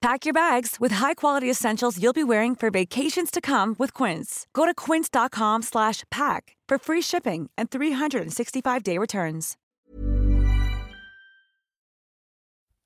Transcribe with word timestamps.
Pack 0.00 0.24
your 0.24 0.32
bags 0.32 0.76
with 0.80 0.92
high-quality 0.92 1.50
essentials 1.50 1.98
you'll 1.98 2.14
be 2.14 2.24
wearing 2.24 2.56
for 2.56 2.70
vacations 2.70 3.30
to 3.30 3.40
come 3.40 3.76
with 3.78 3.92
Quince. 3.92 4.46
Go 4.54 4.64
to 4.64 4.74
quince.com/pack 4.74 6.56
for 6.68 6.78
free 6.78 7.02
shipping 7.02 7.50
and 7.56 7.68
365-day 7.70 8.98
returns. 8.98 9.56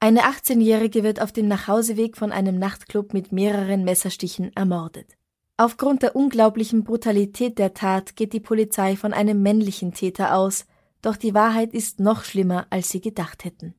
Eine 0.01 0.21
18-Jährige 0.25 1.03
wird 1.03 1.23
auf 1.23 1.33
dem 1.33 1.49
Nachhauseweg 1.49 2.19
von 2.19 2.31
einem 2.31 2.59
Nachtclub 2.59 3.15
mit 3.15 3.33
mehreren 3.33 3.85
Messerstichen 3.85 4.55
ermordet. 4.55 5.17
Aufgrund 5.57 6.03
der 6.03 6.15
unglaublichen 6.15 6.85
Brutalität 6.85 7.59
der 7.59 7.73
Tat 7.73 8.15
geht 8.15 8.35
die 8.35 8.41
Polizei 8.41 8.97
von 8.97 9.15
einem 9.15 9.41
männlichen 9.41 9.95
Täter 9.95 10.35
aus, 10.35 10.67
doch 11.01 11.17
die 11.17 11.33
Wahrheit 11.33 11.73
ist 11.73 12.01
noch 12.01 12.25
schlimmer, 12.25 12.67
als 12.69 12.91
sie 12.91 13.01
gedacht 13.01 13.45
hätten. 13.45 13.75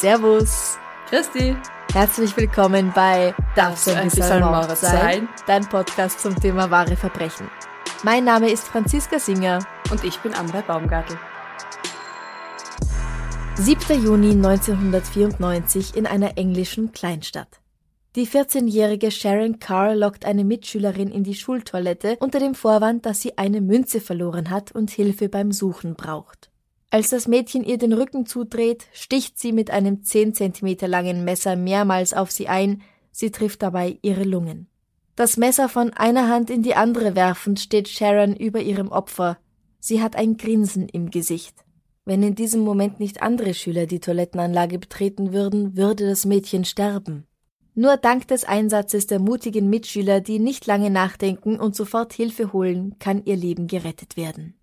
Servus. 0.00 0.76
Christi. 1.08 1.56
Herzlich 1.92 2.36
willkommen 2.36 2.90
bei 2.92 3.32
Darf 3.54 3.78
so 3.78 3.92
ein 3.92 4.08
bisschen 4.08 4.40
Mord 4.40 4.76
sein? 4.76 5.28
Dein 5.46 5.68
Podcast 5.68 6.18
zum 6.18 6.34
Thema 6.34 6.68
wahre 6.68 6.96
Verbrechen. 6.96 7.48
Mein 8.02 8.24
Name 8.24 8.50
ist 8.50 8.66
Franziska 8.66 9.20
Singer. 9.20 9.60
Und 9.92 10.02
ich 10.02 10.18
bin 10.18 10.34
Amber 10.34 10.62
Baumgartel. 10.62 11.16
7. 13.54 14.02
Juni 14.02 14.32
1994 14.32 15.94
in 15.96 16.08
einer 16.08 16.36
englischen 16.36 16.90
Kleinstadt. 16.90 17.60
Die 18.16 18.26
14-jährige 18.26 19.10
Sharon 19.10 19.58
Carr 19.58 19.94
lockt 19.94 20.24
eine 20.24 20.44
Mitschülerin 20.44 21.10
in 21.10 21.24
die 21.24 21.34
Schultoilette 21.34 22.16
unter 22.20 22.40
dem 22.40 22.54
Vorwand, 22.54 23.04
dass 23.04 23.20
sie 23.20 23.36
eine 23.36 23.60
Münze 23.60 24.00
verloren 24.00 24.48
hat 24.48 24.72
und 24.72 24.90
Hilfe 24.90 25.28
beim 25.28 25.52
Suchen 25.52 25.94
braucht. 25.94 26.50
Als 26.90 27.10
das 27.10 27.28
Mädchen 27.28 27.64
ihr 27.64 27.76
den 27.76 27.92
Rücken 27.92 28.24
zudreht, 28.24 28.86
sticht 28.94 29.38
sie 29.38 29.52
mit 29.52 29.70
einem 29.70 30.02
10 30.02 30.34
cm 30.34 30.76
langen 30.86 31.22
Messer 31.22 31.54
mehrmals 31.54 32.14
auf 32.14 32.30
sie 32.30 32.48
ein, 32.48 32.80
sie 33.12 33.30
trifft 33.30 33.62
dabei 33.62 33.98
ihre 34.00 34.24
Lungen. 34.24 34.68
Das 35.14 35.36
Messer 35.36 35.68
von 35.68 35.92
einer 35.92 36.28
Hand 36.28 36.48
in 36.48 36.62
die 36.62 36.76
andere 36.76 37.14
werfend 37.14 37.60
steht 37.60 37.88
Sharon 37.88 38.34
über 38.34 38.60
ihrem 38.60 38.88
Opfer. 38.88 39.36
Sie 39.80 40.00
hat 40.00 40.16
ein 40.16 40.38
Grinsen 40.38 40.88
im 40.88 41.10
Gesicht. 41.10 41.56
Wenn 42.06 42.22
in 42.22 42.34
diesem 42.34 42.62
Moment 42.62 43.00
nicht 43.00 43.20
andere 43.20 43.52
Schüler 43.52 43.86
die 43.86 44.00
Toilettenanlage 44.00 44.78
betreten 44.78 45.34
würden, 45.34 45.76
würde 45.76 46.08
das 46.08 46.24
Mädchen 46.24 46.64
sterben. 46.64 47.26
Nur 47.78 47.96
dank 47.96 48.26
des 48.26 48.42
Einsatzes 48.42 49.06
der 49.06 49.20
mutigen 49.20 49.70
Mitschüler, 49.70 50.20
die 50.20 50.40
nicht 50.40 50.66
lange 50.66 50.90
nachdenken 50.90 51.60
und 51.60 51.76
sofort 51.76 52.12
Hilfe 52.12 52.52
holen, 52.52 52.96
kann 52.98 53.22
ihr 53.24 53.36
Leben 53.36 53.68
gerettet 53.68 54.16
werden. 54.16 54.58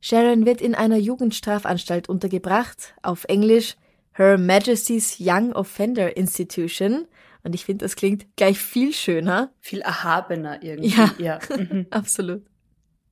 Sharon 0.00 0.46
wird 0.46 0.62
in 0.62 0.74
einer 0.74 0.96
Jugendstrafanstalt 0.96 2.08
untergebracht, 2.08 2.94
auf 3.02 3.24
Englisch 3.24 3.76
Her 4.12 4.38
Majesty's 4.38 5.18
Young 5.20 5.52
Offender 5.52 6.16
Institution. 6.16 7.06
Und 7.42 7.54
ich 7.54 7.66
finde, 7.66 7.84
das 7.84 7.94
klingt 7.94 8.24
gleich 8.36 8.58
viel 8.58 8.94
schöner. 8.94 9.52
Viel 9.60 9.82
erhabener 9.82 10.62
irgendwie. 10.62 10.96
Ja, 10.96 11.14
ja. 11.18 11.38
Mhm. 11.54 11.88
absolut. 11.90 12.46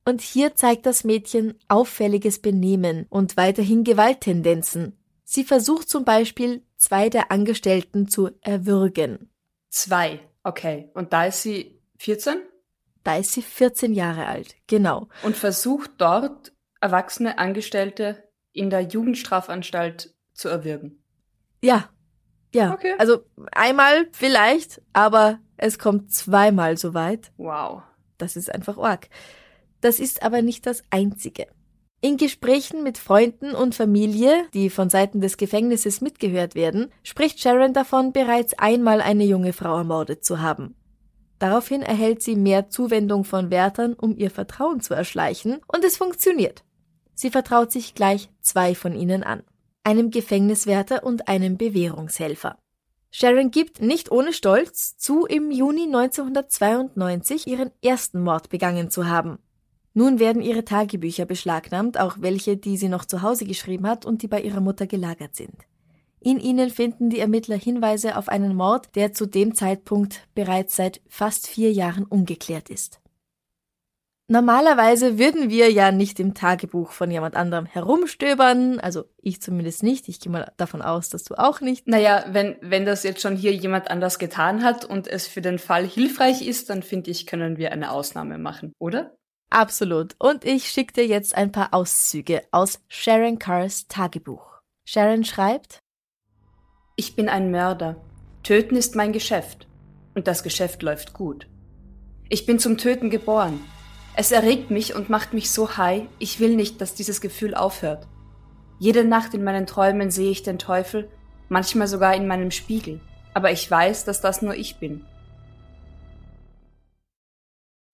Und 0.05 0.21
hier 0.21 0.55
zeigt 0.55 0.87
das 0.87 1.03
Mädchen 1.03 1.53
auffälliges 1.67 2.39
Benehmen 2.39 3.05
und 3.11 3.37
weiterhin 3.37 3.83
Gewalttendenzen. 3.83 4.98
Sie 5.31 5.43
versucht 5.43 5.87
zum 5.87 6.05
Beispiel, 6.05 6.65
zwei 6.77 7.07
der 7.07 7.31
Angestellten 7.31 8.07
zu 8.07 8.31
erwürgen. 8.41 9.29
Zwei, 9.69 10.21
okay. 10.41 10.89
Und 10.95 11.13
da 11.13 11.25
ist 11.25 11.43
sie 11.43 11.79
14? 11.99 12.41
Da 13.03 13.17
ist 13.17 13.33
sie 13.33 13.43
14 13.43 13.93
Jahre 13.93 14.25
alt, 14.25 14.55
genau. 14.65 15.07
Und 15.21 15.37
versucht 15.37 15.91
dort 15.99 16.51
erwachsene 16.81 17.37
Angestellte 17.37 18.27
in 18.53 18.71
der 18.71 18.81
Jugendstrafanstalt 18.81 20.15
zu 20.33 20.49
erwürgen. 20.49 21.03
Ja. 21.61 21.91
Ja. 22.51 22.73
Okay. 22.73 22.95
Also 22.97 23.23
einmal 23.51 24.07
vielleicht, 24.11 24.81
aber 24.93 25.39
es 25.57 25.77
kommt 25.77 26.11
zweimal 26.11 26.75
so 26.75 26.95
weit. 26.95 27.31
Wow. 27.37 27.83
Das 28.17 28.35
ist 28.35 28.51
einfach 28.51 28.79
arg. 28.79 29.09
Das 29.79 29.99
ist 29.99 30.23
aber 30.23 30.41
nicht 30.41 30.65
das 30.65 30.83
einzige. 30.89 31.45
In 32.01 32.15
Gesprächen 32.15 32.81
mit 32.81 32.97
Freunden 32.97 33.53
und 33.53 33.75
Familie, 33.75 34.45
die 34.53 34.69
von 34.69 34.89
Seiten 34.89 35.19
des 35.19 35.35
Gefängnisses 35.35 35.99
mitgehört 35.99 36.55
werden, 36.55 36.91
spricht 37.03 37.41
Sharon 37.41 37.73
davon, 37.73 38.13
bereits 38.13 38.57
einmal 38.57 39.01
eine 39.01 39.25
junge 39.25 39.51
Frau 39.51 39.77
ermordet 39.77 40.23
zu 40.23 40.39
haben. 40.39 40.75
Daraufhin 41.39 41.81
erhält 41.81 42.21
sie 42.21 42.37
mehr 42.37 42.69
Zuwendung 42.69 43.25
von 43.25 43.51
Wärtern, 43.51 43.95
um 43.95 44.15
ihr 44.17 44.31
Vertrauen 44.31 44.79
zu 44.79 44.93
erschleichen, 44.93 45.59
und 45.67 45.83
es 45.83 45.97
funktioniert. 45.97 46.63
Sie 47.15 47.31
vertraut 47.31 47.71
sich 47.71 47.95
gleich 47.95 48.29
zwei 48.39 48.75
von 48.75 48.95
ihnen 48.95 49.23
an, 49.23 49.43
einem 49.83 50.09
Gefängniswärter 50.09 51.03
und 51.03 51.27
einem 51.27 51.57
Bewährungshelfer. 51.57 52.57
Sharon 53.11 53.51
gibt 53.51 53.81
nicht 53.81 54.09
ohne 54.09 54.31
Stolz 54.31 54.95
zu, 54.95 55.25
im 55.25 55.51
Juni 55.51 55.83
1992 55.83 57.47
ihren 57.47 57.71
ersten 57.83 58.21
Mord 58.21 58.49
begangen 58.49 58.89
zu 58.89 59.07
haben. 59.07 59.39
Nun 59.93 60.19
werden 60.19 60.41
ihre 60.41 60.65
Tagebücher 60.65 61.25
beschlagnahmt, 61.25 61.99
auch 61.99 62.17
welche, 62.19 62.57
die 62.57 62.77
sie 62.77 62.89
noch 62.89 63.05
zu 63.05 63.21
Hause 63.21 63.45
geschrieben 63.45 63.87
hat 63.87 64.05
und 64.05 64.21
die 64.21 64.27
bei 64.27 64.41
ihrer 64.41 64.61
Mutter 64.61 64.87
gelagert 64.87 65.35
sind. 65.35 65.55
In 66.21 66.39
ihnen 66.39 66.69
finden 66.69 67.09
die 67.09 67.19
Ermittler 67.19 67.57
Hinweise 67.57 68.17
auf 68.17 68.27
einen 68.27 68.55
Mord, 68.55 68.95
der 68.95 69.13
zu 69.13 69.25
dem 69.25 69.55
Zeitpunkt 69.55 70.27
bereits 70.35 70.75
seit 70.75 71.01
fast 71.07 71.47
vier 71.47 71.71
Jahren 71.71 72.03
ungeklärt 72.03 72.69
ist. 72.69 72.99
Normalerweise 74.31 75.17
würden 75.17 75.49
wir 75.49 75.71
ja 75.71 75.91
nicht 75.91 76.19
im 76.19 76.35
Tagebuch 76.35 76.91
von 76.91 77.09
jemand 77.09 77.35
anderem 77.35 77.65
herumstöbern, 77.65 78.79
also 78.79 79.05
ich 79.23 79.41
zumindest 79.41 79.81
nicht. 79.81 80.07
Ich 80.07 80.19
gehe 80.19 80.31
mal 80.31 80.51
davon 80.55 80.83
aus, 80.83 81.09
dass 81.09 81.23
du 81.23 81.33
auch 81.33 81.61
nicht. 81.61 81.87
Naja, 81.87 82.25
wenn, 82.29 82.55
wenn 82.61 82.85
das 82.85 83.01
jetzt 83.01 83.21
schon 83.23 83.35
hier 83.35 83.55
jemand 83.55 83.89
anders 83.89 84.19
getan 84.19 84.63
hat 84.63 84.85
und 84.85 85.07
es 85.07 85.25
für 85.25 85.41
den 85.41 85.57
Fall 85.57 85.87
hilfreich 85.87 86.45
ist, 86.45 86.69
dann 86.69 86.83
finde 86.83 87.09
ich, 87.09 87.25
können 87.25 87.57
wir 87.57 87.71
eine 87.71 87.89
Ausnahme 87.89 88.37
machen, 88.37 88.71
oder? 88.77 89.17
Absolut. 89.49 90.15
Und 90.19 90.45
ich 90.45 90.69
schicke 90.69 90.93
dir 90.93 91.07
jetzt 91.07 91.35
ein 91.35 91.51
paar 91.51 91.73
Auszüge 91.73 92.43
aus 92.51 92.79
Sharon 92.87 93.39
Carrs 93.39 93.87
Tagebuch. 93.87 94.61
Sharon 94.85 95.23
schreibt, 95.23 95.79
Ich 96.95 97.15
bin 97.15 97.29
ein 97.29 97.51
Mörder. 97.51 97.95
Töten 98.43 98.75
ist 98.75 98.95
mein 98.95 99.11
Geschäft. 99.11 99.67
Und 100.13 100.27
das 100.27 100.43
Geschäft 100.43 100.83
läuft 100.83 101.13
gut. 101.13 101.47
Ich 102.29 102.45
bin 102.45 102.59
zum 102.59 102.77
Töten 102.77 103.09
geboren. 103.09 103.59
Es 104.15 104.31
erregt 104.31 104.69
mich 104.69 104.95
und 104.95 105.09
macht 105.09 105.33
mich 105.33 105.49
so 105.49 105.77
high, 105.77 106.03
ich 106.19 106.39
will 106.39 106.55
nicht, 106.55 106.81
dass 106.81 106.93
dieses 106.93 107.21
Gefühl 107.21 107.55
aufhört. 107.55 108.07
Jede 108.77 109.03
Nacht 109.03 109.33
in 109.33 109.43
meinen 109.43 109.65
Träumen 109.65 110.11
sehe 110.11 110.31
ich 110.31 110.43
den 110.43 110.59
Teufel, 110.59 111.09
manchmal 111.47 111.87
sogar 111.87 112.15
in 112.15 112.27
meinem 112.27 112.51
Spiegel, 112.51 112.99
aber 113.33 113.51
ich 113.51 113.69
weiß, 113.69 114.05
dass 114.05 114.21
das 114.21 114.41
nur 114.41 114.55
ich 114.55 114.77
bin. 114.77 115.05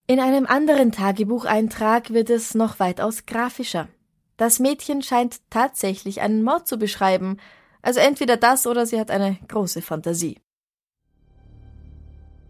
In 0.08 0.20
einem 0.20 0.46
anderen 0.46 0.92
Tagebucheintrag 0.92 2.14
wird 2.14 2.30
es 2.30 2.54
noch 2.54 2.80
weitaus 2.80 3.26
grafischer. 3.26 3.88
Das 4.38 4.59
Mädchen 4.59 5.02
scheint 5.02 5.38
tatsächlich 5.50 6.22
einen 6.22 6.44
Mord 6.44 6.68
zu 6.68 6.78
beschreiben, 6.78 7.38
also 7.82 8.00
entweder 8.00 8.38
das 8.38 8.68
oder 8.68 8.85
sie 8.85 9.00
hat 9.00 9.09
eine 9.09 9.40
große 9.47 9.82
Fantasie. 9.82 10.38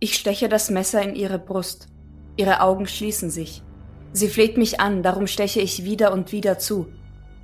Ich 0.02 0.16
steche 0.16 0.50
das 0.50 0.70
Messer 0.70 1.02
in 1.02 1.16
ihre 1.16 1.40
Brust. 1.40 1.88
Ihre 2.36 2.60
Augen 2.60 2.88
schließen 2.88 3.30
sich. 3.30 3.64
Sie 4.12 4.28
fleht 4.28 4.58
mich 4.58 4.82
an, 4.82 5.02
darum 5.02 5.26
steche 5.26 5.62
ich 5.62 5.86
wieder 5.86 6.12
und 6.12 6.34
wieder 6.34 6.60
zu. 6.60 6.88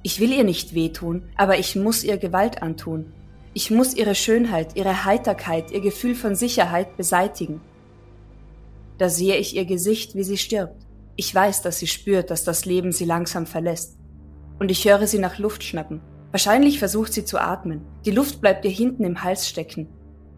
Ich 0.03 0.19
will 0.19 0.33
ihr 0.33 0.43
nicht 0.43 0.73
wehtun, 0.73 1.23
aber 1.37 1.57
ich 1.57 1.77
muss 1.77 2.03
ihr 2.03 2.17
Gewalt 2.17 2.61
antun. 2.61 3.13
Ich 3.53 3.71
muss 3.71 3.93
ihre 3.93 4.15
Schönheit, 4.15 4.75
ihre 4.75 5.05
Heiterkeit, 5.05 5.71
ihr 5.71 5.81
Gefühl 5.81 6.15
von 6.15 6.35
Sicherheit 6.35 6.97
beseitigen. 6.97 7.61
Da 9.01 9.09
sehe 9.09 9.35
ich 9.37 9.55
ihr 9.55 9.65
Gesicht, 9.65 10.13
wie 10.13 10.21
sie 10.21 10.37
stirbt. 10.37 10.85
Ich 11.15 11.33
weiß, 11.33 11.63
dass 11.63 11.79
sie 11.79 11.87
spürt, 11.87 12.29
dass 12.29 12.43
das 12.43 12.65
Leben 12.65 12.91
sie 12.91 13.05
langsam 13.05 13.47
verlässt. 13.47 13.97
Und 14.59 14.69
ich 14.69 14.87
höre 14.87 15.07
sie 15.07 15.17
nach 15.17 15.39
Luft 15.39 15.63
schnappen. 15.63 16.01
Wahrscheinlich 16.29 16.77
versucht 16.77 17.11
sie 17.11 17.25
zu 17.25 17.41
atmen. 17.41 17.81
Die 18.05 18.11
Luft 18.11 18.41
bleibt 18.41 18.63
ihr 18.63 18.69
hinten 18.69 19.03
im 19.03 19.23
Hals 19.23 19.49
stecken. 19.49 19.89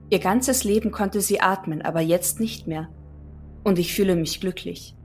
Ihr 0.10 0.20
ganzes 0.20 0.64
Leben 0.64 0.92
konnte 0.92 1.20
sie 1.20 1.42
atmen, 1.42 1.82
aber 1.82 2.00
jetzt 2.00 2.40
nicht 2.40 2.66
mehr 2.66 2.88
und 3.66 3.80
ich 3.80 3.94
fühle 3.94 4.16
mich 4.16 4.40
glücklich. 4.40 4.96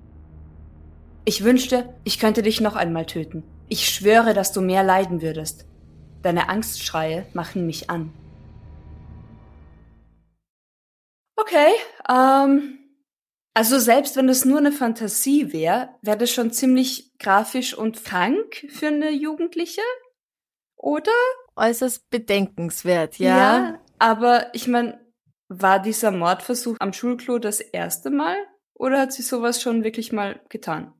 Ich 1.25 1.43
wünschte, 1.43 1.93
ich 2.05 2.21
könnte 2.21 2.43
dich 2.43 2.61
noch 2.61 2.77
einmal 2.77 3.07
töten. 3.07 3.43
Ich 3.69 3.89
schwöre, 3.89 4.35
dass 4.35 4.53
du 4.53 4.61
mehr 4.61 4.85
leiden 4.85 5.21
würdest. 5.21 5.67
Deine 6.23 6.49
Angstschreie 6.49 7.27
machen 7.33 7.67
mich 7.67 7.91
an. 7.91 8.13
Okay, 11.35 11.73
ähm, 12.09 12.78
also 13.55 13.79
selbst 13.79 14.17
wenn 14.17 14.29
es 14.29 14.45
nur 14.45 14.59
eine 14.59 14.73
Fantasie 14.73 15.53
wäre, 15.53 15.91
wäre 16.03 16.19
das 16.19 16.31
schon 16.31 16.53
ziemlich 16.53 17.13
grafisch 17.19 17.75
und 17.77 18.05
krank 18.05 18.67
für 18.71 18.89
eine 18.89 19.11
Jugendliche, 19.11 19.83
oder? 20.77 21.13
Äußerst 21.57 22.09
bedenkenswert, 22.11 23.19
ja. 23.19 23.37
Ja, 23.37 23.81
aber 23.99 24.55
ich 24.55 24.69
meine, 24.69 25.01
war 25.49 25.81
dieser 25.81 26.11
Mordversuch 26.11 26.77
am 26.79 26.93
Schulklo 26.93 27.39
das 27.39 27.61
erste 27.61 28.11
Mal 28.11 28.37
oder 28.75 29.01
hat 29.01 29.13
sie 29.13 29.23
sowas 29.23 29.61
schon 29.61 29.83
wirklich 29.83 30.13
mal 30.13 30.41
getan? 30.49 30.93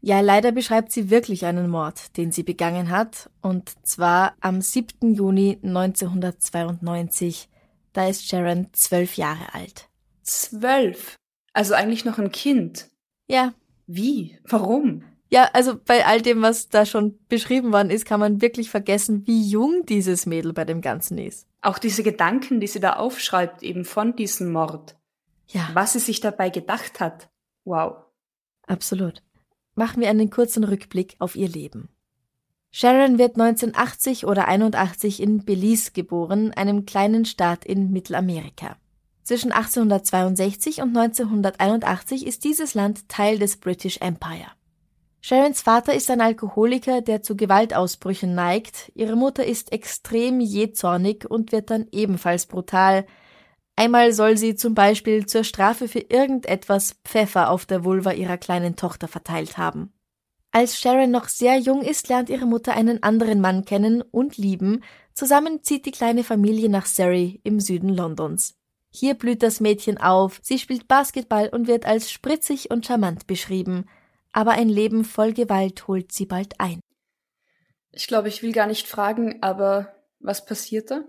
Ja, 0.00 0.20
leider 0.20 0.52
beschreibt 0.52 0.92
sie 0.92 1.08
wirklich 1.08 1.46
einen 1.46 1.70
Mord, 1.70 2.18
den 2.18 2.30
sie 2.30 2.42
begangen 2.42 2.90
hat, 2.90 3.30
und 3.40 3.72
zwar 3.86 4.34
am 4.40 4.60
7. 4.60 5.14
Juni 5.14 5.58
1992. 5.62 7.48
Da 7.94 8.08
ist 8.08 8.28
Sharon 8.28 8.68
zwölf 8.74 9.16
Jahre 9.16 9.54
alt. 9.54 9.88
Zwölf? 10.22 11.16
Also 11.54 11.72
eigentlich 11.72 12.04
noch 12.04 12.18
ein 12.18 12.30
Kind? 12.30 12.90
Ja. 13.26 13.54
Wie? 13.86 14.38
Warum? 14.44 15.02
Ja, 15.30 15.48
also 15.54 15.76
bei 15.82 16.04
all 16.04 16.20
dem, 16.20 16.42
was 16.42 16.68
da 16.68 16.84
schon 16.84 17.18
beschrieben 17.28 17.72
worden 17.72 17.88
ist, 17.88 18.04
kann 18.04 18.20
man 18.20 18.42
wirklich 18.42 18.68
vergessen, 18.68 19.26
wie 19.26 19.48
jung 19.48 19.86
dieses 19.86 20.26
Mädel 20.26 20.52
bei 20.52 20.66
dem 20.66 20.82
Ganzen 20.82 21.16
ist. 21.16 21.48
Auch 21.62 21.78
diese 21.78 22.02
Gedanken, 22.02 22.60
die 22.60 22.66
sie 22.66 22.80
da 22.80 22.96
aufschreibt, 22.96 23.62
eben 23.62 23.86
von 23.86 24.14
diesem 24.14 24.52
Mord. 24.52 24.96
Ja. 25.46 25.70
Was 25.72 25.94
sie 25.94 26.00
sich 26.00 26.20
dabei 26.20 26.50
gedacht 26.50 27.00
hat. 27.00 27.30
Wow. 27.64 27.96
Absolut 28.66 29.22
machen 29.74 30.00
wir 30.00 30.08
einen 30.08 30.30
kurzen 30.30 30.64
Rückblick 30.64 31.16
auf 31.18 31.36
ihr 31.36 31.48
Leben. 31.48 31.88
Sharon 32.70 33.18
wird 33.18 33.38
1980 33.38 34.26
oder 34.26 34.48
81 34.48 35.22
in 35.22 35.44
Belize 35.44 35.92
geboren, 35.92 36.52
einem 36.52 36.86
kleinen 36.86 37.24
Staat 37.24 37.64
in 37.64 37.92
Mittelamerika. 37.92 38.76
Zwischen 39.24 39.50
1862 39.52 40.82
und 40.82 40.96
1981 40.96 42.26
ist 42.26 42.44
dieses 42.44 42.74
Land 42.74 43.08
Teil 43.08 43.38
des 43.38 43.56
British 43.56 43.98
Empire. 43.98 44.52
Sharons 45.22 45.62
Vater 45.62 45.94
ist 45.94 46.10
ein 46.10 46.20
Alkoholiker, 46.20 47.00
der 47.00 47.22
zu 47.22 47.34
Gewaltausbrüchen 47.34 48.34
neigt, 48.34 48.92
ihre 48.94 49.16
Mutter 49.16 49.44
ist 49.44 49.72
extrem 49.72 50.38
jähzornig 50.40 51.28
und 51.28 51.50
wird 51.50 51.70
dann 51.70 51.86
ebenfalls 51.90 52.46
brutal, 52.46 53.06
Einmal 53.76 54.12
soll 54.12 54.36
sie 54.36 54.54
zum 54.54 54.74
Beispiel 54.74 55.26
zur 55.26 55.42
Strafe 55.42 55.88
für 55.88 55.98
irgendetwas 55.98 56.96
Pfeffer 57.04 57.50
auf 57.50 57.66
der 57.66 57.84
Vulva 57.84 58.12
ihrer 58.12 58.38
kleinen 58.38 58.76
Tochter 58.76 59.08
verteilt 59.08 59.58
haben. 59.58 59.92
Als 60.52 60.78
Sharon 60.78 61.10
noch 61.10 61.28
sehr 61.28 61.58
jung 61.58 61.82
ist, 61.82 62.08
lernt 62.08 62.30
ihre 62.30 62.46
Mutter 62.46 62.74
einen 62.74 63.02
anderen 63.02 63.40
Mann 63.40 63.64
kennen 63.64 64.02
und 64.02 64.36
lieben. 64.36 64.84
Zusammen 65.12 65.64
zieht 65.64 65.86
die 65.86 65.90
kleine 65.90 66.22
Familie 66.22 66.68
nach 66.68 66.86
Surrey 66.86 67.40
im 67.42 67.58
Süden 67.58 67.88
Londons. 67.88 68.54
Hier 68.94 69.14
blüht 69.14 69.42
das 69.42 69.58
Mädchen 69.58 69.98
auf, 69.98 70.38
sie 70.40 70.56
spielt 70.56 70.86
Basketball 70.86 71.48
und 71.48 71.66
wird 71.66 71.84
als 71.84 72.12
spritzig 72.12 72.70
und 72.70 72.86
charmant 72.86 73.26
beschrieben. 73.26 73.86
Aber 74.30 74.52
ein 74.52 74.68
Leben 74.68 75.04
voll 75.04 75.32
Gewalt 75.32 75.88
holt 75.88 76.12
sie 76.12 76.26
bald 76.26 76.60
ein. 76.60 76.78
Ich 77.90 78.06
glaube, 78.06 78.28
ich 78.28 78.42
will 78.44 78.52
gar 78.52 78.68
nicht 78.68 78.86
fragen, 78.86 79.42
aber 79.42 79.92
was 80.20 80.46
passiert 80.46 80.92
da? 80.92 81.02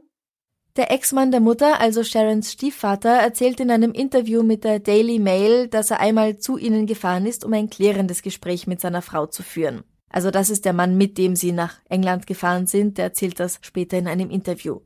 Der 0.77 0.91
Ex-Mann 0.91 1.29
der 1.29 1.41
Mutter, 1.41 1.79
also 1.79 2.03
Sharons 2.03 2.51
Stiefvater, 2.51 3.11
erzählt 3.11 3.59
in 3.59 3.69
einem 3.69 3.93
Interview 3.93 4.41
mit 4.41 4.63
der 4.63 4.79
Daily 4.79 5.19
Mail, 5.19 5.67
dass 5.67 5.91
er 5.91 5.99
einmal 5.99 6.37
zu 6.39 6.57
ihnen 6.57 6.87
gefahren 6.87 7.27
ist, 7.27 7.45
um 7.45 7.53
ein 7.53 7.69
klärendes 7.69 8.23
Gespräch 8.23 8.65
mit 8.65 8.81
seiner 8.81 9.03
Frau 9.03 9.27
zu 9.27 9.43
führen. 9.43 9.83
Also 10.09 10.31
das 10.31 10.49
ist 10.49 10.65
der 10.65 10.73
Mann, 10.73 10.97
mit 10.97 11.19
dem 11.19 11.35
sie 11.35 11.51
nach 11.51 11.77
England 11.87 12.25
gefahren 12.25 12.65
sind, 12.65 12.97
der 12.97 13.05
erzählt 13.05 13.39
das 13.39 13.59
später 13.61 13.97
in 13.97 14.07
einem 14.07 14.31
Interview. 14.31 14.81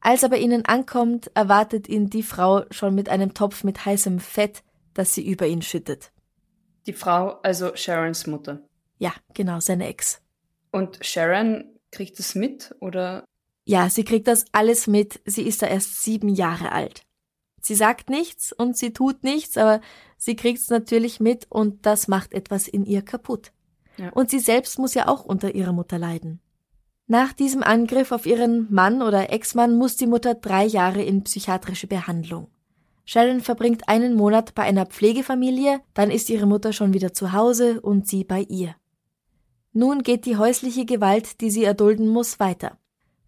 Als 0.00 0.22
er 0.22 0.28
bei 0.28 0.38
ihnen 0.38 0.64
ankommt, 0.64 1.30
erwartet 1.34 1.88
ihn 1.88 2.10
die 2.10 2.22
Frau 2.22 2.64
schon 2.70 2.94
mit 2.94 3.08
einem 3.08 3.34
Topf 3.34 3.64
mit 3.64 3.84
heißem 3.84 4.20
Fett, 4.20 4.62
das 4.94 5.14
sie 5.14 5.26
über 5.26 5.46
ihn 5.46 5.62
schüttet. 5.62 6.12
Die 6.86 6.92
Frau, 6.92 7.40
also 7.42 7.74
Sharons 7.74 8.26
Mutter. 8.26 8.60
Ja, 8.98 9.12
genau, 9.34 9.60
seine 9.60 9.88
Ex. 9.88 10.22
Und 10.70 11.04
Sharon 11.04 11.64
kriegt 11.90 12.18
es 12.20 12.34
mit 12.34 12.74
oder 12.80 13.24
ja, 13.68 13.90
sie 13.90 14.04
kriegt 14.04 14.28
das 14.28 14.44
alles 14.52 14.86
mit. 14.86 15.20
Sie 15.24 15.42
ist 15.42 15.60
da 15.60 15.66
erst 15.66 16.02
sieben 16.02 16.28
Jahre 16.28 16.70
alt. 16.70 17.02
Sie 17.60 17.74
sagt 17.74 18.10
nichts 18.10 18.52
und 18.52 18.76
sie 18.76 18.92
tut 18.92 19.24
nichts, 19.24 19.56
aber 19.58 19.80
sie 20.16 20.36
kriegt 20.36 20.60
es 20.60 20.70
natürlich 20.70 21.18
mit 21.18 21.50
und 21.50 21.84
das 21.84 22.06
macht 22.06 22.32
etwas 22.32 22.68
in 22.68 22.86
ihr 22.86 23.02
kaputt. 23.02 23.52
Ja. 23.96 24.10
Und 24.10 24.30
sie 24.30 24.38
selbst 24.38 24.78
muss 24.78 24.94
ja 24.94 25.08
auch 25.08 25.24
unter 25.24 25.56
ihrer 25.56 25.72
Mutter 25.72 25.98
leiden. 25.98 26.40
Nach 27.08 27.32
diesem 27.32 27.62
Angriff 27.62 28.10
auf 28.10 28.26
ihren 28.26 28.72
Mann 28.72 29.00
oder 29.00 29.30
Ex-Mann 29.32 29.76
muss 29.76 29.96
die 29.96 30.08
Mutter 30.08 30.34
drei 30.34 30.64
Jahre 30.64 31.02
in 31.02 31.22
psychiatrische 31.22 31.86
Behandlung. 31.86 32.48
Sharon 33.04 33.40
verbringt 33.40 33.88
einen 33.88 34.14
Monat 34.14 34.54
bei 34.56 34.64
einer 34.64 34.86
Pflegefamilie, 34.86 35.80
dann 35.94 36.10
ist 36.10 36.28
ihre 36.28 36.46
Mutter 36.46 36.72
schon 36.72 36.92
wieder 36.92 37.12
zu 37.12 37.32
Hause 37.32 37.80
und 37.80 38.08
sie 38.08 38.24
bei 38.24 38.40
ihr. 38.48 38.74
Nun 39.72 40.02
geht 40.02 40.26
die 40.26 40.36
häusliche 40.36 40.84
Gewalt, 40.84 41.40
die 41.40 41.50
sie 41.50 41.62
erdulden 41.62 42.08
muss, 42.08 42.40
weiter. 42.40 42.76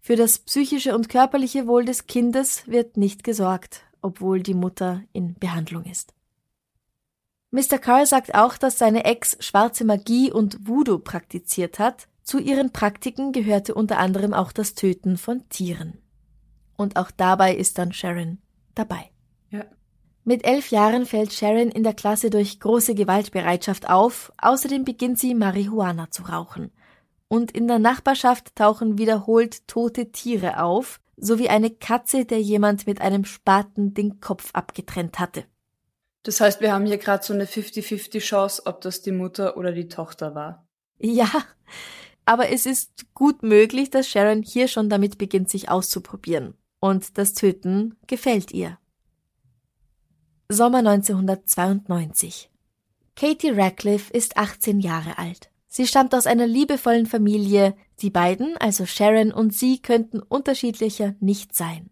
Für 0.01 0.17
das 0.17 0.39
psychische 0.39 0.95
und 0.95 1.07
körperliche 1.07 1.65
Wohl 1.65 1.85
des 1.85 2.07
Kindes 2.07 2.67
wird 2.67 2.97
nicht 2.97 3.23
gesorgt, 3.23 3.83
obwohl 4.01 4.41
die 4.41 4.53
Mutter 4.53 5.03
in 5.13 5.35
Behandlung 5.35 5.85
ist. 5.85 6.13
Mr. 7.51 7.77
Carr 7.77 8.05
sagt 8.05 8.35
auch, 8.35 8.57
dass 8.57 8.77
seine 8.77 9.05
Ex 9.05 9.37
schwarze 9.39 9.85
Magie 9.85 10.31
und 10.31 10.67
Voodoo 10.67 10.99
praktiziert 10.99 11.79
hat. 11.79 12.07
Zu 12.29 12.37
ihren 12.37 12.71
Praktiken 12.71 13.31
gehörte 13.31 13.73
unter 13.73 13.97
anderem 13.97 14.35
auch 14.35 14.51
das 14.51 14.75
Töten 14.75 15.17
von 15.17 15.49
Tieren. 15.49 15.97
Und 16.77 16.95
auch 16.95 17.09
dabei 17.09 17.55
ist 17.55 17.79
dann 17.79 17.91
Sharon 17.91 18.37
dabei. 18.75 19.09
Ja. 19.49 19.65
Mit 20.25 20.45
elf 20.45 20.69
Jahren 20.69 21.07
fällt 21.07 21.33
Sharon 21.33 21.71
in 21.71 21.81
der 21.81 21.95
Klasse 21.95 22.29
durch 22.29 22.59
große 22.59 22.93
Gewaltbereitschaft 22.93 23.89
auf. 23.89 24.31
Außerdem 24.37 24.85
beginnt 24.85 25.17
sie 25.17 25.33
Marihuana 25.33 26.11
zu 26.11 26.21
rauchen 26.21 26.69
und 27.29 27.49
in 27.49 27.67
der 27.67 27.79
Nachbarschaft 27.79 28.55
tauchen 28.55 28.99
wiederholt 28.99 29.67
tote 29.67 30.11
Tiere 30.11 30.61
auf, 30.61 31.01
sowie 31.17 31.49
eine 31.49 31.71
Katze, 31.71 32.25
der 32.25 32.41
jemand 32.41 32.85
mit 32.85 33.01
einem 33.01 33.25
Spaten 33.25 33.95
den 33.95 34.19
Kopf 34.19 34.51
abgetrennt 34.53 35.17
hatte. 35.17 35.45
Das 36.21 36.39
heißt, 36.39 36.61
wir 36.61 36.73
haben 36.73 36.85
hier 36.85 36.99
gerade 36.99 37.25
so 37.25 37.33
eine 37.33 37.45
50-50 37.45 38.19
Chance, 38.19 38.61
ob 38.67 38.81
das 38.81 39.01
die 39.01 39.13
Mutter 39.13 39.57
oder 39.57 39.71
die 39.71 39.87
Tochter 39.87 40.35
war. 40.35 40.67
Ja, 40.99 41.31
aber 42.29 42.49
es 42.51 42.67
ist 42.67 43.07
gut 43.15 43.41
möglich, 43.41 43.89
dass 43.89 44.07
Sharon 44.07 44.43
hier 44.43 44.67
schon 44.67 44.87
damit 44.87 45.17
beginnt, 45.17 45.49
sich 45.49 45.69
auszuprobieren. 45.69 46.53
Und 46.79 47.17
das 47.17 47.33
Töten 47.33 47.95
gefällt 48.05 48.51
ihr. 48.51 48.77
Sommer 50.47 50.77
1992. 50.77 52.51
Katie 53.15 53.49
Radcliffe 53.49 54.13
ist 54.13 54.37
18 54.37 54.79
Jahre 54.79 55.17
alt. 55.17 55.49
Sie 55.67 55.87
stammt 55.87 56.13
aus 56.13 56.27
einer 56.27 56.45
liebevollen 56.45 57.07
Familie. 57.07 57.75
Die 57.99 58.11
beiden, 58.11 58.55
also 58.57 58.85
Sharon 58.85 59.31
und 59.31 59.51
sie, 59.51 59.81
könnten 59.81 60.19
unterschiedlicher 60.19 61.15
nicht 61.19 61.55
sein. 61.55 61.89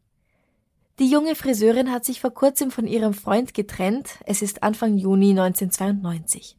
Die 0.99 1.09
junge 1.09 1.33
Friseurin 1.33 1.91
hat 1.91 2.05
sich 2.05 2.21
vor 2.21 2.31
kurzem 2.31 2.69
von 2.69 2.85
ihrem 2.85 3.15
Freund 3.15 3.55
getrennt. 3.55 4.19
Es 4.27 4.43
ist 4.43 4.61
Anfang 4.61 4.99
Juni 4.99 5.31
1992. 5.31 6.57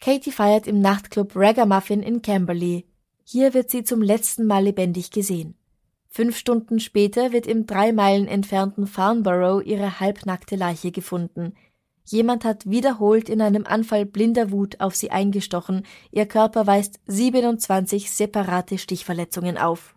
Katie 0.00 0.32
feiert 0.32 0.66
im 0.66 0.80
Nachtclub 0.80 1.36
Ragamuffin 1.36 2.02
in 2.02 2.22
Camberley. 2.22 2.89
Hier 3.32 3.54
wird 3.54 3.70
sie 3.70 3.84
zum 3.84 4.02
letzten 4.02 4.44
Mal 4.44 4.64
lebendig 4.64 5.12
gesehen. 5.12 5.54
Fünf 6.08 6.36
Stunden 6.36 6.80
später 6.80 7.30
wird 7.30 7.46
im 7.46 7.64
drei 7.64 7.92
Meilen 7.92 8.26
entfernten 8.26 8.88
Farnborough 8.88 9.64
ihre 9.64 10.00
halbnackte 10.00 10.56
Leiche 10.56 10.90
gefunden. 10.90 11.54
Jemand 12.04 12.44
hat 12.44 12.68
wiederholt 12.68 13.28
in 13.28 13.40
einem 13.40 13.66
Anfall 13.66 14.04
blinder 14.04 14.50
Wut 14.50 14.80
auf 14.80 14.96
sie 14.96 15.12
eingestochen, 15.12 15.86
ihr 16.10 16.26
Körper 16.26 16.66
weist 16.66 16.98
27 17.06 18.10
separate 18.10 18.78
Stichverletzungen 18.78 19.58
auf. 19.58 19.94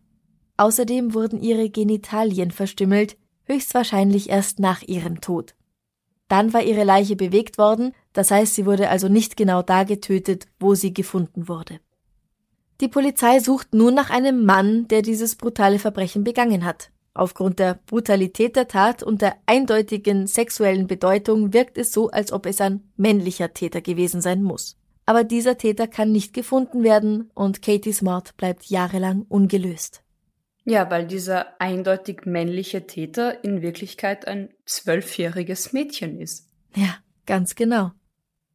Außerdem 0.58 1.16
wurden 1.16 1.42
ihre 1.42 1.72
Genitalien 1.72 2.52
verstümmelt, 2.52 3.18
höchstwahrscheinlich 3.46 4.30
erst 4.30 4.60
nach 4.60 4.84
ihrem 4.84 5.22
Tod. 5.22 5.56
Dann 6.28 6.54
war 6.54 6.62
ihre 6.62 6.84
Leiche 6.84 7.16
bewegt 7.16 7.58
worden, 7.58 7.94
das 8.14 8.30
heißt, 8.30 8.54
sie 8.54 8.68
wurde 8.68 8.92
also 8.92 9.08
nicht 9.08 9.38
genau 9.38 9.64
da 9.64 9.86
getötet, 9.86 10.46
wo 10.60 10.76
sie 10.76 10.94
gefunden 10.94 11.48
wurde. 11.48 11.80
Die 12.84 12.90
Polizei 12.90 13.40
sucht 13.40 13.74
nun 13.74 13.94
nach 13.94 14.10
einem 14.10 14.44
Mann, 14.44 14.90
der 14.90 15.02
dieses 15.02 15.38
brutale 15.38 15.80
Verbrechen 15.80 16.26
begangen 16.26 16.66
hat. 16.66 16.90
Aufgrund 17.14 17.60
der 17.60 17.80
Brutalität 17.86 18.58
der 18.58 18.68
Tat 18.68 19.02
und 19.02 19.22
der 19.22 19.38
eindeutigen 19.46 20.28
sexuellen 20.28 20.86
Bedeutung 20.86 21.54
wirkt 21.54 21.78
es 21.78 21.94
so, 21.94 22.10
als 22.10 22.34
ob 22.34 22.46
es 22.46 22.60
ein 22.60 22.84
männlicher 22.98 23.54
Täter 23.54 23.80
gewesen 23.80 24.20
sein 24.20 24.44
muss. 24.44 24.76
Aber 25.06 25.24
dieser 25.24 25.58
Täter 25.58 25.88
kann 25.88 26.12
nicht 26.12 26.34
gefunden 26.34 26.84
werden 26.84 27.32
und 27.34 27.62
Katies 27.62 28.02
Mord 28.02 28.36
bleibt 28.36 28.66
jahrelang 28.66 29.26
ungelöst. 29.30 30.04
Ja, 30.66 30.92
weil 30.92 31.08
dieser 31.08 31.62
eindeutig 31.62 32.26
männliche 32.26 32.86
Täter 32.86 33.46
in 33.46 33.62
Wirklichkeit 33.62 34.28
ein 34.28 34.50
zwölfjähriges 34.66 35.72
Mädchen 35.72 36.20
ist. 36.20 36.50
Ja, 36.76 36.98
ganz 37.26 37.56
genau. 37.56 37.92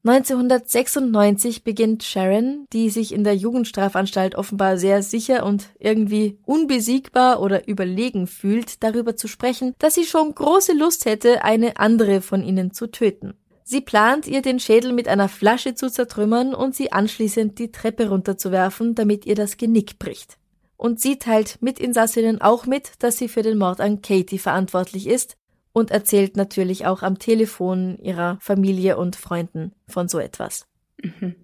1996 0.09 1.65
beginnt 1.65 2.03
Sharon, 2.03 2.67
die 2.73 2.88
sich 2.88 3.12
in 3.12 3.25
der 3.25 3.37
Jugendstrafanstalt 3.37 4.37
offenbar 4.37 4.79
sehr 4.79 5.03
sicher 5.03 5.45
und 5.45 5.67
irgendwie 5.79 6.38
unbesiegbar 6.47 7.43
oder 7.43 7.69
überlegen 7.69 8.27
fühlt, 8.27 8.83
darüber 8.83 9.17
zu 9.17 9.29
sprechen, 9.29 9.75
dass 9.79 9.95
sie 9.95 10.05
schon 10.05 10.35
große 10.35 10.73
Lust 10.73 11.05
hätte, 11.05 11.45
eine 11.45 11.77
andere 11.77 12.23
von 12.23 12.43
ihnen 12.43 12.73
zu 12.73 12.87
töten. 12.87 13.35
Sie 13.65 13.83
plant, 13.83 14.27
ihr 14.27 14.41
den 14.41 14.61
Schädel 14.61 14.95
mit 14.95 15.09
einer 15.09 15.29
Flasche 15.29 15.75
zu 15.75 15.91
zertrümmern 15.91 16.55
und 16.55 16.75
sie 16.75 16.91
anschließend 16.91 17.59
die 17.59 17.71
Treppe 17.71 18.09
runterzuwerfen, 18.09 18.95
damit 18.95 19.27
ihr 19.27 19.35
das 19.35 19.59
Genick 19.59 19.99
bricht. 19.99 20.38
Und 20.79 21.00
sie 21.00 21.19
teilt 21.19 21.61
Mitinsassinnen 21.61 22.41
auch 22.41 22.65
mit, 22.65 22.93
dass 23.00 23.19
sie 23.19 23.29
für 23.29 23.43
den 23.43 23.59
Mord 23.59 23.81
an 23.81 24.00
Katie 24.00 24.38
verantwortlich 24.38 25.07
ist, 25.07 25.37
und 25.78 25.90
erzählt 25.90 26.37
natürlich 26.37 26.87
auch 26.87 27.02
am 27.02 27.18
Telefon 27.18 27.99
ihrer 27.99 28.38
Familie 28.40 28.97
und 28.97 29.16
Freunden 29.16 29.73
von 29.87 30.08
so 30.08 30.18
etwas. 30.18 30.66
Mhm. 31.02 31.35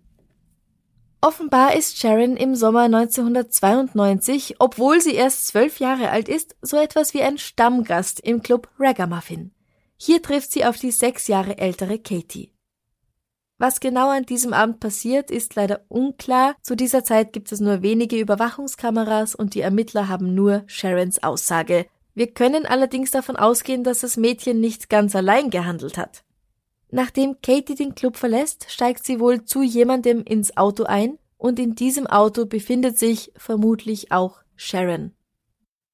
Offenbar 1.20 1.74
ist 1.74 1.96
Sharon 1.96 2.36
im 2.36 2.54
Sommer 2.54 2.82
1992, 2.82 4.56
obwohl 4.58 5.00
sie 5.00 5.14
erst 5.14 5.46
zwölf 5.46 5.80
Jahre 5.80 6.10
alt 6.10 6.28
ist, 6.28 6.54
so 6.60 6.76
etwas 6.76 7.14
wie 7.14 7.22
ein 7.22 7.38
Stammgast 7.38 8.20
im 8.20 8.42
Club 8.42 8.68
Ragamuffin. 8.78 9.50
Hier 9.96 10.20
trifft 10.20 10.52
sie 10.52 10.66
auf 10.66 10.76
die 10.76 10.90
sechs 10.90 11.26
Jahre 11.28 11.56
ältere 11.56 11.98
Katie. 11.98 12.52
Was 13.56 13.80
genau 13.80 14.10
an 14.10 14.26
diesem 14.26 14.52
Abend 14.52 14.80
passiert, 14.80 15.30
ist 15.30 15.54
leider 15.54 15.80
unklar. 15.88 16.56
Zu 16.60 16.74
dieser 16.74 17.04
Zeit 17.04 17.32
gibt 17.32 17.52
es 17.52 17.60
nur 17.60 17.80
wenige 17.80 18.18
Überwachungskameras 18.18 19.34
und 19.34 19.54
die 19.54 19.60
Ermittler 19.60 20.08
haben 20.08 20.34
nur 20.34 20.64
Sharons 20.66 21.22
Aussage, 21.22 21.86
wir 22.14 22.32
können 22.32 22.66
allerdings 22.66 23.10
davon 23.10 23.36
ausgehen, 23.36 23.84
dass 23.84 24.00
das 24.00 24.16
Mädchen 24.16 24.60
nicht 24.60 24.88
ganz 24.88 25.16
allein 25.16 25.50
gehandelt 25.50 25.98
hat. 25.98 26.24
Nachdem 26.90 27.40
Katie 27.42 27.74
den 27.74 27.94
Club 27.94 28.16
verlässt, 28.16 28.66
steigt 28.70 29.04
sie 29.04 29.18
wohl 29.18 29.44
zu 29.44 29.62
jemandem 29.62 30.22
ins 30.22 30.56
Auto 30.56 30.84
ein 30.84 31.18
und 31.36 31.58
in 31.58 31.74
diesem 31.74 32.06
Auto 32.06 32.46
befindet 32.46 32.98
sich 32.98 33.32
vermutlich 33.36 34.12
auch 34.12 34.42
Sharon. 34.56 35.12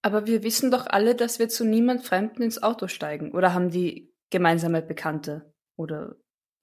Aber 0.02 0.26
wir 0.26 0.42
wissen 0.42 0.70
doch 0.70 0.86
alle, 0.86 1.14
dass 1.14 1.38
wir 1.38 1.48
zu 1.48 1.64
niemand 1.64 2.04
Fremden 2.04 2.42
ins 2.42 2.62
Auto 2.62 2.86
steigen. 2.88 3.32
Oder 3.32 3.54
haben 3.54 3.70
die 3.70 4.12
gemeinsame 4.30 4.82
Bekannte? 4.82 5.52
Oder? 5.76 6.16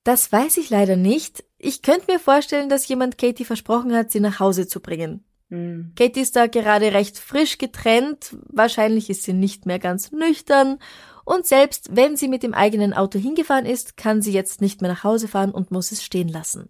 Das 0.03 0.31
weiß 0.31 0.57
ich 0.57 0.69
leider 0.69 0.95
nicht. 0.95 1.43
Ich 1.57 1.81
könnte 1.81 2.11
mir 2.11 2.19
vorstellen, 2.19 2.69
dass 2.69 2.87
jemand 2.87 3.17
Katie 3.17 3.45
versprochen 3.45 3.93
hat, 3.95 4.11
sie 4.11 4.19
nach 4.19 4.39
Hause 4.39 4.67
zu 4.67 4.79
bringen. 4.79 5.25
Mhm. 5.49 5.93
Katie 5.95 6.21
ist 6.21 6.35
da 6.35 6.47
gerade 6.47 6.93
recht 6.93 7.17
frisch 7.17 7.57
getrennt, 7.57 8.35
wahrscheinlich 8.47 9.09
ist 9.09 9.23
sie 9.23 9.33
nicht 9.33 9.65
mehr 9.65 9.79
ganz 9.79 10.11
nüchtern 10.11 10.79
und 11.27 11.45
selbst 11.45 11.93
wenn 11.93 12.15
sie 12.15 12.29
mit 12.29 12.41
dem 12.41 12.53
eigenen 12.53 12.93
Auto 12.93 13.19
hingefahren 13.19 13.65
ist, 13.65 13.97
kann 13.97 14.21
sie 14.21 14.31
jetzt 14.31 14.61
nicht 14.61 14.81
mehr 14.81 14.91
nach 14.91 15.03
Hause 15.03 15.27
fahren 15.27 15.51
und 15.51 15.71
muss 15.71 15.91
es 15.91 16.01
stehen 16.01 16.29
lassen. 16.29 16.69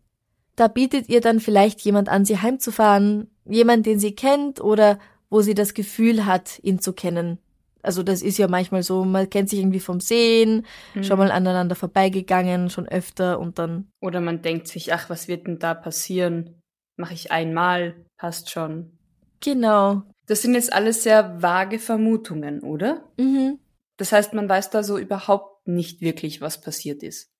Da 0.55 0.67
bietet 0.67 1.09
ihr 1.09 1.21
dann 1.21 1.39
vielleicht 1.39 1.81
jemand 1.81 2.09
an, 2.09 2.25
sie 2.25 2.39
heimzufahren, 2.39 3.29
jemand, 3.45 3.85
den 3.85 3.99
sie 3.99 4.15
kennt 4.15 4.59
oder 4.59 4.97
wo 5.29 5.41
sie 5.41 5.53
das 5.53 5.75
Gefühl 5.75 6.25
hat, 6.25 6.57
ihn 6.63 6.79
zu 6.79 6.93
kennen. 6.93 7.37
Also 7.83 8.01
das 8.01 8.23
ist 8.23 8.39
ja 8.39 8.47
manchmal 8.47 8.81
so, 8.81 9.05
man 9.05 9.29
kennt 9.29 9.51
sich 9.51 9.59
irgendwie 9.59 9.79
vom 9.79 9.99
Sehen, 9.99 10.65
mhm. 10.95 11.03
schon 11.03 11.19
mal 11.19 11.29
aneinander 11.29 11.75
vorbeigegangen, 11.75 12.71
schon 12.71 12.87
öfter 12.87 13.39
und 13.39 13.59
dann. 13.59 13.89
Oder 14.01 14.21
man 14.21 14.41
denkt 14.41 14.67
sich, 14.67 14.91
ach, 14.91 15.07
was 15.11 15.27
wird 15.27 15.45
denn 15.45 15.59
da 15.59 15.75
passieren? 15.75 16.63
Mache 16.95 17.13
ich 17.13 17.31
einmal, 17.31 18.06
passt 18.17 18.49
schon. 18.49 18.97
Genau. 19.39 20.03
Das 20.25 20.41
sind 20.41 20.55
jetzt 20.55 20.73
alles 20.73 21.03
sehr 21.03 21.41
vage 21.41 21.79
Vermutungen, 21.79 22.61
oder? 22.61 23.03
Mhm. 23.17 23.59
Das 23.97 24.11
heißt, 24.11 24.33
man 24.33 24.47
weiß 24.47 24.69
da 24.69 24.83
so 24.83 24.97
überhaupt 24.97 25.67
nicht 25.67 26.01
wirklich, 26.01 26.41
was 26.41 26.61
passiert 26.61 27.01
ist. 27.03 27.31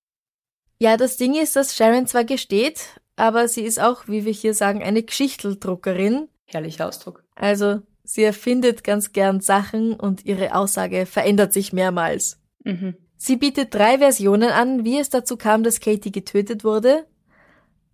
Ja, 0.80 0.96
das 0.98 1.18
Ding 1.18 1.36
ist, 1.36 1.56
dass 1.56 1.76
Sharon 1.76 2.08
zwar 2.08 2.24
gesteht, 2.24 3.00
aber 3.16 3.48
sie 3.48 3.62
ist 3.62 3.80
auch, 3.80 4.08
wie 4.08 4.26
wir 4.26 4.32
hier 4.32 4.54
sagen, 4.54 4.84
eine 4.84 5.04
Geschichteldruckerin. 5.04 6.30
Herrlicher 6.46 6.88
Ausdruck. 6.88 7.24
Also, 7.36 7.82
sie 8.04 8.24
erfindet 8.24 8.84
ganz 8.84 9.12
gern 9.12 9.42
Sachen 9.42 9.94
und 9.94 10.26
ihre 10.26 10.56
Aussage 10.56 11.06
verändert 11.06 11.52
sich 11.52 11.74
mehrmals. 11.74 12.40
Mhm. 12.64 12.96
Sie 13.18 13.36
bietet 13.36 13.74
drei 13.74 13.98
Versionen 13.98 14.52
an, 14.52 14.86
wie 14.86 15.00
es 15.00 15.10
dazu 15.10 15.36
kam, 15.36 15.64
dass 15.64 15.80
Katie 15.80 16.12
getötet 16.12 16.64
wurde, 16.64 17.08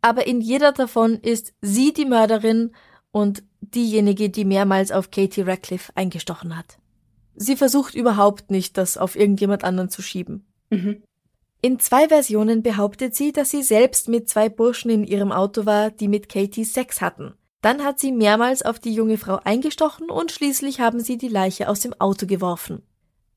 aber 0.03 0.27
in 0.27 0.41
jeder 0.41 0.73
davon 0.73 1.15
ist 1.15 1.53
sie 1.61 1.93
die 1.93 2.05
Mörderin 2.05 2.71
und 3.11 3.41
diejenige, 3.61 4.29
die 4.29 4.43
mehrmals 4.43 4.91
auf 4.91 5.11
Katie 5.11 5.41
Radcliffe 5.41 5.93
eingestochen 5.95 6.57
hat. 6.57 6.77
Sie 7.35 7.55
versucht 7.55 7.95
überhaupt 7.95 8.51
nicht, 8.51 8.77
das 8.77 8.97
auf 8.97 9.15
irgendjemand 9.15 9.63
anderen 9.63 9.89
zu 9.89 10.01
schieben. 10.01 10.45
Mhm. 10.69 11.01
In 11.61 11.79
zwei 11.79 12.09
Versionen 12.09 12.61
behauptet 12.61 13.15
sie, 13.15 13.31
dass 13.31 13.49
sie 13.49 13.63
selbst 13.63 14.09
mit 14.09 14.27
zwei 14.29 14.49
Burschen 14.49 14.91
in 14.91 15.05
ihrem 15.05 15.31
Auto 15.31 15.65
war, 15.65 15.89
die 15.89 16.09
mit 16.09 16.27
Katie 16.27 16.65
Sex 16.65 16.99
hatten. 16.99 17.33
Dann 17.61 17.85
hat 17.85 17.97
sie 17.97 18.11
mehrmals 18.11 18.61
auf 18.61 18.79
die 18.79 18.93
junge 18.93 19.17
Frau 19.17 19.39
eingestochen 19.41 20.09
und 20.09 20.33
schließlich 20.33 20.81
haben 20.81 20.99
sie 20.99 21.17
die 21.17 21.29
Leiche 21.29 21.69
aus 21.69 21.79
dem 21.79 21.93
Auto 21.93 22.27
geworfen. 22.27 22.83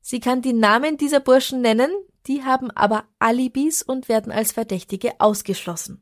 Sie 0.01 0.19
kann 0.19 0.41
die 0.41 0.51
Namen 0.51 0.97
dieser 0.97 1.21
Burschen 1.21 1.61
nennen, 1.61 1.89
die 2.27 2.43
haben 2.43 2.69
aber 2.71 3.05
Alibis 3.19 3.81
und 3.81 4.09
werden 4.09 4.33
als 4.33 4.51
Verdächtige 4.51 5.13
ausgeschlossen. 5.19 6.01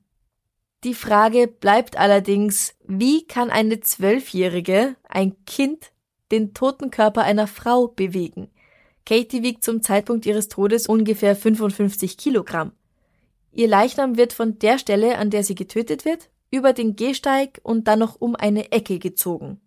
Die 0.86 0.94
Frage 0.94 1.48
bleibt 1.48 1.98
allerdings, 1.98 2.76
wie 2.86 3.26
kann 3.26 3.50
eine 3.50 3.80
Zwölfjährige, 3.80 4.96
ein 5.10 5.36
Kind, 5.48 5.92
den 6.32 6.54
toten 6.54 6.92
Körper 6.92 7.24
einer 7.24 7.48
Frau 7.48 7.88
bewegen? 7.88 8.52
Katie 9.04 9.42
wiegt 9.42 9.64
zum 9.64 9.82
Zeitpunkt 9.82 10.28
ihres 10.28 10.48
Todes 10.48 10.86
ungefähr 10.86 11.36
55 11.36 12.18
Kilogramm. 12.18 12.72
Ihr 13.52 13.68
Leichnam 13.68 14.16
wird 14.16 14.32
von 14.32 14.60
der 14.60 14.78
Stelle, 14.78 15.18
an 15.18 15.32
der 15.32 15.44
sie 15.44 15.56
getötet 15.56 16.06
wird, 16.06 16.30
über 16.52 16.72
den 16.72 16.96
Gehsteig 16.96 17.60
und 17.64 17.88
dann 17.88 17.98
noch 17.98 18.22
um 18.22 18.36
eine 18.36 18.72
Ecke 18.72 19.00
gezogen. 19.00 19.60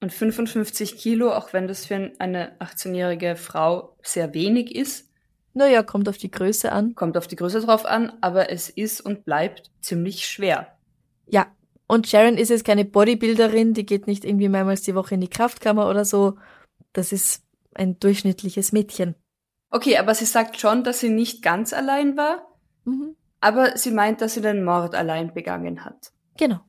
Und 0.00 0.12
55 0.12 0.96
Kilo, 0.96 1.32
auch 1.32 1.52
wenn 1.52 1.66
das 1.66 1.86
für 1.86 2.12
eine 2.20 2.56
18-jährige 2.60 3.34
Frau 3.34 3.96
sehr 4.00 4.32
wenig 4.32 4.76
ist, 4.76 5.11
naja, 5.54 5.82
kommt 5.82 6.08
auf 6.08 6.18
die 6.18 6.30
Größe 6.30 6.72
an. 6.72 6.94
Kommt 6.94 7.16
auf 7.16 7.26
die 7.26 7.36
Größe 7.36 7.60
drauf 7.60 7.84
an, 7.84 8.12
aber 8.20 8.50
es 8.50 8.68
ist 8.70 9.00
und 9.00 9.24
bleibt 9.24 9.70
ziemlich 9.80 10.26
schwer. 10.26 10.78
Ja. 11.26 11.46
Und 11.86 12.06
Sharon 12.06 12.38
ist 12.38 12.48
jetzt 12.48 12.64
keine 12.64 12.86
Bodybuilderin, 12.86 13.74
die 13.74 13.84
geht 13.84 14.06
nicht 14.06 14.24
irgendwie 14.24 14.48
mehrmals 14.48 14.82
die 14.82 14.94
Woche 14.94 15.14
in 15.14 15.20
die 15.20 15.28
Kraftkammer 15.28 15.90
oder 15.90 16.04
so. 16.04 16.38
Das 16.94 17.12
ist 17.12 17.42
ein 17.74 17.98
durchschnittliches 17.98 18.72
Mädchen. 18.72 19.14
Okay, 19.70 19.98
aber 19.98 20.14
sie 20.14 20.24
sagt 20.24 20.58
schon, 20.58 20.84
dass 20.84 21.00
sie 21.00 21.10
nicht 21.10 21.42
ganz 21.42 21.72
allein 21.72 22.16
war. 22.16 22.46
Mhm. 22.84 23.16
Aber 23.40 23.76
sie 23.76 23.90
meint, 23.90 24.20
dass 24.20 24.34
sie 24.34 24.40
den 24.40 24.64
Mord 24.64 24.94
allein 24.94 25.34
begangen 25.34 25.84
hat. 25.84 26.12
Genau. 26.38 26.60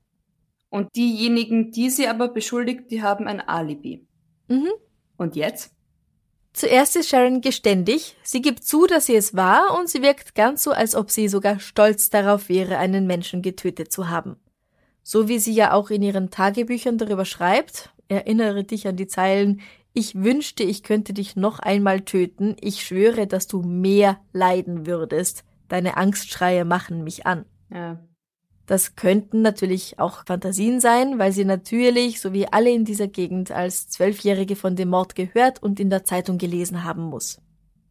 Und 0.70 0.96
diejenigen, 0.96 1.72
die 1.72 1.90
sie 1.90 2.08
aber 2.08 2.30
beschuldigt, 2.30 2.90
die 2.90 3.04
haben 3.04 3.28
ein 3.28 3.42
Alibi. 3.42 4.08
Mhm. 4.48 4.72
Und 5.18 5.36
jetzt? 5.36 5.74
Zuerst 6.53 6.95
ist 6.95 7.10
Sharon 7.10 7.41
geständig, 7.41 8.15
sie 8.22 8.41
gibt 8.41 8.63
zu, 8.63 8.86
dass 8.86 9.07
sie 9.07 9.15
es 9.15 9.36
war 9.36 9.77
und 9.77 9.89
sie 9.89 10.03
wirkt 10.03 10.36
ganz 10.36 10.63
so, 10.63 10.72
als 10.72 10.95
ob 10.95 11.10
sie 11.10 11.27
sogar 11.27 11.60
stolz 11.60 12.12
darauf 12.12 12.48
wäre, 12.48 12.77
einen 12.77 13.07
Menschen 13.07 13.41
getötet 13.41 13.91
zu 13.91 14.10
haben. 14.10 14.38
So 15.01 15.27
wie 15.27 15.39
sie 15.39 15.53
ja 15.53 15.74
auch 15.74 15.89
in 15.89 16.03
ihren 16.03 16.29
Tagebüchern 16.29 17.00
darüber 17.00 17.25
schreibt, 17.25 17.89
erinnere 18.07 18.63
dich 18.63 18.88
an 18.88 18.95
die 18.95 19.07
Zeilen, 19.07 19.62
ich 19.93 20.15
wünschte, 20.15 20.63
ich 20.63 20.83
könnte 20.83 21.13
dich 21.13 21.36
noch 21.36 21.60
einmal 21.60 22.01
töten, 22.01 22.55
ich 22.62 22.83
schwöre, 22.83 23.27
dass 23.27 23.48
du 23.48 23.63
mehr 23.63 24.19
leiden 24.31 24.86
würdest, 24.86 25.43
deine 25.67 25.98
Angstschreie 25.98 26.65
machen 26.65 27.03
mich 27.03 27.25
an. 27.25 27.45
Ja. 27.72 28.00
Das 28.65 28.96
könnten 28.96 29.41
natürlich 29.41 30.00
auch 30.00 30.25
Fantasien 30.25 30.79
sein, 30.79 31.20
weil 31.20 31.34
sie 31.34 31.46
natürlich, 31.46 32.22
so 32.22 32.32
wie 32.32 32.48
alle 32.48 32.72
in 32.72 32.86
dieser 32.86 33.08
Gegend, 33.08 33.51
als 33.51 33.89
Zwölfjährige 33.89 34.55
von 34.55 34.75
dem 34.75 34.89
Mord 34.89 35.15
gehört 35.15 35.62
und 35.62 35.79
in 35.79 35.89
der 35.89 36.05
Zeitung 36.05 36.38
gelesen 36.38 36.84
haben 36.84 37.03
muss. 37.03 37.39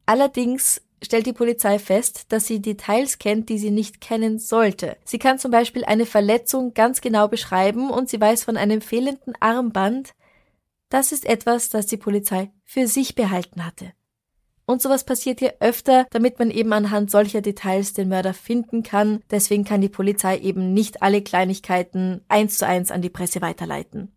Allerdings 0.07 0.81
stellt 1.03 1.27
die 1.27 1.33
Polizei 1.33 1.79
fest, 1.79 2.27
dass 2.33 2.47
sie 2.47 2.63
Details 2.63 3.19
kennt, 3.19 3.49
die 3.49 3.59
sie 3.59 3.71
nicht 3.71 4.01
kennen 4.01 4.39
sollte. 4.39 4.97
Sie 5.05 5.19
kann 5.19 5.39
zum 5.39 5.51
Beispiel 5.51 5.85
eine 5.85 6.07
Verletzung 6.07 6.75
ganz 6.75 7.01
genau 7.01 7.29
beschreiben 7.29 7.91
und 7.91 8.09
sie 8.09 8.21
weiß 8.21 8.45
von 8.45 8.57
einem 8.57 8.81
fehlenden 8.81 9.35
Armband. 9.41 10.15
Das 10.89 11.13
ist 11.13 11.27
etwas, 11.27 11.69
das 11.69 11.87
die 11.87 11.97
Polizei 11.97 12.51
für 12.65 12.87
sich 12.87 13.15
behalten 13.15 13.67
hatte. 13.67 13.93
Und 14.73 14.81
sowas 14.81 15.05
passiert 15.05 15.41
hier 15.41 15.57
öfter, 15.61 16.07
damit 16.13 16.39
man 16.39 16.51
eben 16.51 16.73
anhand 16.73 17.11
solcher 17.11 17.43
Details 17.43 17.93
den 17.93 18.09
Mörder 18.09 18.33
finden 18.33 18.83
kann. 18.83 19.21
Deswegen 19.31 19.65
kann 19.65 19.83
die 19.83 19.91
Polizei 19.91 20.39
eben 20.39 20.73
nicht 20.73 21.03
alle 21.03 21.21
Kleinigkeiten 21.21 22.23
eins 22.29 22.57
zu 22.57 22.67
eins 22.67 22.91
an 22.91 23.03
die 23.03 23.11
Presse 23.11 23.43
weiterleiten. 23.43 24.11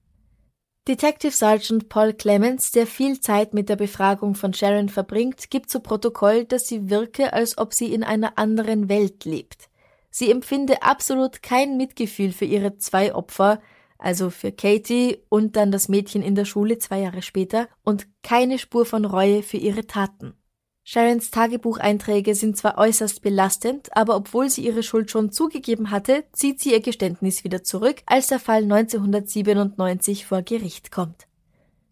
Detective 0.87 1.33
Sergeant 1.33 1.89
Paul 1.89 2.13
Clemens, 2.13 2.71
der 2.71 2.87
viel 2.87 3.19
Zeit 3.19 3.53
mit 3.53 3.67
der 3.67 3.75
Befragung 3.75 4.33
von 4.33 4.53
Sharon 4.53 4.87
verbringt, 4.87 5.49
gibt 5.49 5.69
zu 5.69 5.81
Protokoll, 5.81 6.45
dass 6.45 6.69
sie 6.69 6.89
wirke, 6.89 7.33
als 7.33 7.57
ob 7.57 7.73
sie 7.73 7.93
in 7.93 8.05
einer 8.05 8.37
anderen 8.37 8.87
Welt 8.87 9.25
lebt. 9.25 9.67
Sie 10.09 10.31
empfinde 10.31 10.83
absolut 10.83 11.43
kein 11.43 11.75
Mitgefühl 11.75 12.31
für 12.31 12.45
ihre 12.45 12.77
zwei 12.77 13.13
Opfer, 13.13 13.59
also 13.97 14.29
für 14.29 14.53
Katie 14.53 15.17
und 15.27 15.57
dann 15.57 15.73
das 15.73 15.89
Mädchen 15.89 16.21
in 16.21 16.35
der 16.35 16.45
Schule 16.45 16.77
zwei 16.77 17.01
Jahre 17.01 17.23
später, 17.23 17.67
und 17.83 18.07
keine 18.23 18.57
Spur 18.57 18.85
von 18.85 19.03
Reue 19.03 19.43
für 19.43 19.57
ihre 19.57 19.85
Taten. 19.85 20.33
Sharons 20.87 21.31
Tagebucheinträge 21.31 22.35
sind 22.35 22.57
zwar 22.57 22.77
äußerst 22.77 23.23
belastend, 23.23 23.89
aber 23.97 24.15
obwohl 24.15 24.51
sie 24.51 24.63
ihre 24.63 24.83
Schuld 24.83 25.09
schon 25.09 25.31
zugegeben 25.31 25.89
hatte, 25.89 26.25
zieht 26.31 26.61
sie 26.61 26.73
ihr 26.73 26.79
Geständnis 26.79 27.43
wieder 27.43 27.63
zurück, 27.63 28.03
als 28.05 28.27
der 28.27 28.39
Fall 28.39 28.61
1997 28.61 30.27
vor 30.27 30.43
Gericht 30.43 30.91
kommt. 30.91 31.25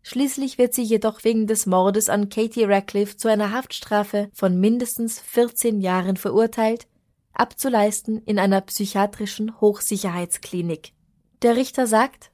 Schließlich 0.03 0.59
wird 0.59 0.75
sie 0.75 0.83
jedoch 0.83 1.23
wegen 1.23 1.47
des 1.47 1.65
Mordes 1.65 2.07
an 2.07 2.29
Katie 2.29 2.65
Radcliffe 2.65 3.17
zu 3.17 3.29
einer 3.29 3.51
Haftstrafe 3.51 4.29
von 4.31 4.59
mindestens 4.59 5.19
14 5.19 5.81
Jahren 5.81 6.15
verurteilt, 6.15 6.85
abzuleisten 7.33 8.21
in 8.25 8.37
einer 8.37 8.61
psychiatrischen 8.61 9.59
Hochsicherheitsklinik. 9.59 10.93
Der 11.41 11.55
Richter 11.55 11.87
sagt, 11.87 12.29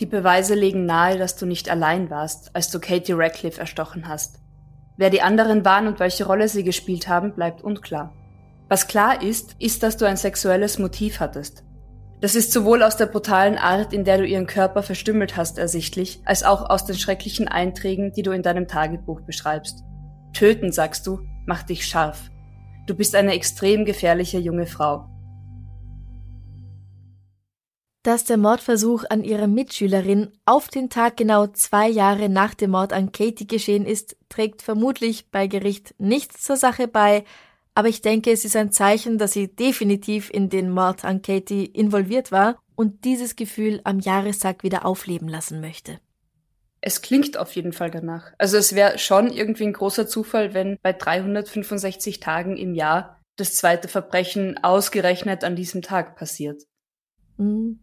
Die 0.00 0.06
Beweise 0.06 0.56
legen 0.56 0.86
nahe, 0.86 1.18
dass 1.18 1.36
du 1.36 1.46
nicht 1.46 1.68
allein 1.68 2.10
warst, 2.10 2.50
als 2.56 2.68
du 2.72 2.80
Katie 2.80 3.12
Radcliffe 3.12 3.60
erstochen 3.60 4.08
hast. 4.08 4.40
Wer 4.96 5.10
die 5.10 5.22
anderen 5.22 5.64
waren 5.64 5.86
und 5.86 6.00
welche 6.00 6.26
Rolle 6.26 6.48
sie 6.48 6.64
gespielt 6.64 7.08
haben, 7.08 7.34
bleibt 7.34 7.62
unklar. 7.62 8.14
Was 8.68 8.88
klar 8.88 9.22
ist, 9.22 9.54
ist, 9.58 9.82
dass 9.82 9.96
du 9.96 10.06
ein 10.06 10.16
sexuelles 10.16 10.78
Motiv 10.78 11.20
hattest. 11.20 11.62
Das 12.20 12.34
ist 12.34 12.50
sowohl 12.50 12.82
aus 12.82 12.96
der 12.96 13.06
brutalen 13.06 13.58
Art, 13.58 13.92
in 13.92 14.04
der 14.04 14.18
du 14.18 14.26
ihren 14.26 14.46
Körper 14.46 14.82
verstümmelt 14.82 15.36
hast, 15.36 15.58
ersichtlich, 15.58 16.20
als 16.24 16.42
auch 16.42 16.70
aus 16.70 16.86
den 16.86 16.96
schrecklichen 16.96 17.46
Einträgen, 17.46 18.12
die 18.12 18.22
du 18.22 18.32
in 18.32 18.42
deinem 18.42 18.66
Tagebuch 18.66 19.20
beschreibst. 19.20 19.84
Töten, 20.32 20.72
sagst 20.72 21.06
du, 21.06 21.20
macht 21.44 21.68
dich 21.68 21.86
scharf. 21.86 22.30
Du 22.86 22.94
bist 22.94 23.14
eine 23.14 23.34
extrem 23.34 23.84
gefährliche 23.84 24.38
junge 24.38 24.66
Frau. 24.66 25.08
Dass 28.06 28.22
der 28.22 28.36
Mordversuch 28.36 29.02
an 29.10 29.24
ihrer 29.24 29.48
Mitschülerin 29.48 30.30
auf 30.44 30.68
den 30.68 30.90
Tag 30.90 31.16
genau 31.16 31.48
zwei 31.48 31.88
Jahre 31.88 32.28
nach 32.28 32.54
dem 32.54 32.70
Mord 32.70 32.92
an 32.92 33.10
Katie 33.10 33.48
geschehen 33.48 33.84
ist, 33.84 34.16
trägt 34.28 34.62
vermutlich 34.62 35.32
bei 35.32 35.48
Gericht 35.48 35.92
nichts 35.98 36.44
zur 36.44 36.56
Sache 36.56 36.86
bei, 36.86 37.24
aber 37.74 37.88
ich 37.88 38.02
denke, 38.02 38.30
es 38.30 38.44
ist 38.44 38.54
ein 38.54 38.70
Zeichen, 38.70 39.18
dass 39.18 39.32
sie 39.32 39.48
definitiv 39.48 40.30
in 40.30 40.48
den 40.48 40.70
Mord 40.70 41.04
an 41.04 41.20
Katie 41.20 41.64
involviert 41.64 42.30
war 42.30 42.60
und 42.76 43.04
dieses 43.04 43.34
Gefühl 43.34 43.80
am 43.82 43.98
Jahrestag 43.98 44.62
wieder 44.62 44.86
aufleben 44.86 45.26
lassen 45.26 45.60
möchte. 45.60 45.98
Es 46.80 47.02
klingt 47.02 47.36
auf 47.36 47.56
jeden 47.56 47.72
Fall 47.72 47.90
danach. 47.90 48.30
Also 48.38 48.56
es 48.56 48.76
wäre 48.76 49.00
schon 49.00 49.32
irgendwie 49.32 49.64
ein 49.64 49.72
großer 49.72 50.06
Zufall, 50.06 50.54
wenn 50.54 50.78
bei 50.80 50.92
365 50.92 52.20
Tagen 52.20 52.56
im 52.56 52.72
Jahr 52.72 53.20
das 53.34 53.56
zweite 53.56 53.88
Verbrechen 53.88 54.62
ausgerechnet 54.62 55.42
an 55.42 55.56
diesem 55.56 55.82
Tag 55.82 56.14
passiert. 56.14 56.62
Mhm. 57.36 57.80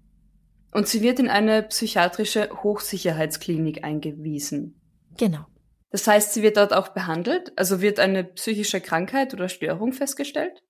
Und 0.74 0.88
sie 0.88 1.02
wird 1.02 1.20
in 1.20 1.30
eine 1.30 1.64
psychiatrische 1.64 2.50
Hochsicherheitsklinik 2.64 3.84
eingewiesen. 3.84 4.82
Genau. 5.18 5.46
Das 5.92 6.08
heißt, 6.08 6.34
sie 6.34 6.42
wird 6.42 6.58
dort 6.58 6.74
auch 6.74 6.90
behandelt? 6.90 7.54
Also 7.56 7.80
wird 7.80 8.00
eine 8.00 8.24
psychische 8.24 8.82
Krankheit 8.82 9.34
oder 9.34 9.50
Störung 9.50 9.94
festgestellt? 9.94 10.64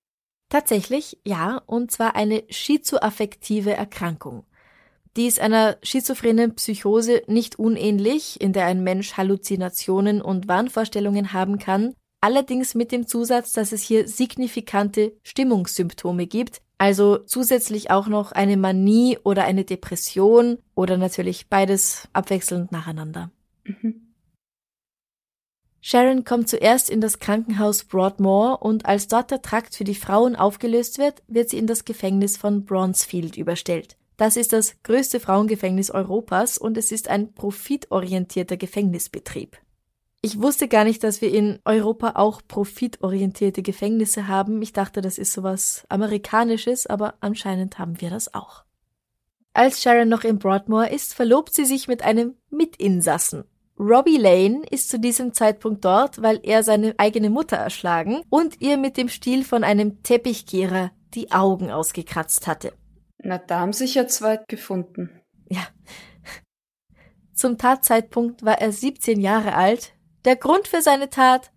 Tatsächlich, 0.50 1.17
ja, 1.25 1.62
und 1.65 1.91
zwar 1.91 2.15
eine 2.15 2.43
schizoaffektive 2.50 3.74
Erkrankung. 3.74 4.45
Die 5.15 5.27
ist 5.27 5.39
einer 5.39 5.77
schizophrenen 5.83 6.55
Psychose 6.55 7.22
nicht 7.27 7.57
unähnlich, 7.60 8.41
in 8.41 8.51
der 8.51 8.65
ein 8.65 8.83
Mensch 8.83 9.13
Halluzinationen 9.13 10.22
und 10.22 10.48
Wahnvorstellungen 10.48 11.33
haben 11.33 11.60
kann, 11.60 11.93
allerdings 12.19 12.74
mit 12.74 12.91
dem 12.91 13.07
Zusatz, 13.07 13.53
dass 13.53 13.72
es 13.72 13.83
hier 13.83 14.07
signifikante 14.07 15.13
Stimmungssymptome 15.24 16.25
gibt, 16.25 16.62
also 16.77 17.18
zusätzlich 17.18 17.92
auch 17.92 18.08
noch 18.08 18.32
eine 18.32 18.58
Manie 18.58 19.18
oder 19.24 19.46
eine 19.46 19.63
Depression 19.63 20.58
oder 20.75 20.98
natürlich 20.98 21.48
beides 21.48 22.08
abwechselnd 22.13 22.72
nacheinander. 22.72 23.32
Mhm. 23.63 24.13
Sharon 25.86 26.24
kommt 26.24 26.48
zuerst 26.48 26.89
in 26.89 27.01
das 27.01 27.20
Krankenhaus 27.20 27.84
Broadmoor 27.84 28.62
und 28.62 28.86
als 28.86 29.10
dort 29.10 29.32
der 29.32 29.42
Trakt 29.42 29.75
für 29.75 29.84
die 29.84 29.96
Frauen 29.96 30.38
aufgelöst 30.38 30.98
wird, 30.98 31.22
wird 31.27 31.50
sie 31.50 31.58
in 31.58 31.68
das 31.68 31.84
Gefängnis 31.84 32.38
von 32.38 32.63
Bronzefield 32.63 33.36
überstellt. 33.36 33.98
Das 34.15 34.38
ist 34.38 34.53
das 34.53 34.82
größte 34.84 35.20
Frauengefängnis 35.20 35.92
Europas 35.92 36.58
und 36.58 36.77
es 36.77 36.94
ist 36.94 37.10
ein 37.10 37.34
profitorientierter 37.34 38.56
Gefängnisbetrieb. 38.56 39.58
Ich 40.25 40.41
wusste 40.41 40.69
gar 40.69 40.86
nicht, 40.86 41.03
dass 41.03 41.21
wir 41.21 41.33
in 41.33 41.59
Europa 41.65 42.13
auch 42.15 42.41
profitorientierte 42.47 43.62
Gefängnisse 43.62 44.29
haben. 44.29 44.62
Ich 44.62 44.71
dachte, 44.71 45.01
das 45.01 45.17
ist 45.17 45.33
sowas 45.33 45.83
Amerikanisches, 45.89 46.88
aber 46.88 47.15
anscheinend 47.19 47.77
haben 47.77 47.99
wir 47.99 48.09
das 48.09 48.33
auch. 48.33 48.63
Als 49.51 49.81
Sharon 49.81 50.07
noch 50.07 50.23
in 50.23 50.39
Broadmoor 50.39 50.88
ist, 50.88 51.13
verlobt 51.13 51.53
sie 51.53 51.65
sich 51.65 51.89
mit 51.89 52.03
einem 52.03 52.38
Mitinsassen. 52.49 53.43
Robbie 53.77 54.15
Lane 54.15 54.62
ist 54.71 54.89
zu 54.89 54.97
diesem 54.97 55.33
Zeitpunkt 55.33 55.83
dort, 55.83 56.21
weil 56.21 56.39
er 56.43 56.63
seine 56.63 56.95
eigene 56.97 57.29
Mutter 57.29 57.57
erschlagen 57.57 58.21
und 58.29 58.62
ihr 58.62 58.77
mit 58.77 58.95
dem 58.95 59.09
Stiel 59.09 59.43
von 59.43 59.65
einem 59.65 60.03
Teppichkehrer 60.03 60.91
die 61.15 61.33
Augen 61.33 61.69
ausgekratzt 61.69 62.47
hatte. 62.47 62.71
Na, 63.17 63.39
da 63.39 63.59
haben 63.59 63.73
sich 63.73 63.95
ja 63.95 64.07
zwei 64.07 64.38
gefunden. 64.47 65.09
Ja. 65.49 65.67
Zum 67.33 67.57
Tatzeitpunkt 67.57 68.45
war 68.45 68.62
er 68.62 68.71
17 68.71 69.19
Jahre 69.19 69.55
alt, 69.55 69.93
der 70.25 70.36
Grund 70.36 70.67
für 70.67 70.81
seine 70.81 71.09
Tat? 71.09 71.51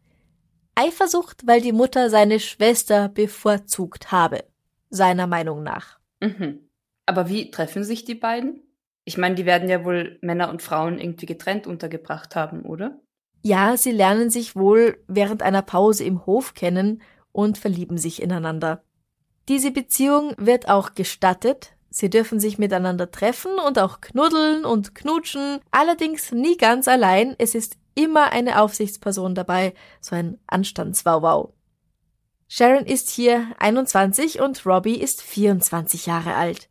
Eifersucht, 0.75 1.47
weil 1.47 1.61
die 1.61 1.73
Mutter 1.73 2.11
seine 2.11 2.39
Schwester 2.39 3.09
bevorzugt 3.09 4.13
habe, 4.13 4.45
seiner 4.91 5.27
Meinung 5.27 5.63
nach. 5.63 5.99
Mhm. 6.21 6.69
Aber 7.07 7.29
wie 7.29 7.51
treffen 7.51 7.85
sich 7.85 8.05
die 8.05 8.15
beiden? 8.15 8.63
Ich 9.05 9.17
meine, 9.17 9.37
die 9.37 9.47
werden 9.47 9.69
ja 9.69 9.85
wohl 9.85 10.19
Männer 10.21 10.51
und 10.51 10.63
Frauen 10.63 10.99
irgendwie 10.99 11.27
getrennt 11.27 11.67
untergebracht 11.67 12.35
haben, 12.35 12.63
oder? 12.63 13.01
Ja, 13.43 13.77
sie 13.77 13.93
lernen 13.93 14.29
sich 14.29 14.57
wohl 14.57 15.03
während 15.07 15.43
einer 15.43 15.63
Pause 15.63 16.05
im 16.05 16.27
Hof 16.27 16.55
kennen 16.55 17.01
und 17.31 17.59
verlieben 17.59 17.97
sich 17.97 18.21
ineinander. 18.21 18.83
Diese 19.49 19.71
Beziehung 19.71 20.35
wird 20.37 20.69
auch 20.69 20.95
gestattet. 20.95 21.76
Sie 21.97 22.11
dürfen 22.11 22.39
sich 22.39 22.59
miteinander 22.59 23.11
treffen 23.11 23.53
und 23.59 23.79
auch 23.79 24.03
knuddeln 24.03 24.67
und 24.67 24.95
knutschen, 24.95 25.61
allerdings 25.71 26.31
nie 26.31 26.59
ganz 26.59 26.89
allein. 26.89 27.35
Es 27.39 27.55
ist 27.55 27.79
immer 27.95 28.33
eine 28.33 28.61
Aufsichtsperson 28.61 29.35
dabei, 29.35 29.73
so 30.03 30.15
ein 30.15 30.39
Anstandswauwau. 30.47 31.55
Sharon 32.49 32.85
ist 32.85 33.09
hier 33.09 33.47
21 33.61 34.41
und 34.43 34.67
Robbie 34.67 35.01
ist 35.01 35.23
24 35.23 36.05
Jahre 36.05 36.35
alt. 36.35 36.69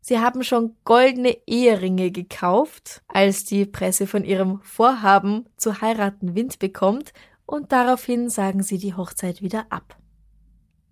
Sie 0.00 0.20
haben 0.20 0.44
schon 0.44 0.76
goldene 0.84 1.36
Eheringe 1.48 2.12
gekauft, 2.12 3.02
als 3.08 3.42
die 3.42 3.66
Presse 3.66 4.06
von 4.06 4.22
ihrem 4.22 4.60
Vorhaben 4.62 5.48
zu 5.56 5.80
heiraten 5.80 6.36
Wind 6.36 6.60
bekommt, 6.60 7.12
und 7.46 7.72
daraufhin 7.72 8.30
sagen 8.30 8.62
sie 8.62 8.78
die 8.78 8.94
Hochzeit 8.94 9.42
wieder 9.42 9.66
ab. 9.70 9.96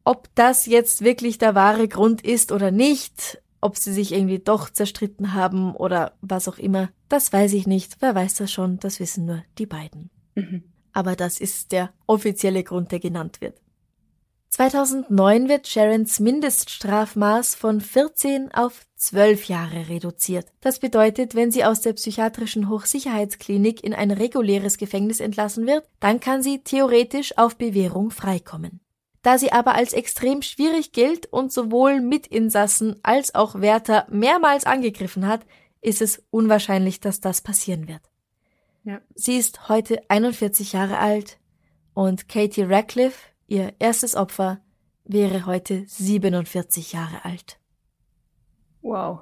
Ob 0.02 0.28
das 0.34 0.66
jetzt 0.66 1.04
wirklich 1.04 1.38
der 1.38 1.54
wahre 1.54 1.86
Grund 1.86 2.22
ist 2.22 2.50
oder 2.50 2.72
nicht, 2.72 3.40
ob 3.60 3.76
sie 3.76 3.92
sich 3.92 4.12
irgendwie 4.12 4.38
doch 4.38 4.70
zerstritten 4.70 5.34
haben 5.34 5.74
oder 5.74 6.12
was 6.20 6.48
auch 6.48 6.58
immer, 6.58 6.90
das 7.08 7.32
weiß 7.32 7.52
ich 7.52 7.66
nicht. 7.66 7.96
Wer 8.00 8.14
weiß 8.14 8.34
das 8.34 8.52
schon, 8.52 8.78
das 8.78 9.00
wissen 9.00 9.26
nur 9.26 9.42
die 9.58 9.66
beiden. 9.66 10.10
Mhm. 10.34 10.64
Aber 10.92 11.16
das 11.16 11.40
ist 11.40 11.72
der 11.72 11.90
offizielle 12.06 12.64
Grund, 12.64 12.92
der 12.92 13.00
genannt 13.00 13.40
wird. 13.40 13.60
2009 14.50 15.48
wird 15.48 15.68
Sharons 15.68 16.18
Mindeststrafmaß 16.18 17.54
von 17.54 17.80
14 17.80 18.52
auf 18.52 18.84
12 18.96 19.44
Jahre 19.44 19.88
reduziert. 19.88 20.46
Das 20.60 20.80
bedeutet, 20.80 21.36
wenn 21.36 21.52
sie 21.52 21.64
aus 21.64 21.80
der 21.82 21.92
psychiatrischen 21.92 22.68
Hochsicherheitsklinik 22.68 23.84
in 23.84 23.94
ein 23.94 24.10
reguläres 24.10 24.76
Gefängnis 24.76 25.20
entlassen 25.20 25.68
wird, 25.68 25.88
dann 26.00 26.18
kann 26.18 26.42
sie 26.42 26.58
theoretisch 26.64 27.38
auf 27.38 27.56
Bewährung 27.56 28.10
freikommen. 28.10 28.80
Da 29.22 29.38
sie 29.38 29.52
aber 29.52 29.74
als 29.74 29.92
extrem 29.92 30.42
schwierig 30.42 30.92
gilt 30.92 31.26
und 31.26 31.52
sowohl 31.52 32.00
Mitinsassen 32.00 32.98
als 33.02 33.34
auch 33.34 33.60
Wärter 33.60 34.06
mehrmals 34.10 34.64
angegriffen 34.64 35.26
hat, 35.26 35.42
ist 35.82 36.00
es 36.00 36.22
unwahrscheinlich, 36.30 37.00
dass 37.00 37.20
das 37.20 37.42
passieren 37.42 37.88
wird. 37.88 38.02
Ja. 38.84 39.00
Sie 39.14 39.36
ist 39.36 39.68
heute 39.68 40.02
41 40.08 40.72
Jahre 40.72 40.98
alt 40.98 41.38
und 41.92 42.28
Katie 42.28 42.62
Radcliffe, 42.62 43.28
ihr 43.46 43.74
erstes 43.78 44.14
Opfer, 44.14 44.60
wäre 45.04 45.44
heute 45.44 45.84
47 45.86 46.92
Jahre 46.92 47.24
alt. 47.24 47.58
Wow. 48.80 49.20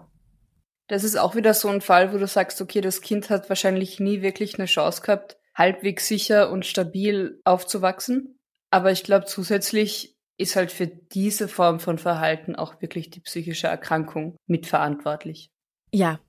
Das 0.87 1.05
ist 1.05 1.17
auch 1.17 1.35
wieder 1.35 1.55
so 1.55 1.69
ein 1.69 1.81
Fall, 1.81 2.13
wo 2.13 2.19
du 2.19 2.27
sagst, 2.27 2.61
okay, 2.61 2.81
das 2.81 3.01
Kind 3.01 3.31
hat 3.31 3.49
wahrscheinlich 3.49 4.01
nie 4.01 4.23
wirklich 4.23 4.59
eine 4.59 4.67
Chance 4.67 5.03
gehabt, 5.03 5.39
halbwegs 5.55 6.07
sicher 6.07 6.51
und 6.51 6.65
stabil 6.65 7.41
aufzuwachsen. 7.45 8.38
Aber 8.71 8.93
ich 8.93 9.03
glaube, 9.03 9.27
zusätzlich 9.27 10.17
ist 10.37 10.57
halt 10.57 10.71
für 10.71 10.87
diese 10.87 11.49
Form 11.49 11.81
von 11.81 11.99
Verhalten 11.99 12.55
auch 12.55 12.81
wirklich 12.81 13.11
die 13.11 13.21
psychische 13.21 13.67
Erkrankung 13.67 14.37
mitverantwortlich. 14.47 15.51
Ja, 15.93 16.21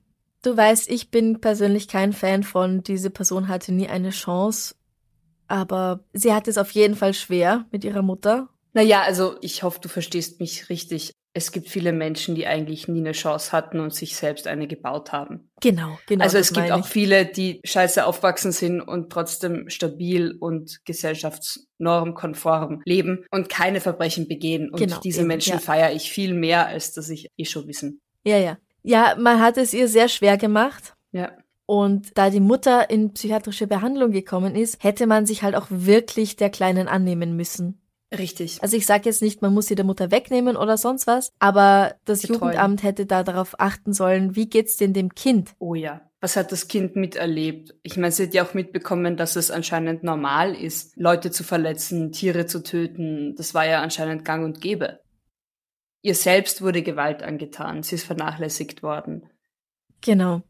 du 0.42 0.56
weißt, 0.56 0.90
ich 0.90 1.10
bin 1.10 1.40
persönlich 1.40 1.86
kein 1.86 2.12
Fan 2.12 2.42
von, 2.42 2.82
diese 2.82 3.10
Person 3.10 3.48
hatte 3.48 3.72
nie 3.72 3.88
eine 3.88 4.10
Chance, 4.10 4.74
aber 5.46 6.04
sie 6.12 6.32
hat 6.32 6.48
es 6.48 6.58
auf 6.58 6.72
jeden 6.72 6.96
Fall 6.96 7.14
schwer 7.14 7.66
mit 7.70 7.84
ihrer 7.84 8.02
Mutter. 8.02 8.48
Naja, 8.72 9.02
also 9.02 9.36
ich 9.42 9.62
hoffe, 9.62 9.80
du 9.80 9.88
verstehst 9.88 10.40
mich 10.40 10.68
richtig. 10.68 11.12
Es 11.32 11.52
gibt 11.52 11.68
viele 11.68 11.92
Menschen, 11.92 12.34
die 12.34 12.46
eigentlich 12.46 12.88
nie 12.88 13.00
eine 13.00 13.12
Chance 13.12 13.52
hatten 13.52 13.78
und 13.78 13.94
sich 13.94 14.16
selbst 14.16 14.46
eine 14.48 14.66
gebaut 14.66 15.12
haben. 15.12 15.50
Genau, 15.60 15.98
genau. 16.06 16.24
Also 16.24 16.38
es 16.38 16.52
gibt 16.52 16.72
auch 16.72 16.86
viele, 16.86 17.24
die 17.24 17.60
scheiße 17.64 18.04
aufwachsen 18.04 18.50
sind 18.52 18.80
und 18.80 19.10
trotzdem 19.10 19.68
stabil 19.68 20.36
und 20.38 20.80
gesellschaftsnormkonform 20.84 22.82
leben 22.84 23.24
und 23.30 23.48
keine 23.48 23.80
Verbrechen 23.80 24.26
begehen. 24.26 24.70
Und 24.70 24.80
Genau, 24.80 24.98
diese 25.00 25.20
eben, 25.20 25.28
Menschen 25.28 25.54
ja. 25.54 25.58
feiere 25.60 25.92
ich 25.92 26.10
viel 26.10 26.34
mehr, 26.34 26.66
als 26.66 26.92
dass 26.92 27.08
ich 27.08 27.28
eh 27.36 27.44
schon 27.44 27.68
wissen. 27.68 28.00
Ja, 28.24 28.38
ja. 28.38 28.58
Ja, 28.82 29.14
man 29.18 29.40
hat 29.40 29.56
es 29.56 29.72
ihr 29.72 29.88
sehr 29.88 30.08
schwer 30.08 30.36
gemacht. 30.36 30.94
Ja. 31.12 31.32
Und 31.66 32.18
da 32.18 32.30
die 32.30 32.40
Mutter 32.40 32.90
in 32.90 33.12
psychiatrische 33.12 33.68
Behandlung 33.68 34.10
gekommen 34.10 34.56
ist, 34.56 34.82
hätte 34.82 35.06
man 35.06 35.26
sich 35.26 35.44
halt 35.44 35.54
auch 35.54 35.66
wirklich 35.70 36.34
der 36.34 36.50
Kleinen 36.50 36.88
annehmen 36.88 37.36
müssen. 37.36 37.79
Richtig. 38.16 38.60
Also 38.60 38.76
ich 38.76 38.86
sage 38.86 39.04
jetzt 39.04 39.22
nicht, 39.22 39.40
man 39.40 39.54
muss 39.54 39.66
sie 39.66 39.76
der 39.76 39.84
Mutter 39.84 40.10
wegnehmen 40.10 40.56
oder 40.56 40.76
sonst 40.76 41.06
was, 41.06 41.32
aber 41.38 41.94
das 42.04 42.22
Betreuen. 42.22 42.40
Jugendamt 42.40 42.82
hätte 42.82 43.06
da 43.06 43.22
darauf 43.22 43.54
achten 43.58 43.92
sollen, 43.92 44.34
wie 44.34 44.48
geht's 44.48 44.76
denn 44.76 44.92
dem 44.92 45.14
Kind? 45.14 45.54
Oh 45.58 45.74
ja. 45.74 46.00
Was 46.20 46.36
hat 46.36 46.52
das 46.52 46.68
Kind 46.68 46.96
miterlebt? 46.96 47.74
Ich 47.82 47.96
meine, 47.96 48.12
sie 48.12 48.24
hat 48.24 48.34
ja 48.34 48.44
auch 48.44 48.52
mitbekommen, 48.52 49.16
dass 49.16 49.36
es 49.36 49.50
anscheinend 49.50 50.02
normal 50.02 50.54
ist, 50.54 50.96
Leute 50.96 51.30
zu 51.30 51.44
verletzen, 51.44 52.12
Tiere 52.12 52.46
zu 52.46 52.62
töten. 52.62 53.34
Das 53.36 53.54
war 53.54 53.64
ja 53.64 53.80
anscheinend 53.80 54.24
gang 54.24 54.44
und 54.44 54.60
gäbe. 54.60 55.00
Ihr 56.02 56.14
selbst 56.14 56.62
wurde 56.62 56.82
Gewalt 56.82 57.22
angetan. 57.22 57.82
Sie 57.82 57.94
ist 57.94 58.04
vernachlässigt 58.04 58.82
worden. 58.82 59.30
Genau. 60.00 60.42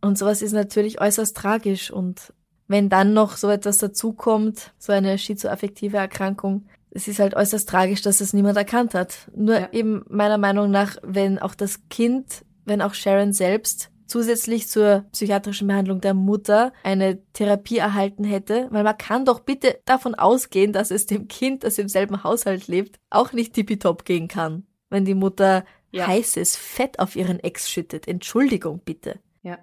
Und 0.00 0.18
sowas 0.18 0.42
ist 0.42 0.52
natürlich 0.52 1.00
äußerst 1.00 1.36
tragisch 1.36 1.90
und 1.90 2.32
wenn 2.68 2.88
dann 2.88 3.14
noch 3.14 3.36
so 3.36 3.48
etwas 3.48 3.78
dazukommt, 3.78 4.72
so 4.78 4.92
eine 4.92 5.18
schizoaffektive 5.18 5.96
Erkrankung, 5.96 6.66
es 6.90 7.08
ist 7.08 7.18
halt 7.18 7.34
äußerst 7.34 7.68
tragisch, 7.68 8.02
dass 8.02 8.20
es 8.20 8.32
niemand 8.32 8.56
erkannt 8.56 8.94
hat. 8.94 9.30
Nur 9.34 9.58
Ja. 9.60 9.68
eben 9.72 10.04
meiner 10.08 10.38
Meinung 10.38 10.70
nach, 10.70 10.96
wenn 11.02 11.38
auch 11.38 11.54
das 11.54 11.88
Kind, 11.88 12.44
wenn 12.64 12.82
auch 12.82 12.94
Sharon 12.94 13.32
selbst 13.32 13.90
zusätzlich 14.06 14.68
zur 14.68 15.04
psychiatrischen 15.12 15.68
Behandlung 15.68 16.00
der 16.00 16.14
Mutter 16.14 16.72
eine 16.82 17.22
Therapie 17.34 17.76
erhalten 17.76 18.24
hätte, 18.24 18.68
weil 18.70 18.82
man 18.82 18.96
kann 18.96 19.26
doch 19.26 19.40
bitte 19.40 19.80
davon 19.84 20.14
ausgehen, 20.14 20.72
dass 20.72 20.90
es 20.90 21.04
dem 21.04 21.28
Kind, 21.28 21.62
das 21.62 21.76
im 21.76 21.88
selben 21.88 22.24
Haushalt 22.24 22.68
lebt, 22.68 22.98
auch 23.10 23.32
nicht 23.34 23.52
tippitopp 23.52 24.06
gehen 24.06 24.26
kann, 24.28 24.66
wenn 24.88 25.04
die 25.04 25.14
Mutter 25.14 25.64
Ja. 25.90 26.06
heißes 26.06 26.56
Fett 26.56 26.98
auf 27.00 27.16
ihren 27.16 27.38
Ex 27.40 27.68
schüttet. 27.70 28.08
Entschuldigung 28.08 28.80
bitte. 28.84 29.18
Ja. 29.42 29.58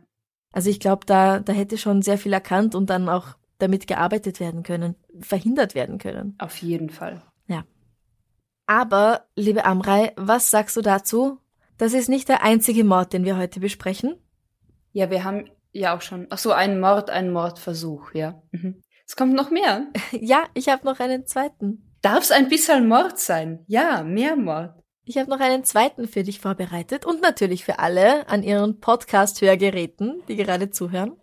Also 0.52 0.70
ich 0.70 0.80
glaube, 0.80 1.06
da, 1.08 1.40
da 1.40 1.52
hätte 1.54 1.78
schon 1.80 2.02
sehr 2.04 2.18
viel 2.20 2.34
erkannt 2.34 2.76
und 2.76 2.90
dann 2.92 3.10
auch 3.10 3.36
damit 3.58 3.88
gearbeitet 3.88 4.40
werden 4.40 4.64
können, 4.64 4.96
verhindert 5.20 5.76
werden 5.76 5.98
können. 5.98 6.36
Auf 6.40 6.58
jeden 6.58 6.90
Fall. 6.90 7.22
Aber, 8.68 9.26
liebe 9.36 9.66
Amrei, 9.66 10.14
was 10.16 10.50
sagst 10.50 10.76
du 10.76 10.82
dazu? 10.82 11.40
Das 11.78 11.94
ist 11.94 12.10
nicht 12.10 12.30
der 12.30 12.44
einzige 12.44 12.84
Mord, 12.84 13.14
den 13.14 13.26
wir 13.26 13.38
heute 13.38 13.60
besprechen. 13.60 14.16
Ja, 14.92 15.10
wir 15.10 15.24
haben 15.24 15.50
ja 15.72 15.96
auch 15.96 16.02
schon. 16.02 16.28
Ach 16.30 16.38
so, 16.38 16.52
ein 16.52 16.80
Mord, 16.80 17.10
ein 17.10 17.32
Mordversuch, 17.32 18.14
ja. 18.14 18.42
Mhm. 18.52 18.82
Es 19.08 19.16
kommt 19.16 19.34
noch 19.34 19.52
mehr. 19.52 19.88
Ja, 20.12 20.46
ich 20.54 20.70
habe 20.70 20.86
noch 20.86 21.00
einen 21.00 21.28
zweiten. 21.28 21.92
Darf 22.02 22.24
es 22.24 22.32
ein 22.32 22.50
bisschen 22.50 22.88
Mord 22.88 23.20
sein? 23.20 23.64
Ja, 23.68 24.04
mehr 24.04 24.36
Mord. 24.36 24.74
Ich 25.04 25.18
habe 25.18 25.30
noch 25.30 25.40
einen 25.40 25.64
zweiten 25.64 26.08
für 26.08 26.24
dich 26.24 26.40
vorbereitet 26.40 27.06
und 27.06 27.22
natürlich 27.22 27.66
für 27.66 27.78
alle 27.78 28.28
an 28.28 28.42
ihren 28.42 28.80
Podcast-Hörgeräten, 28.80 30.24
die 30.28 30.36
gerade 30.36 30.72
zuhören. 30.72 31.18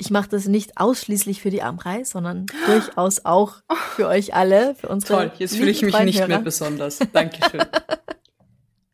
Ich 0.00 0.10
mache 0.10 0.28
das 0.30 0.46
nicht 0.46 0.78
ausschließlich 0.78 1.42
für 1.42 1.50
die 1.50 1.62
Amrei, 1.62 2.04
sondern 2.04 2.46
durchaus 2.66 3.24
auch 3.26 3.56
für 3.94 4.08
euch 4.08 4.34
alle, 4.34 4.74
für 4.74 4.88
unsere 4.88 5.12
Toll, 5.12 5.32
jetzt 5.38 5.56
fühle 5.56 5.70
ich 5.70 5.82
mich 5.82 5.92
treuen 5.94 6.06
nicht 6.06 6.26
mehr 6.26 6.38
besonders. 6.40 6.98
Dankeschön. 7.12 7.60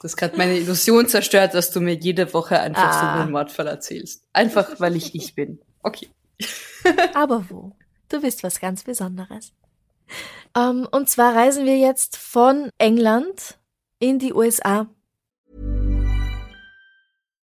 Hast 0.03 0.17
gerade 0.17 0.37
meine 0.37 0.57
Illusion 0.57 1.09
zerstört, 1.09 1.55
dass 1.55 1.71
du 1.73 1.81
mir 1.81 1.95
jede 1.95 2.33
Woche 2.35 2.61
einfach 2.61 2.91
Ah. 2.91 3.01
so 3.17 3.21
einen 3.23 3.33
Mordfall 3.33 3.67
erzählst. 3.67 4.25
Einfach, 4.33 4.79
weil 4.79 4.95
ich 4.95 5.15
ich 5.15 5.35
bin. 5.35 5.59
Okay. 5.83 6.09
Aber 7.15 7.45
wo? 7.51 7.73
Du 8.09 8.21
bist 8.21 8.43
was 8.45 8.61
ganz 8.61 8.85
Besonderes. 8.85 9.53
Ähm, 10.57 10.87
und 10.93 11.09
zwar 11.09 11.35
reisen 11.35 11.65
wir 11.67 11.77
jetzt 11.79 12.17
von 12.17 12.71
England 12.79 13.59
in 13.99 14.19
die 14.21 14.33
USA. 14.33 14.87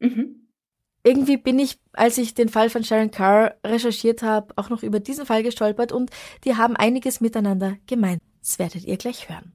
Mhm. 0.00 0.48
Irgendwie 1.04 1.36
bin 1.36 1.58
ich, 1.58 1.78
als 1.92 2.18
ich 2.18 2.34
den 2.34 2.48
Fall 2.48 2.70
von 2.70 2.84
Sharon 2.84 3.10
Carr 3.10 3.54
recherchiert 3.64 4.22
habe, 4.22 4.52
auch 4.56 4.68
noch 4.68 4.82
über 4.82 5.00
diesen 5.00 5.26
Fall 5.26 5.42
gestolpert 5.42 5.92
und 5.92 6.10
die 6.44 6.56
haben 6.56 6.76
einiges 6.76 7.20
miteinander 7.20 7.76
gemeint. 7.86 8.20
Das 8.40 8.58
werdet 8.58 8.84
ihr 8.84 8.96
gleich 8.96 9.28
hören. 9.28 9.52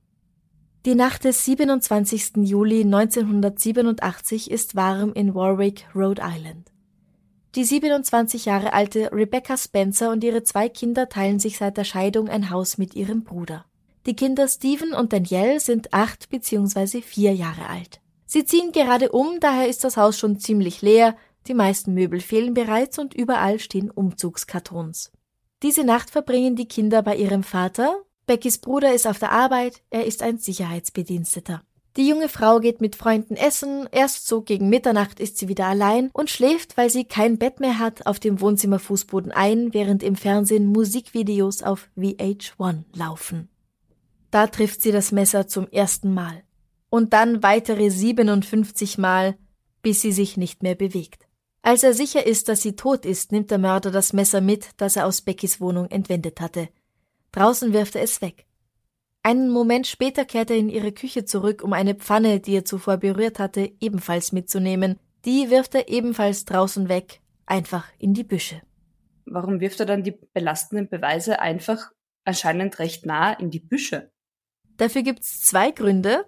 Die 0.85 0.95
Nacht 0.95 1.23
des 1.23 1.45
27. 1.45 2.37
Juli 2.43 2.81
1987 2.81 4.51
ist 4.51 4.75
warm 4.75 5.13
in 5.13 5.33
Warwick, 5.33 5.85
Rhode 5.95 6.21
Island. 6.23 6.71
Die 7.55 7.63
27 7.63 8.45
Jahre 8.45 8.73
alte 8.73 9.11
Rebecca 9.13 9.55
Spencer 9.55 10.11
und 10.11 10.23
ihre 10.23 10.43
zwei 10.43 10.69
Kinder 10.69 11.07
teilen 11.07 11.39
sich 11.39 11.57
seit 11.57 11.77
der 11.77 11.83
Scheidung 11.83 12.27
ein 12.27 12.49
Haus 12.49 12.77
mit 12.77 12.95
ihrem 12.95 13.23
Bruder. 13.23 13.65
Die 14.05 14.15
Kinder 14.15 14.47
Stephen 14.47 14.93
und 14.93 15.13
Danielle 15.13 15.59
sind 15.59 15.93
acht 15.93 16.29
bzw. 16.29 17.01
vier 17.01 17.33
Jahre 17.33 17.69
alt. 17.69 18.01
Sie 18.33 18.45
ziehen 18.45 18.71
gerade 18.71 19.11
um, 19.11 19.39
daher 19.39 19.67
ist 19.69 19.83
das 19.83 19.95
Haus 19.95 20.17
schon 20.17 20.39
ziemlich 20.39 20.81
leer, 20.81 21.15
die 21.45 21.53
meisten 21.53 21.93
Möbel 21.93 22.19
fehlen 22.19 22.55
bereits 22.55 22.97
und 22.97 23.13
überall 23.13 23.59
stehen 23.59 23.91
Umzugskartons. 23.91 25.11
Diese 25.61 25.83
Nacht 25.83 26.09
verbringen 26.09 26.55
die 26.55 26.67
Kinder 26.67 27.03
bei 27.03 27.15
ihrem 27.15 27.43
Vater. 27.43 27.95
Beckys 28.25 28.57
Bruder 28.57 28.91
ist 28.91 29.05
auf 29.05 29.19
der 29.19 29.31
Arbeit, 29.31 29.83
er 29.91 30.07
ist 30.07 30.23
ein 30.23 30.39
Sicherheitsbediensteter. 30.39 31.61
Die 31.95 32.07
junge 32.07 32.27
Frau 32.27 32.59
geht 32.59 32.81
mit 32.81 32.95
Freunden 32.95 33.35
essen, 33.35 33.87
erst 33.91 34.27
so 34.27 34.41
gegen 34.41 34.67
Mitternacht 34.67 35.19
ist 35.19 35.37
sie 35.37 35.47
wieder 35.47 35.67
allein 35.67 36.09
und 36.11 36.31
schläft, 36.31 36.75
weil 36.75 36.89
sie 36.89 37.05
kein 37.05 37.37
Bett 37.37 37.59
mehr 37.59 37.77
hat, 37.77 38.07
auf 38.07 38.19
dem 38.19 38.41
Wohnzimmerfußboden 38.41 39.31
ein, 39.31 39.75
während 39.75 40.01
im 40.01 40.15
Fernsehen 40.15 40.65
Musikvideos 40.65 41.61
auf 41.61 41.87
VH1 41.95 42.85
laufen. 42.95 43.49
Da 44.31 44.47
trifft 44.47 44.81
sie 44.81 44.91
das 44.91 45.11
Messer 45.11 45.47
zum 45.47 45.67
ersten 45.67 46.15
Mal. 46.15 46.41
Und 46.93 47.11
dann 47.13 47.41
weitere 47.41 47.89
57 47.89 48.99
Mal, 48.99 49.35
bis 49.81 50.01
sie 50.01 50.11
sich 50.11 50.37
nicht 50.37 50.61
mehr 50.61 50.75
bewegt. 50.75 51.25
Als 51.63 51.81
er 51.81 51.95
sicher 51.95 52.23
ist, 52.23 52.49
dass 52.49 52.61
sie 52.61 52.75
tot 52.75 53.03
ist, 53.03 53.31
nimmt 53.31 53.49
der 53.49 53.57
Mörder 53.57 53.89
das 53.89 54.13
Messer 54.13 54.41
mit, 54.41 54.69
das 54.77 54.95
er 54.95 55.07
aus 55.07 55.21
Beckys 55.21 55.59
Wohnung 55.59 55.87
entwendet 55.87 56.39
hatte. 56.39 56.69
Draußen 57.31 57.73
wirft 57.73 57.95
er 57.95 58.03
es 58.03 58.21
weg. 58.21 58.45
Einen 59.23 59.49
Moment 59.49 59.87
später 59.87 60.23
kehrt 60.23 60.51
er 60.51 60.57
in 60.57 60.69
ihre 60.69 60.91
Küche 60.91 61.25
zurück, 61.25 61.63
um 61.63 61.73
eine 61.73 61.95
Pfanne, 61.95 62.39
die 62.39 62.57
er 62.57 62.63
zuvor 62.63 62.97
berührt 62.97 63.39
hatte, 63.39 63.71
ebenfalls 63.79 64.31
mitzunehmen. 64.31 64.99
Die 65.25 65.49
wirft 65.49 65.73
er 65.73 65.89
ebenfalls 65.89 66.45
draußen 66.45 66.89
weg, 66.89 67.21
einfach 67.47 67.87
in 67.97 68.13
die 68.13 68.23
Büsche. 68.23 68.61
Warum 69.25 69.61
wirft 69.61 69.79
er 69.79 69.87
dann 69.87 70.03
die 70.03 70.11
belastenden 70.11 70.89
Beweise 70.89 71.39
einfach 71.39 71.91
anscheinend 72.23 72.77
recht 72.77 73.03
nah 73.07 73.33
in 73.33 73.49
die 73.49 73.61
Büsche? 73.61 74.11
Dafür 74.77 75.01
gibt's 75.01 75.41
zwei 75.41 75.71
Gründe 75.71 76.25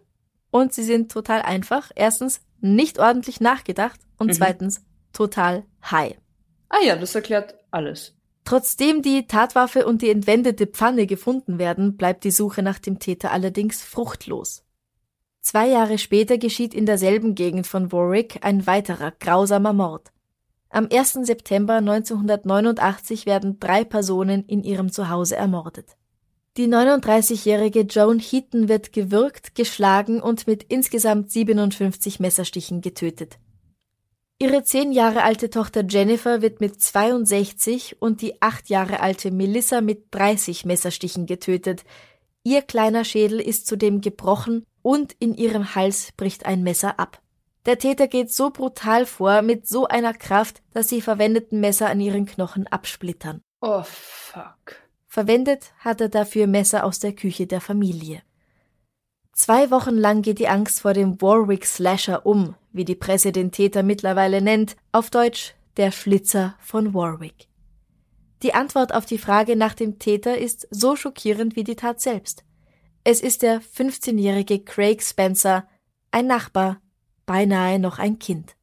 und 0.52 0.74
sie 0.74 0.84
sind 0.84 1.12
total 1.12 1.42
einfach. 1.42 1.92
Erstens, 1.96 2.42
nicht 2.62 3.00
ordentlich 3.00 3.40
nachgedacht 3.42 4.00
und 4.18 4.28
Mhm. 4.28 4.34
zweitens, 4.34 4.86
total 5.14 5.66
high. 5.92 6.16
Ah 6.70 6.84
ja, 6.84 6.96
das 6.96 7.16
erklärt 7.16 7.56
alles. 7.72 8.14
Trotzdem 8.44 9.02
die 9.02 9.28
Tatwaffe 9.28 9.86
und 9.86 10.02
die 10.02 10.10
entwendete 10.10 10.68
Pfanne 10.68 11.08
gefunden 11.08 11.58
werden, 11.58 11.98
bleibt 11.98 12.24
die 12.24 12.32
Suche 12.32 12.62
nach 12.62 12.80
dem 12.80 13.00
Täter 13.00 13.32
allerdings 13.32 13.82
fruchtlos. 13.82 14.64
Zwei 15.42 15.68
Jahre 15.68 15.98
später 15.98 16.38
geschieht 16.38 16.74
in 16.74 16.86
derselben 16.86 17.36
Gegend 17.36 17.68
von 17.68 17.92
Warwick 17.92 18.40
ein 18.42 18.66
weiterer 18.68 19.12
grausamer 19.12 19.74
Mord. 19.74 20.12
Am 20.70 20.88
1. 20.92 21.26
September 21.26 21.76
1989 21.76 23.26
werden 23.26 23.60
drei 23.60 23.84
Personen 23.84 24.44
in 24.46 24.64
ihrem 24.64 24.92
Zuhause 24.92 25.36
ermordet. 25.36 25.96
Die 26.58 26.68
39-jährige 26.68 27.82
Joan 27.82 28.20
Heaton 28.20 28.70
wird 28.70 28.94
gewürgt, 28.94 29.56
geschlagen 29.56 30.22
und 30.22 30.48
mit 30.48 30.64
insgesamt 30.64 31.30
57 31.30 32.22
Messerstichen 32.22 32.80
getötet. 32.80 33.40
Ihre 34.40 34.64
zehn 34.64 34.94
Jahre 34.94 35.24
alte 35.24 35.50
Tochter 35.50 35.84
Jennifer 35.86 36.42
wird 36.42 36.62
mit 36.62 36.82
62 36.82 38.02
und 38.02 38.22
die 38.22 38.42
acht 38.42 38.70
Jahre 38.70 39.02
alte 39.02 39.32
Melissa 39.32 39.82
mit 39.82 40.06
30 40.12 40.64
Messerstichen 40.64 41.26
getötet. 41.26 41.84
Ihr 42.44 42.62
kleiner 42.62 43.04
Schädel 43.04 43.42
ist 43.42 43.68
zudem 43.68 44.00
gebrochen 44.00 44.66
und 44.82 45.14
in 45.20 45.34
ihrem 45.34 45.76
Hals 45.76 46.14
bricht 46.16 46.46
ein 46.46 46.64
Messer 46.64 47.00
ab. 47.00 47.22
Der 47.66 47.80
Täter 47.80 48.08
geht 48.08 48.32
so 48.32 48.50
brutal 48.50 49.06
vor, 49.06 49.42
mit 49.42 49.68
so 49.68 49.88
einer 49.88 50.14
Kraft, 50.14 50.62
dass 50.72 50.88
die 50.88 51.02
verwendeten 51.02 51.60
Messer 51.60 51.90
an 51.90 52.00
ihren 52.00 52.26
Knochen 52.26 52.68
absplittern. 52.68 53.42
Oh 53.60 53.84
fuck. 53.84 54.85
Verwendet 55.16 55.72
hat 55.78 56.02
er 56.02 56.10
dafür 56.10 56.46
Messer 56.46 56.84
aus 56.84 57.00
der 57.00 57.14
Küche 57.14 57.48
der 57.48 57.62
Familie. 57.62 58.22
Zwei 59.32 59.72
Wochen 59.72 59.96
lang 59.96 60.24
geht 60.24 60.40
die 60.40 60.50
Angst 60.50 60.82
vor 60.82 60.92
dem 60.92 61.22
Warwick 61.22 61.66
Slasher 61.66 62.26
um, 62.26 62.56
wie 62.74 62.84
die 62.84 62.96
Presse 62.96 63.32
den 63.32 63.54
Täter 63.54 63.82
mittlerweile 63.82 64.42
nennt, 64.42 64.76
auf 64.92 65.10
Deutsch 65.10 65.56
der 65.78 65.92
Schlitzer 65.92 66.58
von 66.60 66.94
Warwick. 66.94 67.48
Die 68.44 68.54
Antwort 68.54 68.94
auf 68.94 69.06
die 69.06 69.18
Frage 69.18 69.56
nach 69.56 69.74
dem 69.74 70.00
Täter 70.00 70.38
ist 70.38 70.68
so 70.70 70.98
schockierend 70.98 71.56
wie 71.56 71.64
die 71.64 71.78
Tat 71.78 72.02
selbst. 72.02 72.44
Es 73.06 73.22
ist 73.22 73.42
der 73.42 73.62
15-jährige 73.62 74.66
Craig 74.66 75.02
Spencer, 75.02 75.66
ein 76.12 76.28
Nachbar, 76.28 76.82
beinahe 77.26 77.80
noch 77.80 78.00
ein 78.00 78.20
Kind. 78.20 78.58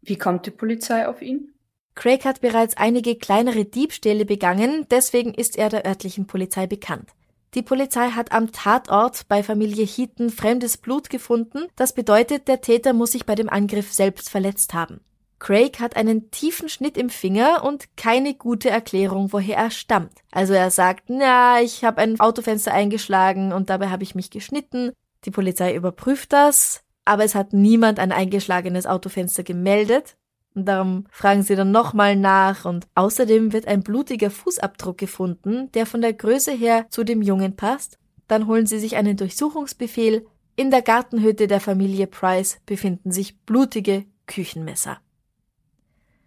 Wie 0.00 0.16
kommt 0.16 0.46
die 0.46 0.52
Polizei 0.52 1.08
auf 1.08 1.22
ihn? 1.22 1.54
Craig 1.98 2.24
hat 2.24 2.40
bereits 2.40 2.76
einige 2.76 3.16
kleinere 3.16 3.64
Diebstähle 3.64 4.24
begangen, 4.24 4.86
deswegen 4.88 5.34
ist 5.34 5.58
er 5.58 5.68
der 5.68 5.84
örtlichen 5.84 6.28
Polizei 6.28 6.68
bekannt. 6.68 7.10
Die 7.54 7.62
Polizei 7.62 8.10
hat 8.10 8.30
am 8.30 8.52
Tatort 8.52 9.26
bei 9.26 9.42
Familie 9.42 9.84
Heaton 9.84 10.30
fremdes 10.30 10.76
Blut 10.76 11.10
gefunden, 11.10 11.64
das 11.74 11.92
bedeutet, 11.92 12.46
der 12.46 12.60
Täter 12.60 12.92
muss 12.92 13.10
sich 13.10 13.26
bei 13.26 13.34
dem 13.34 13.48
Angriff 13.48 13.92
selbst 13.92 14.30
verletzt 14.30 14.74
haben. 14.74 15.00
Craig 15.40 15.80
hat 15.80 15.96
einen 15.96 16.30
tiefen 16.30 16.68
Schnitt 16.68 16.96
im 16.96 17.10
Finger 17.10 17.64
und 17.64 17.96
keine 17.96 18.34
gute 18.34 18.70
Erklärung, 18.70 19.32
woher 19.32 19.56
er 19.56 19.72
stammt. 19.72 20.12
Also 20.30 20.52
er 20.52 20.70
sagt, 20.70 21.06
na, 21.08 21.60
ich 21.60 21.82
habe 21.82 22.00
ein 22.00 22.20
Autofenster 22.20 22.72
eingeschlagen 22.72 23.52
und 23.52 23.70
dabei 23.70 23.88
habe 23.88 24.04
ich 24.04 24.14
mich 24.14 24.30
geschnitten. 24.30 24.92
Die 25.24 25.32
Polizei 25.32 25.74
überprüft 25.74 26.32
das, 26.32 26.84
aber 27.04 27.24
es 27.24 27.34
hat 27.34 27.52
niemand 27.52 27.98
ein 27.98 28.12
eingeschlagenes 28.12 28.86
Autofenster 28.86 29.42
gemeldet. 29.42 30.16
Und 30.58 30.64
darum 30.64 31.04
fragen 31.12 31.44
sie 31.44 31.54
dann 31.54 31.70
nochmal 31.70 32.16
nach 32.16 32.64
und 32.64 32.88
außerdem 32.96 33.52
wird 33.52 33.68
ein 33.68 33.84
blutiger 33.84 34.28
Fußabdruck 34.28 34.98
gefunden, 34.98 35.70
der 35.70 35.86
von 35.86 36.00
der 36.00 36.12
Größe 36.12 36.50
her 36.50 36.86
zu 36.90 37.04
dem 37.04 37.22
Jungen 37.22 37.54
passt. 37.54 37.96
Dann 38.26 38.48
holen 38.48 38.66
sie 38.66 38.80
sich 38.80 38.96
einen 38.96 39.16
Durchsuchungsbefehl. 39.16 40.26
In 40.56 40.72
der 40.72 40.82
Gartenhütte 40.82 41.46
der 41.46 41.60
Familie 41.60 42.08
Price 42.08 42.58
befinden 42.66 43.12
sich 43.12 43.38
blutige 43.42 44.04
Küchenmesser. 44.26 44.98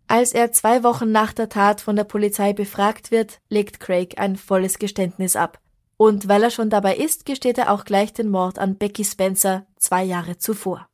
Als 0.08 0.32
er 0.32 0.54
zwei 0.54 0.82
Wochen 0.82 1.12
nach 1.12 1.34
der 1.34 1.50
Tat 1.50 1.82
von 1.82 1.98
der 1.98 2.06
Polizei 2.06 2.54
befragt 2.54 3.12
wird, 3.12 3.42
legt 3.50 3.82
Craig 3.82 4.18
ein 4.18 4.38
volles 4.38 4.80
Geständnis 4.80 5.36
ab. 5.36 5.60
Und 5.98 6.30
weil 6.30 6.42
er 6.42 6.52
schon 6.52 6.70
dabei 6.70 6.96
ist, 6.96 7.26
gesteht 7.26 7.58
er 7.58 7.70
auch 7.70 7.84
gleich 7.84 8.14
den 8.14 8.30
Mord 8.30 8.60
an 8.60 8.78
Becky 8.78 9.04
Spencer 9.04 9.68
zwei 9.76 10.06
Jahre 10.06 10.38
zuvor. 10.38 10.88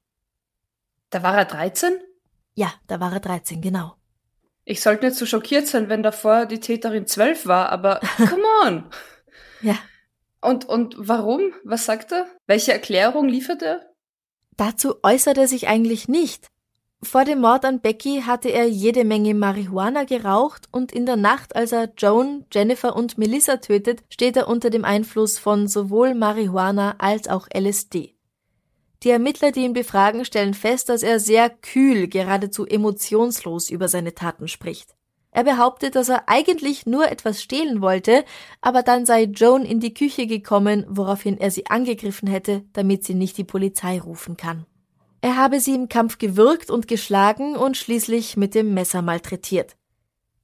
Da 1.12 1.21
war 1.21 1.38
er 1.38 1.45
13? 1.45 2.00
Ja, 2.58 2.74
da 2.88 3.00
war 3.00 3.13
er 3.13 3.20
13, 3.20 3.62
genau. 3.62 3.93
Ich 4.65 4.82
sollte 4.82 5.06
nicht 5.06 5.15
so 5.15 5.28
schockiert 5.28 5.67
sein, 5.67 5.89
wenn 5.89 6.02
davor 6.02 6.48
die 6.48 6.60
Täterin 6.60 7.06
12 7.06 7.46
war, 7.46 7.70
aber 7.70 8.00
come 8.17 8.43
on! 8.65 8.84
ja. 9.62 9.76
Und, 10.41 10.65
und 10.65 10.96
warum? 10.98 11.54
Was 11.63 11.86
sagt 11.86 12.12
er? 12.12 12.26
Welche 12.48 12.74
Erklärung 12.74 13.28
liefert 13.28 13.62
er? 13.62 13.86
Dazu 14.56 14.96
äußert 15.04 15.38
er 15.38 15.48
sich 15.48 15.67
eigentlich 15.67 16.08
nicht. 16.08 16.48
Vor 17.04 17.26
dem 17.26 17.41
Mord 17.41 17.63
an 17.63 17.80
Becky 17.80 18.24
hatte 18.26 18.50
er 18.50 18.67
jede 18.67 19.06
Menge 19.06 19.36
Marihuana 19.36 20.06
geraucht 20.06 20.67
und 20.72 20.91
in 20.91 21.06
der 21.06 21.15
Nacht, 21.15 21.56
als 21.56 21.72
er 21.72 21.93
Joan, 21.96 22.46
Jennifer 22.52 22.96
und 22.96 23.20
Melissa 23.20 23.58
tötet, 23.58 24.02
steht 24.10 24.36
er 24.36 24.48
unter 24.48 24.72
dem 24.72 24.84
Einfluss 24.84 25.38
von 25.38 25.67
sowohl 25.67 26.15
Marihuana 26.15 26.96
als 26.98 27.28
auch 27.28 27.48
LSD. 27.56 28.17
Die 29.04 29.10
Ermittler, 29.10 29.52
die 29.52 29.62
ihn 29.62 29.74
befragen, 29.74 30.26
stellen 30.26 30.54
fest, 30.54 30.90
dass 30.90 31.04
er 31.04 31.20
sehr 31.20 31.50
kühl, 31.50 32.08
geradezu 32.08 32.66
emotionslos 32.66 33.70
über 33.70 33.88
seine 33.88 34.16
Taten 34.16 34.48
spricht. 34.48 34.96
Er 35.32 35.44
behauptet, 35.44 35.96
dass 35.96 36.10
er 36.10 36.28
eigentlich 36.28 36.88
nur 36.88 37.12
etwas 37.12 37.44
stehlen 37.44 37.80
wollte, 37.82 38.26
aber 38.60 38.82
dann 38.82 39.06
sei 39.06 39.24
Joan 39.24 39.66
in 39.66 39.80
die 39.80 39.94
Küche 39.94 40.26
gekommen, 40.26 40.84
woraufhin 40.90 41.38
er 41.38 41.52
sie 41.52 41.68
angegriffen 41.68 42.28
hätte, 42.28 42.64
damit 42.74 43.04
sie 43.04 43.14
nicht 43.14 43.38
die 43.38 43.44
Polizei 43.44 44.00
rufen 44.00 44.36
kann. 44.36 44.66
Er 45.22 45.36
habe 45.36 45.60
sie 45.60 45.76
im 45.76 45.90
Kampf 45.90 46.18
gewürgt 46.18 46.72
und 46.72 46.88
geschlagen 46.88 47.56
und 47.56 47.78
schließlich 47.78 48.36
mit 48.36 48.56
dem 48.56 48.74
Messer 48.74 49.04
malträtiert. 49.04 49.77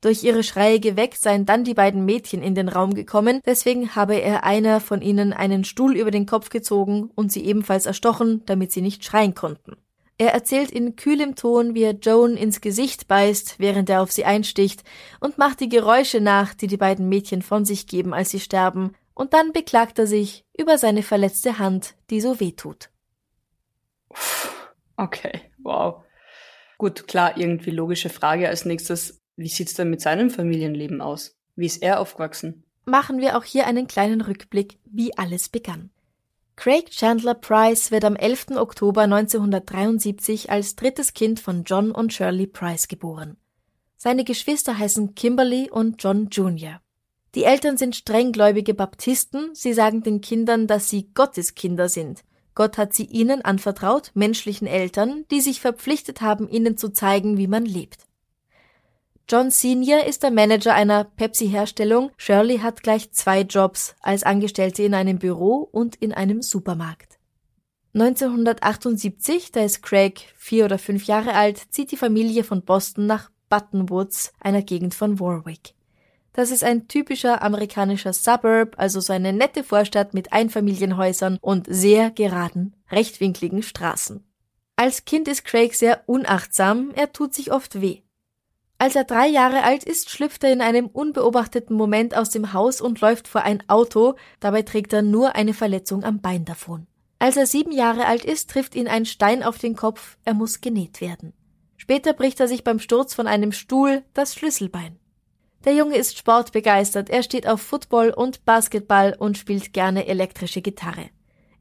Durch 0.03 0.21
ihre 0.21 0.43
Schreie 0.43 0.81
geweckt 0.81 1.17
seien 1.17 1.45
dann 1.45 1.63
die 1.63 1.73
beiden 1.73 2.03
Mädchen 2.03 2.43
in 2.43 2.55
den 2.55 2.67
Raum 2.67 2.93
gekommen, 2.93 3.39
deswegen 3.45 3.95
habe 3.95 4.15
er 4.15 4.43
einer 4.43 4.81
von 4.81 5.01
ihnen 5.01 5.31
einen 5.31 5.63
Stuhl 5.63 5.95
über 5.95 6.11
den 6.11 6.25
Kopf 6.25 6.49
gezogen 6.49 7.09
und 7.15 7.31
sie 7.31 7.45
ebenfalls 7.45 7.85
erstochen, 7.85 8.43
damit 8.45 8.73
sie 8.73 8.81
nicht 8.81 9.05
schreien 9.05 9.33
konnten. 9.33 9.77
Er 10.17 10.33
erzählt 10.33 10.71
in 10.71 10.97
kühlem 10.97 11.35
Ton, 11.37 11.73
wie 11.73 11.83
er 11.83 11.93
Joan 11.93 12.35
ins 12.35 12.59
Gesicht 12.59 13.07
beißt, 13.07 13.55
während 13.59 13.89
er 13.89 14.01
auf 14.01 14.11
sie 14.11 14.25
einsticht, 14.25 14.83
und 15.21 15.37
macht 15.37 15.61
die 15.61 15.69
Geräusche 15.69 16.19
nach, 16.19 16.53
die 16.53 16.67
die 16.67 16.75
beiden 16.75 17.07
Mädchen 17.07 17.41
von 17.41 17.63
sich 17.63 17.87
geben, 17.87 18.13
als 18.13 18.29
sie 18.29 18.41
sterben, 18.41 18.95
und 19.13 19.33
dann 19.33 19.53
beklagt 19.53 19.99
er 19.99 20.07
sich 20.07 20.43
über 20.57 20.77
seine 20.77 21.03
verletzte 21.03 21.59
Hand, 21.59 21.95
die 22.09 22.19
so 22.19 22.41
weh 22.41 22.51
tut. 22.51 22.89
Okay, 24.97 25.43
wow. 25.59 26.03
Gut, 26.77 27.07
klar, 27.07 27.37
irgendwie 27.37 27.71
logische 27.71 28.09
Frage 28.09 28.49
als 28.49 28.65
nächstes. 28.65 29.22
Wie 29.35 29.47
sieht's 29.47 29.73
denn 29.73 29.89
mit 29.89 30.01
seinem 30.01 30.29
Familienleben 30.29 31.01
aus? 31.01 31.35
Wie 31.55 31.65
ist 31.65 31.81
er 31.81 31.99
aufgewachsen? 31.99 32.63
Machen 32.85 33.19
wir 33.19 33.37
auch 33.37 33.43
hier 33.43 33.65
einen 33.65 33.87
kleinen 33.87 34.21
Rückblick, 34.21 34.77
wie 34.85 35.17
alles 35.17 35.49
begann. 35.49 35.89
Craig 36.55 36.91
Chandler 36.91 37.33
Price 37.33 37.91
wird 37.91 38.05
am 38.05 38.15
11. 38.15 38.57
Oktober 38.57 39.01
1973 39.01 40.51
als 40.51 40.75
drittes 40.75 41.13
Kind 41.13 41.39
von 41.39 41.63
John 41.63 41.91
und 41.91 42.13
Shirley 42.13 42.47
Price 42.47 42.87
geboren. 42.87 43.37
Seine 43.97 44.23
Geschwister 44.23 44.77
heißen 44.77 45.15
Kimberly 45.15 45.71
und 45.71 46.03
John 46.03 46.27
Jr. 46.29 46.81
Die 47.33 47.45
Eltern 47.45 47.77
sind 47.77 47.95
strenggläubige 47.95 48.73
Baptisten, 48.73 49.55
sie 49.55 49.73
sagen 49.73 50.03
den 50.03 50.21
Kindern, 50.21 50.67
dass 50.67 50.89
sie 50.89 51.09
Gotteskinder 51.13 51.89
sind 51.89 52.23
Gott 52.55 52.77
hat 52.77 52.93
sie 52.93 53.05
ihnen 53.05 53.43
anvertraut, 53.43 54.11
menschlichen 54.13 54.67
Eltern, 54.67 55.25
die 55.31 55.41
sich 55.41 55.59
verpflichtet 55.59 56.21
haben, 56.21 56.47
ihnen 56.47 56.77
zu 56.77 56.89
zeigen, 56.89 57.37
wie 57.37 57.47
man 57.47 57.65
lebt. 57.65 58.05
John 59.33 59.49
Senior 59.49 60.03
ist 60.03 60.21
der 60.21 60.29
Manager 60.29 60.75
einer 60.75 61.05
Pepsi-Herstellung. 61.05 62.11
Shirley 62.17 62.59
hat 62.59 62.83
gleich 62.83 63.11
zwei 63.13 63.41
Jobs 63.41 63.95
als 63.99 64.21
Angestellte 64.21 64.83
in 64.83 64.93
einem 64.93 65.17
Büro 65.17 65.67
und 65.71 65.95
in 65.95 66.13
einem 66.13 66.43
Supermarkt. 66.43 67.17
1978, 67.95 69.51
da 69.51 69.63
ist 69.63 69.81
Craig 69.81 70.31
vier 70.37 70.65
oder 70.65 70.77
fünf 70.77 71.05
Jahre 71.05 71.33
alt, 71.33 71.57
zieht 71.71 71.91
die 71.91 71.97
Familie 71.97 72.43
von 72.43 72.61
Boston 72.61 73.07
nach 73.07 73.31
Buttonwoods, 73.49 74.33
einer 74.39 74.61
Gegend 74.61 74.93
von 74.93 75.19
Warwick. 75.19 75.73
Das 76.33 76.51
ist 76.51 76.63
ein 76.63 76.87
typischer 76.87 77.41
amerikanischer 77.41 78.13
Suburb, 78.13 78.75
also 78.77 78.99
so 78.99 79.13
eine 79.13 79.33
nette 79.33 79.63
Vorstadt 79.63 80.13
mit 80.13 80.31
Einfamilienhäusern 80.31 81.39
und 81.41 81.65
sehr 81.67 82.11
geraden, 82.11 82.75
rechtwinkligen 82.91 83.63
Straßen. 83.63 84.23
Als 84.75 85.05
Kind 85.05 85.27
ist 85.27 85.43
Craig 85.43 85.73
sehr 85.73 86.03
unachtsam, 86.05 86.91
er 86.93 87.11
tut 87.11 87.33
sich 87.33 87.51
oft 87.51 87.81
weh. 87.81 88.02
Als 88.83 88.97
er 88.97 89.05
drei 89.05 89.27
Jahre 89.29 89.63
alt 89.63 89.85
ist, 89.85 90.09
schlüpft 90.09 90.43
er 90.43 90.51
in 90.51 90.59
einem 90.59 90.87
unbeobachteten 90.87 91.73
Moment 91.73 92.17
aus 92.17 92.31
dem 92.31 92.51
Haus 92.51 92.81
und 92.81 92.99
läuft 92.99 93.29
vor 93.29 93.43
ein 93.43 93.63
Auto, 93.69 94.15
dabei 94.41 94.63
trägt 94.63 94.91
er 94.91 95.01
nur 95.01 95.35
eine 95.35 95.53
Verletzung 95.53 96.03
am 96.03 96.19
Bein 96.19 96.43
davon. 96.43 96.85
Als 97.17 97.37
er 97.37 97.47
sieben 97.47 97.71
Jahre 97.71 98.07
alt 98.07 98.25
ist, 98.25 98.49
trifft 98.49 98.75
ihn 98.75 98.89
ein 98.89 99.05
Stein 99.05 99.41
auf 99.41 99.57
den 99.57 99.77
Kopf, 99.77 100.17
er 100.25 100.33
muss 100.33 100.59
genäht 100.59 100.99
werden. 100.99 101.31
Später 101.77 102.11
bricht 102.11 102.41
er 102.41 102.49
sich 102.49 102.65
beim 102.65 102.79
Sturz 102.79 103.13
von 103.13 103.25
einem 103.25 103.53
Stuhl 103.53 104.03
das 104.13 104.35
Schlüsselbein. 104.35 104.99
Der 105.63 105.75
Junge 105.75 105.95
ist 105.95 106.17
sportbegeistert, 106.17 107.09
er 107.09 107.23
steht 107.23 107.47
auf 107.47 107.61
Football 107.61 108.09
und 108.09 108.43
Basketball 108.43 109.15
und 109.17 109.37
spielt 109.37 109.71
gerne 109.71 110.07
elektrische 110.07 110.61
Gitarre. 110.61 111.09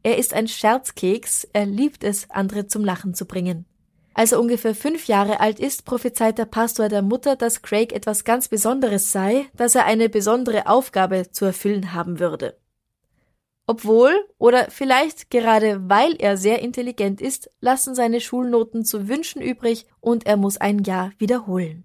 Er 0.02 0.18
ist 0.18 0.34
ein 0.34 0.48
Scherzkeks, 0.48 1.46
er 1.52 1.66
liebt 1.66 2.02
es, 2.02 2.28
andere 2.30 2.66
zum 2.66 2.84
Lachen 2.84 3.14
zu 3.14 3.26
bringen. 3.26 3.66
Als 4.14 4.32
er 4.32 4.40
ungefähr 4.40 4.74
fünf 4.74 5.06
Jahre 5.06 5.40
alt 5.40 5.58
ist, 5.58 5.84
prophezeit 5.84 6.38
der 6.38 6.44
Pastor 6.44 6.88
der 6.88 7.02
Mutter, 7.02 7.36
dass 7.36 7.62
Craig 7.62 7.92
etwas 7.92 8.24
ganz 8.24 8.48
Besonderes 8.48 9.12
sei, 9.12 9.46
dass 9.56 9.74
er 9.74 9.86
eine 9.86 10.08
besondere 10.08 10.66
Aufgabe 10.66 11.30
zu 11.30 11.44
erfüllen 11.44 11.94
haben 11.94 12.18
würde. 12.18 12.56
Obwohl 13.66 14.12
oder 14.38 14.66
vielleicht 14.70 15.30
gerade 15.30 15.88
weil 15.88 16.16
er 16.18 16.36
sehr 16.36 16.60
intelligent 16.60 17.20
ist, 17.20 17.48
lassen 17.60 17.94
seine 17.94 18.20
Schulnoten 18.20 18.84
zu 18.84 19.08
wünschen 19.08 19.40
übrig 19.40 19.86
und 20.00 20.26
er 20.26 20.36
muss 20.36 20.56
ein 20.56 20.82
Jahr 20.84 21.12
wiederholen. 21.18 21.84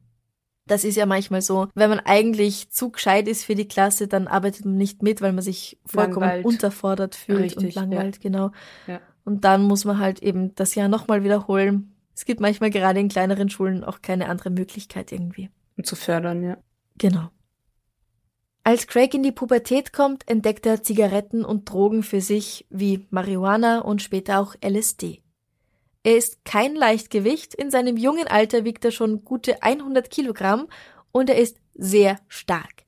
Das 0.66 0.84
ist 0.84 0.98
ja 0.98 1.06
manchmal 1.06 1.42
so, 1.42 1.68
wenn 1.76 1.90
man 1.90 2.02
eigentlich 2.02 2.72
zu 2.72 2.92
gescheit 2.92 3.28
ist 3.28 3.46
für 3.46 3.56
die 3.56 3.70
Klasse, 3.70 4.08
dann 4.08 4.28
arbeitet 4.28 4.66
man 4.66 4.76
nicht 4.76 5.02
mit, 5.02 5.22
weil 5.22 5.32
man 5.32 5.44
sich 5.44 5.80
vollkommen 5.86 6.26
langweilt. 6.26 6.46
unterfordert 6.46 7.16
fühlt 7.16 7.40
Richtig, 7.40 7.64
und 7.64 7.76
langweilt, 7.76 8.18
ja. 8.18 8.22
genau. 8.22 8.52
Ja. 8.86 9.00
Und 9.24 9.46
dann 9.46 9.64
muss 9.64 9.86
man 9.86 10.00
halt 10.00 10.22
eben 10.22 10.56
das 10.56 10.76
Jahr 10.76 10.90
nochmal 10.90 11.24
wiederholen. 11.24 11.97
Es 12.18 12.26
gibt 12.26 12.40
manchmal 12.40 12.72
gerade 12.72 13.00
in 13.00 13.10
kleineren 13.10 13.48
Schulen 13.48 13.84
auch 13.84 14.02
keine 14.02 14.28
andere 14.28 14.50
Möglichkeit 14.50 15.12
irgendwie. 15.12 15.52
Um 15.78 15.84
zu 15.84 15.96
fördern, 15.96 16.42
ja. 16.42 16.58
Genau. 16.98 17.30
Als 18.64 18.88
Craig 18.88 19.14
in 19.14 19.22
die 19.22 19.32
Pubertät 19.32 19.94
kommt, 19.94 20.28
entdeckt 20.28 20.66
er 20.66 20.82
Zigaretten 20.82 21.46
und 21.46 21.70
Drogen 21.70 22.02
für 22.02 22.20
sich 22.20 22.66
wie 22.72 23.06
Marihuana 23.12 23.82
und 23.82 24.02
später 24.02 24.40
auch 24.40 24.56
LSD. 24.66 25.22
Er 26.02 26.18
ist 26.18 26.44
kein 26.44 26.76
Leichtgewicht, 26.76 27.54
in 27.54 27.70
seinem 27.70 27.98
jungen 27.98 28.28
Alter 28.28 28.66
wiegt 28.66 28.84
er 28.84 28.92
schon 28.92 29.24
gute 29.24 29.62
100 29.62 30.10
Kilogramm 30.10 30.70
und 31.12 31.30
er 31.30 31.38
ist 31.38 31.58
sehr 31.76 32.20
stark. 32.30 32.88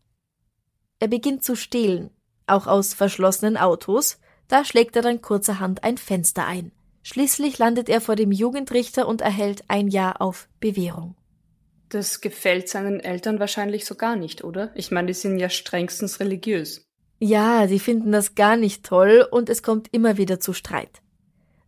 Er 0.98 1.08
beginnt 1.08 1.44
zu 1.44 1.56
stehlen, 1.56 2.10
auch 2.48 2.66
aus 2.66 2.96
verschlossenen 2.96 3.58
Autos, 3.58 4.20
da 4.48 4.66
schlägt 4.66 4.96
er 4.96 5.04
dann 5.04 5.22
kurzerhand 5.22 5.84
ein 5.84 6.00
Fenster 6.00 6.48
ein. 6.48 6.72
Schließlich 7.04 7.58
landet 7.58 7.90
er 7.90 8.02
vor 8.02 8.16
dem 8.16 8.32
Jugendrichter 8.32 9.08
und 9.08 9.22
erhält 9.22 9.64
ein 9.68 9.88
Jahr 9.88 10.22
auf 10.22 10.48
Bewährung. 10.60 11.16
Das 11.90 12.22
gefällt 12.22 12.70
seinen 12.70 13.00
Eltern 13.00 13.40
wahrscheinlich 13.40 13.86
so 13.86 13.96
gar 13.96 14.16
nicht, 14.16 14.44
oder? 14.44 14.72
Ich 14.76 14.92
meine, 14.92 15.08
die 15.08 15.14
sind 15.14 15.40
ja 15.40 15.50
strengstens 15.50 16.20
religiös. 16.20 16.86
Ja, 17.20 17.68
die 17.68 17.80
finden 17.80 18.12
das 18.12 18.36
gar 18.36 18.56
nicht 18.56 18.86
toll 18.86 19.28
und 19.30 19.50
es 19.50 19.64
kommt 19.64 19.88
immer 19.92 20.18
wieder 20.18 20.40
zu 20.40 20.54
Streit. 20.54 21.02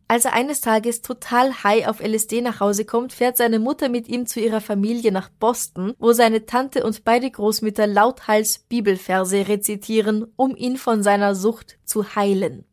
Als 0.07 0.25
er 0.25 0.33
eines 0.33 0.59
Tages 0.59 1.01
total 1.01 1.63
high 1.63 1.87
auf 1.87 2.01
LSD 2.01 2.41
nach 2.41 2.59
Hause 2.59 2.83
kommt, 2.83 3.13
fährt 3.13 3.37
seine 3.37 3.59
Mutter 3.59 3.87
mit 3.87 4.09
ihm 4.09 4.27
zu 4.27 4.41
ihrer 4.41 4.59
Familie 4.59 5.11
nach 5.11 5.29
Boston, 5.29 5.93
wo 5.99 6.11
seine 6.11 6.45
Tante 6.45 6.83
und 6.83 7.05
beide 7.05 7.31
Großmütter 7.31 7.87
lauthals 7.87 8.59
Bibelverse 8.59 9.47
rezitieren, 9.47 10.27
um 10.35 10.55
ihn 10.55 10.75
von 10.75 11.01
seiner 11.01 11.33
Sucht 11.33 11.79
zu 11.85 12.13
heilen. 12.13 12.65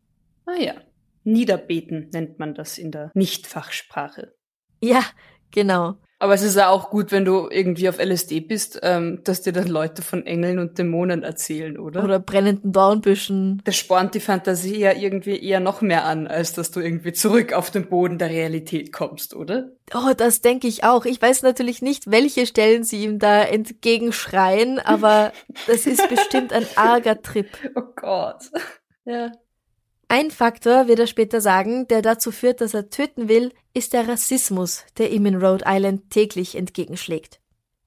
Ah 0.45 0.59
ja, 0.59 0.73
Niederbeten 1.23 2.09
nennt 2.11 2.39
man 2.39 2.55
das 2.55 2.77
in 2.77 2.91
der 2.91 3.11
Nichtfachsprache. 3.13 4.33
Ja, 4.81 5.03
genau. 5.51 5.97
Aber 6.21 6.33
es 6.33 6.41
ist 6.41 6.57
ja 6.57 6.67
auch 6.67 6.89
gut, 6.89 7.13
wenn 7.13 7.23
du 7.23 7.47
irgendwie 7.49 7.87
auf 7.87 7.97
LSD 7.97 8.41
bist, 8.41 8.81
ähm, 8.83 9.21
dass 9.23 9.41
dir 9.41 9.53
dann 9.53 9.67
Leute 9.67 10.01
von 10.01 10.25
Engeln 10.25 10.59
und 10.59 10.77
Dämonen 10.77 11.23
erzählen, 11.23 11.79
oder? 11.79 12.03
Oder 12.03 12.19
brennenden 12.19 12.73
Dornbüschen. 12.73 13.61
Das 13.63 13.77
spornt 13.77 14.15
die 14.15 14.19
Fantasie 14.19 14.79
ja 14.79 14.91
irgendwie 14.91 15.41
eher 15.41 15.61
noch 15.61 15.79
mehr 15.79 16.03
an, 16.03 16.27
als 16.27 16.51
dass 16.51 16.71
du 16.71 16.81
irgendwie 16.81 17.13
zurück 17.13 17.53
auf 17.53 17.71
den 17.71 17.87
Boden 17.87 18.17
der 18.17 18.29
Realität 18.29 18.91
kommst, 18.91 19.33
oder? 19.33 19.71
Oh, 19.93 20.13
das 20.15 20.41
denke 20.41 20.67
ich 20.67 20.83
auch. 20.83 21.05
Ich 21.05 21.21
weiß 21.21 21.41
natürlich 21.43 21.81
nicht, 21.81 22.11
welche 22.11 22.45
Stellen 22.45 22.83
sie 22.83 23.05
ihm 23.05 23.17
da 23.17 23.41
entgegenschreien, 23.41 24.79
aber 24.79 25.31
das 25.67 25.85
ist 25.85 26.07
bestimmt 26.09 26.51
ein 26.51 26.65
arger 26.75 27.21
Trip. 27.21 27.47
Oh 27.75 27.93
Gott. 27.95 28.43
Ja. 29.05 29.31
Ein 30.11 30.31
Faktor, 30.31 30.87
wird 30.87 30.97
er 30.97 31.05
später 31.05 31.39
sagen, 31.39 31.87
der 31.87 32.01
dazu 32.01 32.31
führt, 32.31 32.61
dass 32.61 32.73
er 32.73 32.89
töten 32.89 33.29
will, 33.29 33.53
ist 33.75 33.93
der 33.93 34.07
Rassismus, 34.07 34.83
der 34.97 35.11
ihm 35.11 35.27
in 35.27 35.35
Rhode 35.35 35.65
Island 35.67 36.09
täglich 36.09 36.55
entgegenschlägt. 36.55 37.39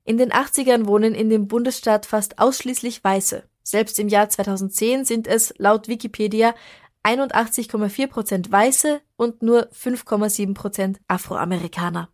In 0.04 0.18
den 0.18 0.30
80ern 0.30 0.86
wohnen 0.86 1.16
in 1.16 1.30
dem 1.30 1.48
Bundesstaat 1.48 2.06
fast 2.06 2.38
ausschließlich 2.38 3.02
Weiße. 3.02 3.42
Selbst 3.64 3.98
im 3.98 4.06
Jahr 4.06 4.28
2010 4.28 5.04
sind 5.04 5.26
es 5.26 5.52
laut 5.58 5.88
Wikipedia 5.88 6.54
81,4 7.02 8.06
Prozent 8.06 8.52
Weiße 8.52 9.00
und 9.16 9.42
nur 9.42 9.68
5,7 9.72 10.54
Prozent 10.54 11.00
Afroamerikaner. 11.08 12.08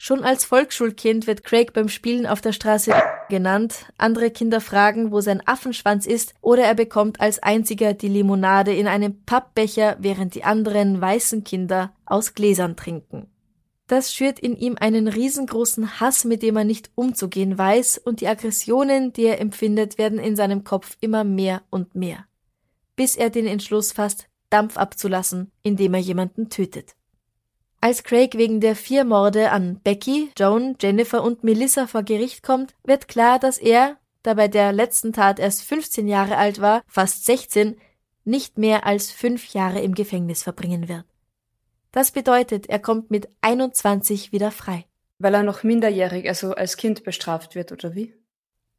Schon 0.00 0.22
als 0.22 0.44
Volksschulkind 0.44 1.26
wird 1.26 1.42
Craig 1.42 1.72
beim 1.72 1.88
Spielen 1.88 2.24
auf 2.24 2.40
der 2.40 2.52
Straße 2.52 2.94
genannt, 3.28 3.86
andere 3.98 4.30
Kinder 4.30 4.60
fragen, 4.60 5.10
wo 5.10 5.20
sein 5.20 5.42
Affenschwanz 5.44 6.06
ist, 6.06 6.34
oder 6.40 6.62
er 6.62 6.76
bekommt 6.76 7.20
als 7.20 7.42
einziger 7.42 7.94
die 7.94 8.08
Limonade 8.08 8.72
in 8.72 8.86
einem 8.86 9.24
Pappbecher, 9.24 9.96
während 9.98 10.36
die 10.36 10.44
anderen 10.44 11.00
weißen 11.00 11.42
Kinder 11.42 11.92
aus 12.06 12.34
Gläsern 12.34 12.76
trinken. 12.76 13.26
Das 13.88 14.14
schürt 14.14 14.38
in 14.38 14.54
ihm 14.54 14.76
einen 14.78 15.08
riesengroßen 15.08 15.98
Hass, 15.98 16.24
mit 16.24 16.42
dem 16.42 16.56
er 16.56 16.64
nicht 16.64 16.90
umzugehen 16.94 17.58
weiß, 17.58 17.98
und 17.98 18.20
die 18.20 18.28
Aggressionen, 18.28 19.12
die 19.12 19.24
er 19.24 19.40
empfindet, 19.40 19.98
werden 19.98 20.20
in 20.20 20.36
seinem 20.36 20.62
Kopf 20.62 20.96
immer 21.00 21.24
mehr 21.24 21.62
und 21.70 21.96
mehr, 21.96 22.24
bis 22.94 23.16
er 23.16 23.30
den 23.30 23.46
Entschluss 23.46 23.90
fasst, 23.90 24.28
Dampf 24.48 24.76
abzulassen, 24.76 25.50
indem 25.62 25.94
er 25.94 26.00
jemanden 26.00 26.50
tötet. 26.50 26.97
Als 27.80 28.02
Craig 28.02 28.36
wegen 28.36 28.60
der 28.60 28.74
vier 28.74 29.04
Morde 29.04 29.50
an 29.50 29.80
Becky, 29.84 30.30
Joan, 30.36 30.76
Jennifer 30.80 31.22
und 31.22 31.44
Melissa 31.44 31.86
vor 31.86 32.02
Gericht 32.02 32.42
kommt, 32.42 32.74
wird 32.84 33.06
klar, 33.06 33.38
dass 33.38 33.56
er, 33.56 33.96
da 34.22 34.34
bei 34.34 34.48
der 34.48 34.72
letzten 34.72 35.12
Tat 35.12 35.38
erst 35.38 35.62
15 35.62 36.08
Jahre 36.08 36.36
alt 36.36 36.60
war, 36.60 36.82
fast 36.88 37.24
16, 37.24 37.76
nicht 38.24 38.58
mehr 38.58 38.84
als 38.84 39.12
fünf 39.12 39.54
Jahre 39.54 39.80
im 39.80 39.94
Gefängnis 39.94 40.42
verbringen 40.42 40.88
wird. 40.88 41.04
Das 41.92 42.10
bedeutet, 42.10 42.68
er 42.68 42.80
kommt 42.80 43.10
mit 43.10 43.28
21 43.42 44.32
wieder 44.32 44.50
frei. 44.50 44.84
Weil 45.18 45.34
er 45.34 45.42
noch 45.44 45.62
minderjährig, 45.62 46.28
also 46.28 46.54
als 46.54 46.76
Kind 46.76 47.04
bestraft 47.04 47.54
wird, 47.54 47.72
oder 47.72 47.94
wie? 47.94 48.14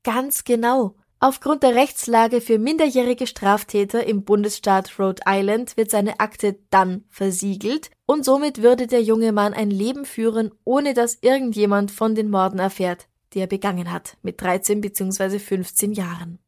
Ganz 0.03 0.43
genau. 0.43 0.95
Aufgrund 1.21 1.63
der 1.63 1.75
Rechtslage 1.75 2.39
für 2.39 2.57
minderjährige 2.57 3.27
Straftäter 3.27 4.07
im 4.07 4.23
Bundesstaat 4.23 4.97
Rhode 4.97 5.21
Island 5.27 5.75
wird 5.75 5.91
seine 5.91 6.21
Akte 6.21 6.57
dann 6.69 7.03
versiegelt 7.09 7.91
und 8.05 8.23
somit 8.23 8.61
würde 8.61 8.87
der 8.87 9.03
junge 9.03 9.33
Mann 9.33 9.53
ein 9.53 9.69
Leben 9.69 10.05
führen, 10.05 10.51
ohne 10.63 10.93
dass 10.93 11.17
irgendjemand 11.19 11.91
von 11.91 12.15
den 12.15 12.29
Morden 12.29 12.59
erfährt, 12.59 13.07
die 13.33 13.39
er 13.39 13.47
begangen 13.47 13.91
hat, 13.91 14.15
mit 14.21 14.41
13 14.41 14.79
bzw. 14.79 15.39
15 15.39 15.91
Jahren. 15.91 16.39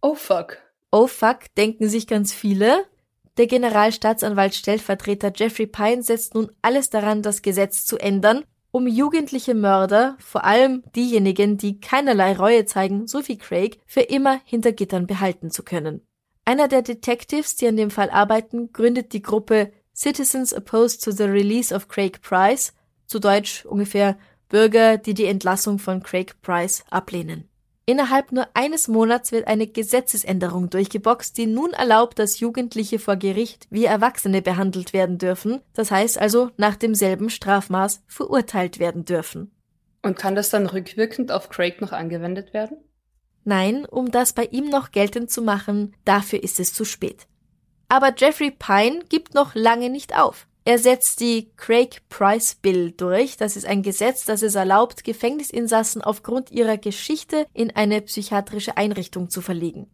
Oh 0.00 0.14
fuck. 0.14 0.58
Oh 0.92 1.08
fuck, 1.08 1.40
denken 1.56 1.88
sich 1.88 2.06
ganz 2.06 2.32
viele. 2.32 2.84
Der 3.36 3.48
Generalstaatsanwalt 3.48 4.54
Stellvertreter 4.54 5.32
Jeffrey 5.34 5.66
Pine 5.66 6.04
setzt 6.04 6.34
nun 6.34 6.52
alles 6.62 6.88
daran, 6.88 7.22
das 7.22 7.42
Gesetz 7.42 7.84
zu 7.84 7.98
ändern 7.98 8.44
um 8.72 8.86
jugendliche 8.86 9.54
Mörder, 9.54 10.16
vor 10.18 10.44
allem 10.44 10.82
diejenigen, 10.94 11.58
die 11.58 11.80
keinerlei 11.80 12.36
Reue 12.36 12.64
zeigen, 12.64 13.06
so 13.06 13.26
wie 13.26 13.38
Craig, 13.38 13.80
für 13.86 14.00
immer 14.00 14.40
hinter 14.44 14.72
Gittern 14.72 15.06
behalten 15.06 15.50
zu 15.50 15.62
können. 15.62 16.06
Einer 16.44 16.68
der 16.68 16.82
Detectives, 16.82 17.56
die 17.56 17.66
an 17.66 17.76
dem 17.76 17.90
Fall 17.90 18.10
arbeiten, 18.10 18.72
gründet 18.72 19.12
die 19.12 19.22
Gruppe 19.22 19.72
Citizens 19.94 20.54
Opposed 20.54 21.04
to 21.04 21.10
the 21.10 21.24
Release 21.24 21.74
of 21.74 21.88
Craig 21.88 22.22
Price, 22.22 22.72
zu 23.06 23.18
Deutsch 23.18 23.66
ungefähr 23.66 24.16
Bürger, 24.48 24.96
die 24.96 25.14
die 25.14 25.26
Entlassung 25.26 25.78
von 25.78 26.02
Craig 26.02 26.40
Price 26.40 26.84
ablehnen. 26.90 27.49
Innerhalb 27.90 28.30
nur 28.30 28.46
eines 28.54 28.86
Monats 28.86 29.32
wird 29.32 29.48
eine 29.48 29.66
Gesetzesänderung 29.66 30.70
durchgeboxt, 30.70 31.36
die 31.36 31.46
nun 31.46 31.72
erlaubt, 31.72 32.20
dass 32.20 32.38
Jugendliche 32.38 33.00
vor 33.00 33.16
Gericht 33.16 33.66
wie 33.68 33.84
Erwachsene 33.84 34.42
behandelt 34.42 34.92
werden 34.92 35.18
dürfen, 35.18 35.60
das 35.74 35.90
heißt 35.90 36.16
also 36.16 36.50
nach 36.56 36.76
demselben 36.76 37.30
Strafmaß 37.30 38.04
verurteilt 38.06 38.78
werden 38.78 39.06
dürfen. 39.06 39.50
Und 40.02 40.16
kann 40.16 40.36
das 40.36 40.50
dann 40.50 40.66
rückwirkend 40.66 41.32
auf 41.32 41.48
Craig 41.48 41.80
noch 41.80 41.90
angewendet 41.90 42.54
werden? 42.54 42.76
Nein, 43.42 43.84
um 43.86 44.12
das 44.12 44.34
bei 44.34 44.44
ihm 44.44 44.68
noch 44.68 44.92
geltend 44.92 45.32
zu 45.32 45.42
machen, 45.42 45.96
dafür 46.04 46.44
ist 46.44 46.60
es 46.60 46.72
zu 46.72 46.84
spät. 46.84 47.26
Aber 47.88 48.14
Jeffrey 48.16 48.52
Pine 48.52 49.00
gibt 49.08 49.34
noch 49.34 49.56
lange 49.56 49.90
nicht 49.90 50.16
auf. 50.16 50.46
Er 50.64 50.78
setzt 50.78 51.20
die 51.20 51.50
Craig 51.56 52.02
Price 52.08 52.54
Bill 52.54 52.92
durch. 52.92 53.36
Das 53.36 53.56
ist 53.56 53.66
ein 53.66 53.82
Gesetz, 53.82 54.24
das 54.24 54.42
es 54.42 54.54
erlaubt, 54.54 55.04
Gefängnisinsassen 55.04 56.02
aufgrund 56.02 56.50
ihrer 56.50 56.76
Geschichte 56.76 57.46
in 57.54 57.74
eine 57.74 58.02
psychiatrische 58.02 58.76
Einrichtung 58.76 59.30
zu 59.30 59.40
verlegen. 59.40 59.90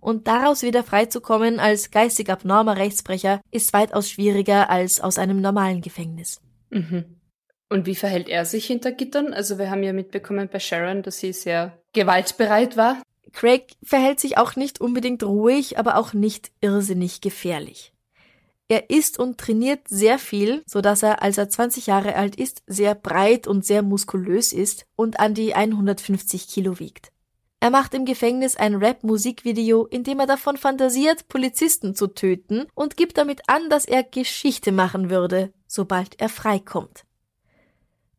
Und 0.00 0.26
daraus 0.26 0.62
wieder 0.62 0.84
freizukommen 0.84 1.58
als 1.58 1.90
geistig 1.90 2.30
abnormer 2.30 2.76
Rechtsbrecher 2.76 3.40
ist 3.50 3.72
weitaus 3.72 4.08
schwieriger 4.08 4.70
als 4.70 5.00
aus 5.00 5.18
einem 5.18 5.40
normalen 5.40 5.80
Gefängnis. 5.80 6.40
Mhm. 6.70 7.04
Und 7.68 7.86
wie 7.86 7.96
verhält 7.96 8.28
er 8.28 8.44
sich 8.44 8.66
hinter 8.66 8.92
Gittern? 8.92 9.34
Also 9.34 9.58
wir 9.58 9.70
haben 9.70 9.82
ja 9.82 9.92
mitbekommen 9.92 10.48
bei 10.50 10.60
Sharon, 10.60 11.02
dass 11.02 11.18
sie 11.18 11.32
sehr 11.32 11.78
gewaltbereit 11.92 12.76
war. 12.76 13.02
Craig 13.32 13.72
verhält 13.82 14.20
sich 14.20 14.38
auch 14.38 14.56
nicht 14.56 14.80
unbedingt 14.80 15.24
ruhig, 15.24 15.78
aber 15.78 15.96
auch 15.96 16.12
nicht 16.12 16.52
irrsinnig 16.60 17.20
gefährlich. 17.20 17.92
Er 18.68 18.90
isst 18.90 19.18
und 19.18 19.38
trainiert 19.38 19.86
sehr 19.88 20.18
viel, 20.18 20.62
so 20.66 20.80
dass 20.80 21.02
er, 21.02 21.22
als 21.22 21.38
er 21.38 21.48
20 21.48 21.86
Jahre 21.86 22.16
alt 22.16 22.36
ist, 22.36 22.62
sehr 22.66 22.94
breit 22.94 23.46
und 23.46 23.64
sehr 23.64 23.82
muskulös 23.82 24.52
ist 24.52 24.86
und 24.96 25.20
an 25.20 25.34
die 25.34 25.54
150 25.54 26.48
Kilo 26.48 26.80
wiegt. 26.80 27.12
Er 27.60 27.70
macht 27.70 27.94
im 27.94 28.04
Gefängnis 28.04 28.56
ein 28.56 28.74
Rap-Musikvideo, 28.74 29.86
in 29.86 30.04
dem 30.04 30.20
er 30.20 30.26
davon 30.26 30.56
fantasiert, 30.56 31.28
Polizisten 31.28 31.94
zu 31.94 32.08
töten 32.08 32.66
und 32.74 32.96
gibt 32.96 33.18
damit 33.18 33.48
an, 33.48 33.70
dass 33.70 33.86
er 33.86 34.02
Geschichte 34.02 34.72
machen 34.72 35.10
würde, 35.10 35.52
sobald 35.66 36.20
er 36.20 36.28
freikommt. 36.28 37.04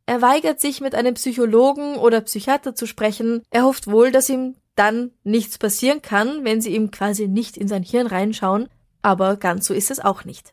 Er 0.05 0.21
weigert 0.21 0.61
sich, 0.61 0.79
mit 0.79 0.95
einem 0.95 1.15
Psychologen 1.15 1.97
oder 1.97 2.21
Psychiater 2.21 2.73
zu 2.73 2.87
sprechen. 2.87 3.43
Er 3.49 3.63
hofft 3.63 3.87
wohl, 3.87 4.11
dass 4.11 4.29
ihm 4.29 4.55
dann 4.75 5.11
nichts 5.23 5.57
passieren 5.57 6.01
kann, 6.01 6.45
wenn 6.45 6.61
sie 6.61 6.73
ihm 6.73 6.91
quasi 6.91 7.27
nicht 7.27 7.57
in 7.57 7.67
sein 7.67 7.83
Hirn 7.83 8.07
reinschauen, 8.07 8.69
aber 9.07 9.37
ganz 9.37 9.65
so 9.65 9.73
ist 9.73 9.89
es 9.89 10.01
auch 10.01 10.25
nicht. 10.25 10.51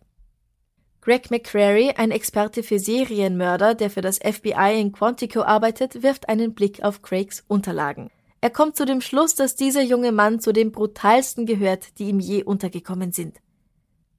Greg 1.00 1.28
McCrary, 1.32 1.92
ein 1.96 2.12
Experte 2.12 2.62
für 2.62 2.78
Serienmörder, 2.78 3.74
der 3.74 3.90
für 3.90 4.00
das 4.00 4.18
FBI 4.18 4.80
in 4.80 4.92
Quantico 4.92 5.42
arbeitet, 5.42 6.04
wirft 6.04 6.28
einen 6.28 6.54
Blick 6.54 6.84
auf 6.84 7.02
Craigs 7.02 7.42
Unterlagen. 7.48 8.10
Er 8.40 8.50
kommt 8.50 8.76
zu 8.76 8.86
dem 8.86 9.00
Schluss, 9.00 9.34
dass 9.34 9.56
dieser 9.56 9.82
junge 9.82 10.12
Mann 10.12 10.38
zu 10.38 10.52
den 10.52 10.70
brutalsten 10.70 11.46
gehört, 11.46 11.98
die 11.98 12.04
ihm 12.04 12.20
je 12.20 12.44
untergekommen 12.44 13.10
sind. 13.10 13.38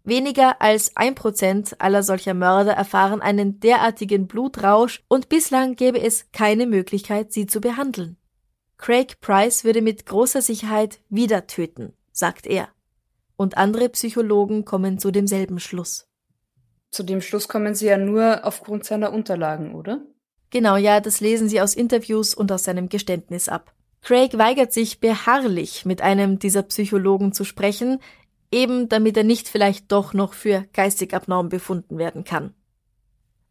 Weniger 0.04 0.62
als 0.62 0.98
ein 0.98 1.16
Prozent 1.16 1.80
aller 1.80 2.04
solcher 2.04 2.34
Mörder 2.34 2.74
erfahren 2.74 3.22
einen 3.22 3.62
derartigen 3.62 4.28
Blutrausch 4.28 5.02
und 5.08 5.30
bislang 5.30 5.78
gäbe 5.78 6.02
es 6.02 6.30
keine 6.34 6.68
Möglichkeit, 6.68 7.32
sie 7.32 7.48
zu 7.48 7.62
behandeln. 7.62 8.18
Craig 8.78 9.22
Price 9.22 9.64
würde 9.64 9.82
mit 9.82 10.06
großer 10.06 10.42
Sicherheit 10.42 11.00
wieder 11.10 11.48
töten, 11.48 11.94
sagt 12.12 12.48
er. 12.48 12.68
Und 13.38 13.58
andere 13.58 13.90
Psychologen 13.90 14.66
kommen 14.66 15.00
zu 15.00 15.12
demselben 15.12 15.60
Schluss. 15.60 16.08
Zu 16.92 17.04
dem 17.04 17.22
Schluss 17.22 17.48
kommen 17.48 17.76
Sie 17.76 17.88
ja 17.88 17.98
nur 17.98 18.46
aufgrund 18.46 18.86
seiner 18.86 19.12
Unterlagen, 19.12 19.76
oder? 19.76 20.02
Genau, 20.50 20.78
ja, 20.78 21.02
das 21.02 21.20
lesen 21.20 21.50
Sie 21.50 21.60
aus 21.60 21.76
Interviews 21.76 22.34
und 22.34 22.52
aus 22.52 22.64
seinem 22.64 22.88
Geständnis 22.88 23.50
ab. 23.50 23.74
Craig 24.02 24.38
weigert 24.38 24.72
sich 24.72 25.00
beharrlich, 25.00 25.84
mit 25.84 26.02
einem 26.02 26.40
dieser 26.40 26.64
Psychologen 26.64 27.34
zu 27.34 27.44
sprechen, 27.44 28.00
eben 28.52 28.88
damit 28.88 29.18
er 29.18 29.24
nicht 29.24 29.50
vielleicht 29.50 29.92
doch 29.92 30.14
noch 30.14 30.34
für 30.34 30.66
geistig 30.74 31.14
abnorm 31.14 31.50
befunden 31.50 31.98
werden 31.98 32.24
kann. 32.24 32.54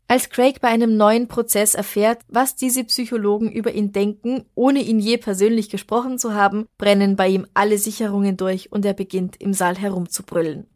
Als 0.06 0.28
Craig 0.28 0.60
bei 0.60 0.68
einem 0.68 0.96
neuen 0.96 1.28
Prozess 1.28 1.74
erfährt, 1.74 2.20
was 2.28 2.56
diese 2.56 2.84
Psychologen 2.84 3.50
über 3.50 3.72
ihn 3.72 3.92
denken, 3.92 4.44
ohne 4.54 4.80
ihn 4.80 4.98
je 4.98 5.16
persönlich 5.16 5.70
gesprochen 5.70 6.18
zu 6.18 6.34
haben, 6.34 6.66
brennen 6.76 7.16
bei 7.16 7.28
ihm 7.28 7.46
alle 7.54 7.78
Sicherungen 7.78 8.36
durch 8.36 8.70
und 8.70 8.84
er 8.84 8.92
beginnt 8.92 9.40
im 9.40 9.54
Saal 9.54 9.76
herumzubrüllen. 9.76 10.66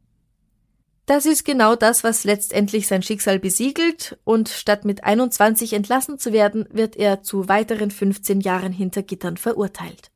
Das 1.05 1.25
ist 1.25 1.45
genau 1.45 1.75
das, 1.75 2.05
was 2.05 2.25
letztendlich 2.25 2.87
sein 2.87 3.03
Schicksal 3.03 3.39
besiegelt 3.39 4.19
und 4.25 4.49
statt 4.51 4.85
mit 4.85 5.05
21 5.05 5.73
entlassen 5.73 6.19
zu 6.19 6.33
werden, 6.33 6.67
wird 6.71 6.97
er 6.97 7.23
zu 7.23 7.49
weiteren 7.49 7.91
15 7.91 8.41
Jahren 8.41 8.73
hinter 8.73 9.03
Gittern 9.03 9.39
verurteilt. 9.39 10.11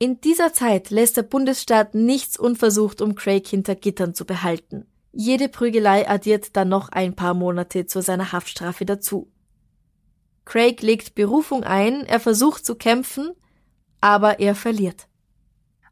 In 0.00 0.20
dieser 0.20 0.52
Zeit 0.52 0.90
lässt 0.90 1.16
der 1.16 1.22
Bundesstaat 1.22 1.94
nichts 1.94 2.38
unversucht, 2.38 3.00
um 3.00 3.14
Craig 3.14 3.46
hinter 3.46 3.74
Gittern 3.74 4.14
zu 4.14 4.24
behalten. 4.24 4.86
Jede 5.20 5.48
Prügelei 5.48 6.08
addiert 6.08 6.54
dann 6.56 6.68
noch 6.68 6.90
ein 6.90 7.16
paar 7.16 7.34
Monate 7.34 7.86
zu 7.86 8.02
seiner 8.02 8.30
Haftstrafe 8.30 8.84
dazu. 8.84 9.28
Craig 10.44 10.80
legt 10.80 11.16
Berufung 11.16 11.64
ein, 11.64 12.06
er 12.06 12.20
versucht 12.20 12.64
zu 12.64 12.76
kämpfen, 12.76 13.32
aber 14.00 14.38
er 14.38 14.54
verliert. 14.54 15.08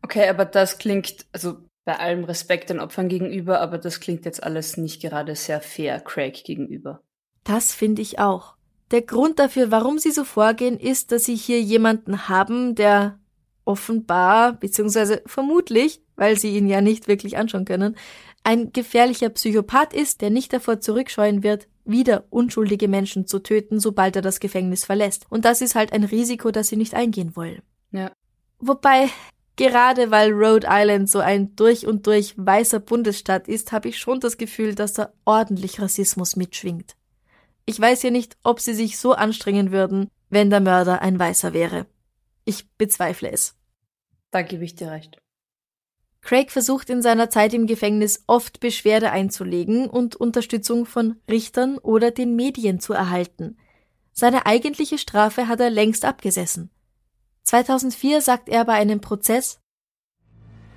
Okay, 0.00 0.28
aber 0.28 0.44
das 0.44 0.78
klingt, 0.78 1.26
also 1.32 1.56
bei 1.84 1.98
allem 1.98 2.22
Respekt 2.22 2.70
den 2.70 2.78
Opfern 2.78 3.08
gegenüber, 3.08 3.60
aber 3.60 3.78
das 3.78 3.98
klingt 3.98 4.24
jetzt 4.26 4.44
alles 4.44 4.76
nicht 4.76 5.02
gerade 5.02 5.34
sehr 5.34 5.60
fair 5.60 5.98
Craig 5.98 6.44
gegenüber. 6.44 7.00
Das 7.42 7.74
finde 7.74 8.02
ich 8.02 8.20
auch. 8.20 8.54
Der 8.92 9.02
Grund 9.02 9.40
dafür, 9.40 9.72
warum 9.72 9.98
sie 9.98 10.12
so 10.12 10.22
vorgehen, 10.22 10.78
ist, 10.78 11.10
dass 11.10 11.24
sie 11.24 11.34
hier 11.34 11.60
jemanden 11.60 12.28
haben, 12.28 12.76
der 12.76 13.18
offenbar, 13.66 14.54
beziehungsweise 14.54 15.22
vermutlich, 15.26 16.00
weil 16.16 16.38
sie 16.38 16.56
ihn 16.56 16.66
ja 16.66 16.80
nicht 16.80 17.08
wirklich 17.08 17.36
anschauen 17.36 17.66
können, 17.66 17.96
ein 18.42 18.72
gefährlicher 18.72 19.28
Psychopath 19.28 19.92
ist, 19.92 20.22
der 20.22 20.30
nicht 20.30 20.52
davor 20.52 20.80
zurückscheuen 20.80 21.42
wird, 21.42 21.68
wieder 21.84 22.24
unschuldige 22.30 22.88
Menschen 22.88 23.26
zu 23.26 23.40
töten, 23.40 23.80
sobald 23.80 24.16
er 24.16 24.22
das 24.22 24.40
Gefängnis 24.40 24.84
verlässt. 24.84 25.26
Und 25.28 25.44
das 25.44 25.60
ist 25.60 25.74
halt 25.74 25.92
ein 25.92 26.04
Risiko, 26.04 26.50
das 26.50 26.68
sie 26.68 26.76
nicht 26.76 26.94
eingehen 26.94 27.36
wollen. 27.36 27.62
Ja. 27.92 28.10
Wobei, 28.58 29.10
Gerade 29.56 30.10
weil 30.10 30.32
Rhode 30.32 30.66
Island 30.70 31.08
so 31.08 31.18
ein 31.18 31.56
durch 31.56 31.86
und 31.86 32.06
durch 32.06 32.34
weißer 32.36 32.78
Bundesstaat 32.78 33.48
ist, 33.48 33.72
habe 33.72 33.88
ich 33.88 33.98
schon 33.98 34.20
das 34.20 34.36
Gefühl, 34.36 34.74
dass 34.74 34.92
da 34.92 35.12
ordentlich 35.24 35.80
Rassismus 35.80 36.36
mitschwingt. 36.36 36.94
Ich 37.64 37.80
weiß 37.80 38.02
ja 38.02 38.10
nicht, 38.10 38.36
ob 38.42 38.60
sie 38.60 38.74
sich 38.74 38.98
so 38.98 39.14
anstrengen 39.14 39.72
würden, 39.72 40.10
wenn 40.28 40.50
der 40.50 40.60
Mörder 40.60 41.00
ein 41.00 41.18
Weißer 41.18 41.54
wäre. 41.54 41.86
Ich 42.46 42.70
bezweifle 42.78 43.30
es. 43.30 43.54
Da 44.30 44.40
gebe 44.40 44.64
ich 44.64 44.74
dir 44.74 44.90
recht. 44.90 45.18
Craig 46.22 46.50
versucht 46.50 46.88
in 46.88 47.02
seiner 47.02 47.28
Zeit 47.28 47.52
im 47.52 47.66
Gefängnis 47.66 48.24
oft 48.26 48.60
Beschwerde 48.60 49.10
einzulegen 49.10 49.88
und 49.88 50.16
Unterstützung 50.16 50.86
von 50.86 51.20
Richtern 51.30 51.76
oder 51.78 52.10
den 52.10 52.34
Medien 52.34 52.80
zu 52.80 52.94
erhalten. 52.94 53.58
Seine 54.12 54.46
eigentliche 54.46 54.96
Strafe 54.96 55.46
hat 55.46 55.60
er 55.60 55.70
längst 55.70 56.04
abgesessen. 56.04 56.70
2004 57.42 58.22
sagt 58.22 58.48
er 58.48 58.64
bei 58.64 58.72
einem 58.72 59.00
Prozess, 59.00 59.60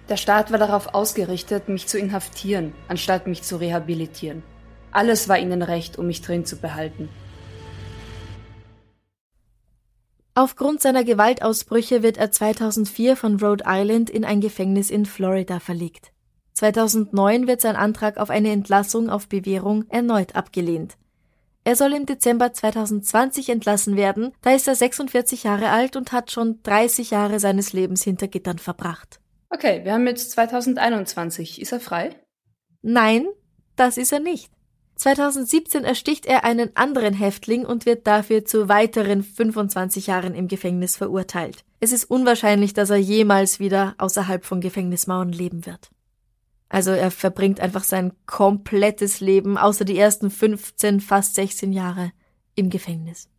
der 0.09 0.17
Staat 0.17 0.51
war 0.51 0.57
darauf 0.57 0.95
ausgerichtet, 0.95 1.69
mich 1.69 1.85
zu 1.85 1.99
inhaftieren, 1.99 2.73
anstatt 2.87 3.27
mich 3.27 3.43
zu 3.43 3.57
rehabilitieren. 3.57 4.41
Alles 4.91 5.29
war 5.29 5.37
ihnen 5.37 5.61
recht, 5.61 5.99
um 5.99 6.07
mich 6.07 6.23
drin 6.23 6.45
zu 6.45 6.57
behalten. 6.57 7.09
Aufgrund 10.39 10.81
seiner 10.81 11.03
Gewaltausbrüche 11.03 12.01
wird 12.01 12.15
er 12.15 12.31
2004 12.31 13.17
von 13.17 13.41
Rhode 13.41 13.65
Island 13.67 14.09
in 14.09 14.23
ein 14.23 14.39
Gefängnis 14.39 14.89
in 14.89 15.05
Florida 15.05 15.59
verlegt. 15.59 16.13
2009 16.53 17.45
wird 17.45 17.59
sein 17.59 17.75
Antrag 17.75 18.15
auf 18.17 18.29
eine 18.29 18.51
Entlassung 18.51 19.09
auf 19.09 19.27
Bewährung 19.27 19.83
erneut 19.89 20.37
abgelehnt. 20.37 20.95
Er 21.65 21.75
soll 21.75 21.91
im 21.91 22.05
Dezember 22.05 22.53
2020 22.53 23.49
entlassen 23.49 23.97
werden, 23.97 24.31
da 24.41 24.51
ist 24.51 24.69
er 24.69 24.75
46 24.75 25.43
Jahre 25.43 25.71
alt 25.71 25.97
und 25.97 26.13
hat 26.13 26.31
schon 26.31 26.63
30 26.63 27.11
Jahre 27.11 27.41
seines 27.41 27.73
Lebens 27.73 28.01
hinter 28.03 28.29
Gittern 28.29 28.59
verbracht. 28.59 29.19
Okay, 29.49 29.83
wir 29.83 29.91
haben 29.91 30.07
jetzt 30.07 30.31
2021. 30.31 31.59
Ist 31.59 31.73
er 31.73 31.81
frei? 31.81 32.15
Nein, 32.81 33.27
das 33.75 33.97
ist 33.97 34.13
er 34.13 34.21
nicht. 34.21 34.49
2017 34.99 35.85
ersticht 35.85 36.25
er 36.25 36.43
einen 36.43 36.75
anderen 36.75 37.13
Häftling 37.13 37.65
und 37.65 37.85
wird 37.85 38.05
dafür 38.05 38.43
zu 38.43 38.67
weiteren 38.67 39.23
25 39.23 40.07
Jahren 40.07 40.35
im 40.35 40.49
Gefängnis 40.49 40.97
verurteilt. 40.97 41.63
Es 41.79 41.93
ist 41.93 42.03
unwahrscheinlich, 42.03 42.73
dass 42.73 42.89
er 42.89 42.97
jemals 42.97 43.61
wieder 43.61 43.95
außerhalb 43.97 44.43
von 44.43 44.59
Gefängnismauern 44.59 45.31
leben 45.31 45.65
wird. 45.65 45.89
Also 46.67 46.91
er 46.91 47.11
verbringt 47.11 47.61
einfach 47.61 47.85
sein 47.85 48.11
komplettes 48.25 49.21
Leben, 49.21 49.57
außer 49.57 49.85
die 49.85 49.97
ersten 49.97 50.29
15, 50.29 50.99
fast 50.99 51.33
16 51.35 51.71
Jahre, 51.71 52.11
im 52.55 52.69
Gefängnis. 52.69 53.29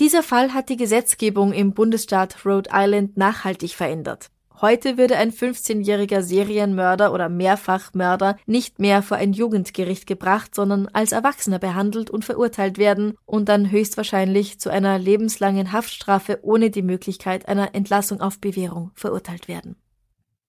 Dieser 0.00 0.24
Fall 0.24 0.52
hat 0.52 0.68
die 0.70 0.76
Gesetzgebung 0.76 1.52
im 1.52 1.72
Bundesstaat 1.72 2.44
Rhode 2.44 2.70
Island 2.72 3.16
nachhaltig 3.16 3.74
verändert. 3.74 4.30
Heute 4.62 4.96
würde 4.96 5.16
ein 5.16 5.32
15-jähriger 5.32 6.22
Serienmörder 6.22 7.12
oder 7.12 7.28
Mehrfachmörder 7.28 8.38
nicht 8.46 8.78
mehr 8.78 9.02
vor 9.02 9.16
ein 9.16 9.32
Jugendgericht 9.32 10.06
gebracht, 10.06 10.54
sondern 10.54 10.86
als 10.92 11.10
Erwachsener 11.10 11.58
behandelt 11.58 12.10
und 12.10 12.24
verurteilt 12.24 12.78
werden 12.78 13.18
und 13.26 13.48
dann 13.48 13.72
höchstwahrscheinlich 13.72 14.60
zu 14.60 14.70
einer 14.70 15.00
lebenslangen 15.00 15.72
Haftstrafe 15.72 16.38
ohne 16.42 16.70
die 16.70 16.82
Möglichkeit 16.82 17.48
einer 17.48 17.74
Entlassung 17.74 18.20
auf 18.20 18.38
Bewährung 18.38 18.92
verurteilt 18.94 19.48
werden. 19.48 19.74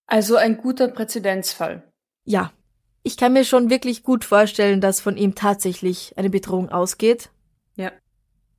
Also 0.05 0.35
ein 0.35 0.57
guter 0.57 0.89
Präzedenzfall. 0.89 1.81
Ja. 2.23 2.53
Ich 3.01 3.17
kann 3.17 3.33
mir 3.33 3.43
schon 3.43 3.71
wirklich 3.71 4.03
gut 4.03 4.25
vorstellen, 4.25 4.79
dass 4.79 5.01
von 5.01 5.17
ihm 5.17 5.33
tatsächlich 5.33 6.13
eine 6.17 6.29
Bedrohung 6.29 6.69
ausgeht. 6.69 7.31
Ja. 7.75 7.91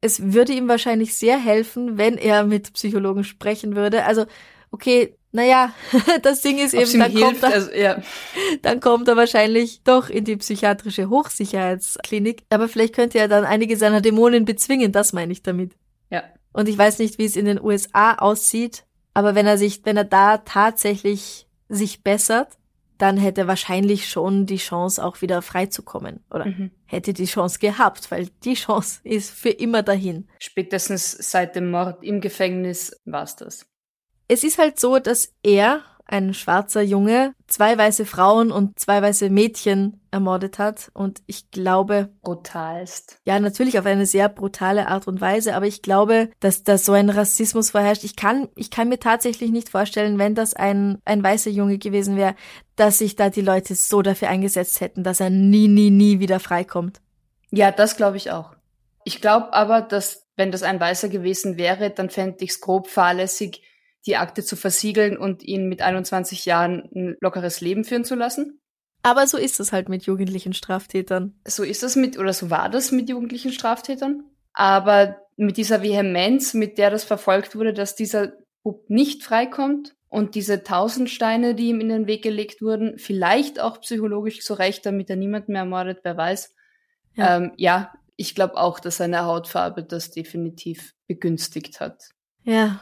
Es 0.01 0.33
würde 0.33 0.53
ihm 0.53 0.67
wahrscheinlich 0.67 1.17
sehr 1.17 1.39
helfen, 1.39 1.97
wenn 1.97 2.19
er 2.19 2.43
mit 2.43 2.73
Psychologen 2.73 3.23
sprechen 3.23 3.77
würde. 3.77 4.05
Also, 4.05 4.27
okay, 4.73 5.17
naja, 5.35 5.75
das 6.23 6.43
Ding 6.43 6.59
ist 6.59 6.75
eben, 6.75 7.01
dann, 7.01 7.11
hilft, 7.11 7.27
kommt 7.27 7.43
er, 7.43 7.53
also, 7.53 7.73
ja. 7.73 8.03
dann 8.63 8.79
kommt 8.79 9.09
er 9.09 9.17
wahrscheinlich 9.17 9.83
doch 9.83 10.09
in 10.09 10.25
die 10.25 10.37
psychiatrische 10.37 11.11
Hochsicherheitsklinik. 11.11 12.45
Aber 12.51 12.69
vielleicht 12.69 12.95
könnte 12.95 13.19
er 13.19 13.27
dann 13.27 13.45
einige 13.45 13.77
seiner 13.77 14.01
Dämonen 14.01 14.45
bezwingen, 14.45 14.93
das 14.93 15.13
meine 15.13 15.33
ich 15.33 15.43
damit. 15.43 15.73
Ja. 16.09 16.23
Und 16.53 16.69
ich 16.69 16.79
weiß 16.79 17.01
nicht, 17.01 17.19
wie 17.19 17.25
es 17.25 17.35
in 17.35 17.47
den 17.47 17.61
USA 17.61 18.15
aussieht, 18.15 18.85
aber 19.13 19.35
wenn 19.35 19.47
er 19.47 19.59
sich, 19.59 19.85
wenn 19.85 19.97
er 19.97 20.05
da 20.05 20.39
tatsächlich 20.39 21.49
sich 21.69 22.05
bessert, 22.05 22.57
dann 22.99 23.17
hätte 23.17 23.41
er 23.41 23.49
wahrscheinlich 23.49 24.09
schon 24.09 24.47
die 24.47 24.59
Chance, 24.59 25.05
auch 25.05 25.21
wieder 25.21 25.43
freizukommen. 25.43 26.21
Oder 26.31 26.47
mhm. 26.47 26.71
hätte 26.87 27.13
die 27.13 27.25
Chance 27.25 27.59
gehabt, 27.59 28.09
weil 28.13 28.29
die 28.45 28.55
Chance 28.55 29.01
ist 29.03 29.33
für 29.33 29.51
immer 29.51 29.83
dahin. 29.83 30.29
Spätestens 30.39 31.11
seit 31.11 31.57
dem 31.57 31.73
Mord 31.73 32.05
im 32.05 32.21
Gefängnis 32.21 33.01
war's 33.05 33.35
das. 33.35 33.67
Es 34.29 34.45
ist 34.45 34.59
halt 34.59 34.81
so, 34.81 34.99
dass 34.99 35.33
er 35.43 35.83
ein 36.07 36.35
schwarzer 36.35 36.83
Junge 36.83 37.35
zwei 37.47 37.77
weiße 37.77 38.05
Frauen 38.05 38.53
und 38.53 38.79
zwei 38.79 39.01
weiße 39.01 39.31
Mädchen 39.31 40.01
ermordet 40.11 40.59
hat. 40.59 40.91
Und 40.93 41.23
ich 41.27 41.51
glaube. 41.51 42.11
Brutalst. 42.23 43.19
Ja, 43.25 43.41
natürlich 43.41 43.79
auf 43.79 43.87
eine 43.87 44.07
sehr 44.07 44.29
brutale 44.29 44.89
Art 44.89 45.07
und 45.07 45.21
Weise, 45.21 45.55
aber 45.55 45.67
ich 45.67 45.83
glaube, 45.83 46.31
dass 46.41 46.63
da 46.63 46.79
so 46.79 46.93
ein 46.93 47.11
Rassismus 47.11 47.71
vorherrscht. 47.71 48.05
Ich 48.05 48.17
kann, 48.17 48.49
ich 48.55 48.71
kann 48.71 48.89
mir 48.89 49.01
tatsächlich 49.01 49.51
nicht 49.51 49.71
vorstellen, 49.71 50.19
wenn 50.19 50.35
das 50.35 50.55
ein, 50.55 50.99
ein 51.05 51.23
weißer 51.23 51.51
Junge 51.51 51.79
gewesen 51.79 52.17
wäre, 52.17 52.35
dass 52.77 52.99
sich 52.99 53.17
da 53.17 53.31
die 53.31 53.41
Leute 53.41 53.75
so 53.75 54.03
dafür 54.03 54.29
eingesetzt 54.29 54.81
hätten, 54.81 55.05
dass 55.05 55.21
er 55.21 55.31
nie, 55.31 55.69
nie, 55.69 55.91
nie 55.91 56.21
wieder 56.21 56.41
freikommt. 56.41 57.01
Ja, 57.51 57.71
das 57.71 57.97
glaube 57.97 58.17
ich 58.17 58.31
auch. 58.31 58.53
Ich 59.05 59.21
glaube 59.21 59.53
aber, 59.53 59.81
dass 59.81 60.27
wenn 60.37 60.51
das 60.51 60.63
ein 60.63 60.81
Weißer 60.81 61.09
gewesen 61.09 61.57
wäre, 61.57 61.91
dann 61.91 62.11
fände 62.11 62.39
ich 62.41 62.51
es 62.51 62.61
grob 62.61 62.89
fahrlässig, 62.89 63.63
die 64.07 64.17
Akte 64.17 64.45
zu 64.45 64.57
versiegeln 64.57 65.17
und 65.17 65.43
ihn 65.43 65.69
mit 65.69 65.83
21 65.83 66.45
Jahren 66.45 66.89
ein 66.95 67.17
lockeres 67.21 67.61
Leben 67.61 67.85
führen 67.85 68.05
zu 68.05 68.15
lassen. 68.15 68.61
Aber 69.03 69.27
so 69.27 69.37
ist 69.37 69.61
es 69.61 69.73
halt 69.73 69.89
mit 69.89 70.05
jugendlichen 70.05 70.55
Straftätern. 70.55 71.39
So 71.47 71.63
ist 71.63 71.83
es 71.83 71.95
mit, 71.95 72.19
oder 72.19 72.33
so 72.33 72.51
war 72.51 72.71
das 72.71 72.91
mit 72.91 73.09
jugendlichen 73.09 73.53
Straftätern. 73.53 74.25
Aber 74.55 75.19
mit 75.37 75.57
dieser 75.57 75.83
Vehemenz, 75.83 76.55
mit 76.55 76.79
der 76.79 76.91
das 76.91 77.05
verfolgt 77.05 77.55
wurde, 77.55 77.75
dass 77.75 77.97
dieser 77.97 78.33
Bub 78.63 78.89
nicht 78.89 79.23
freikommt 79.23 79.95
und 80.09 80.35
diese 80.37 80.63
tausend 80.63 81.11
Steine, 81.11 81.55
die 81.55 81.69
ihm 81.69 81.81
in 81.81 81.89
den 81.89 82.07
Weg 82.07 82.23
gelegt 82.23 82.63
wurden, 82.63 82.99
vielleicht 82.99 83.61
auch 83.61 83.81
psychologisch 83.81 84.43
so 84.43 84.55
recht, 84.55 84.87
damit 84.87 85.11
er 85.11 85.17
niemanden 85.17 85.53
mehr 85.53 85.63
ermordet, 85.63 85.99
wer 86.03 86.17
weiß. 86.17 86.55
Ja, 87.15 87.37
ähm, 87.37 87.53
ja 87.57 87.93
ich 88.17 88.35
glaube 88.35 88.57
auch, 88.57 88.81
dass 88.81 88.99
seine 88.99 89.25
Hautfarbe 89.25 89.83
das 89.83 90.13
definitiv 90.13 90.95
begünstigt 91.07 91.81
hat. 91.81 92.11
Ja, 92.45 92.81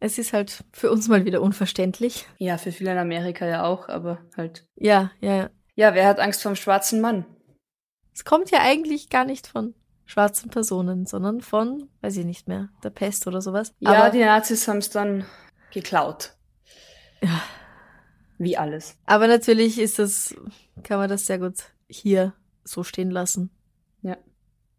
es 0.00 0.18
ist 0.18 0.32
halt 0.32 0.64
für 0.72 0.90
uns 0.90 1.08
mal 1.08 1.24
wieder 1.24 1.42
unverständlich. 1.42 2.26
Ja, 2.38 2.58
für 2.58 2.72
viele 2.72 2.92
in 2.92 2.98
Amerika 2.98 3.46
ja 3.46 3.64
auch, 3.64 3.88
aber 3.88 4.18
halt. 4.36 4.66
Ja, 4.76 5.10
ja. 5.20 5.50
Ja, 5.74 5.94
wer 5.94 6.06
hat 6.06 6.20
Angst 6.20 6.42
vor 6.42 6.52
dem 6.52 6.56
schwarzen 6.56 7.00
Mann? 7.00 7.24
Es 8.12 8.24
kommt 8.24 8.50
ja 8.50 8.60
eigentlich 8.60 9.10
gar 9.10 9.24
nicht 9.24 9.46
von 9.46 9.74
schwarzen 10.06 10.50
Personen, 10.50 11.06
sondern 11.06 11.40
von, 11.40 11.88
weiß 12.00 12.16
ich 12.18 12.24
nicht 12.24 12.46
mehr, 12.46 12.68
der 12.82 12.90
Pest 12.90 13.26
oder 13.26 13.40
sowas. 13.40 13.74
Ja, 13.80 13.94
aber 13.94 14.10
die 14.10 14.24
Nazis 14.24 14.68
haben 14.68 14.78
es 14.78 14.90
dann 14.90 15.24
geklaut. 15.72 16.36
Ja. 17.22 17.42
Wie 18.38 18.56
alles. 18.56 18.98
Aber 19.06 19.26
natürlich 19.26 19.78
ist 19.78 19.98
das, 19.98 20.34
kann 20.82 20.98
man 20.98 21.08
das 21.08 21.26
sehr 21.26 21.38
gut 21.38 21.54
hier 21.88 22.34
so 22.64 22.82
stehen 22.82 23.10
lassen. 23.10 23.50
Ja. 24.02 24.16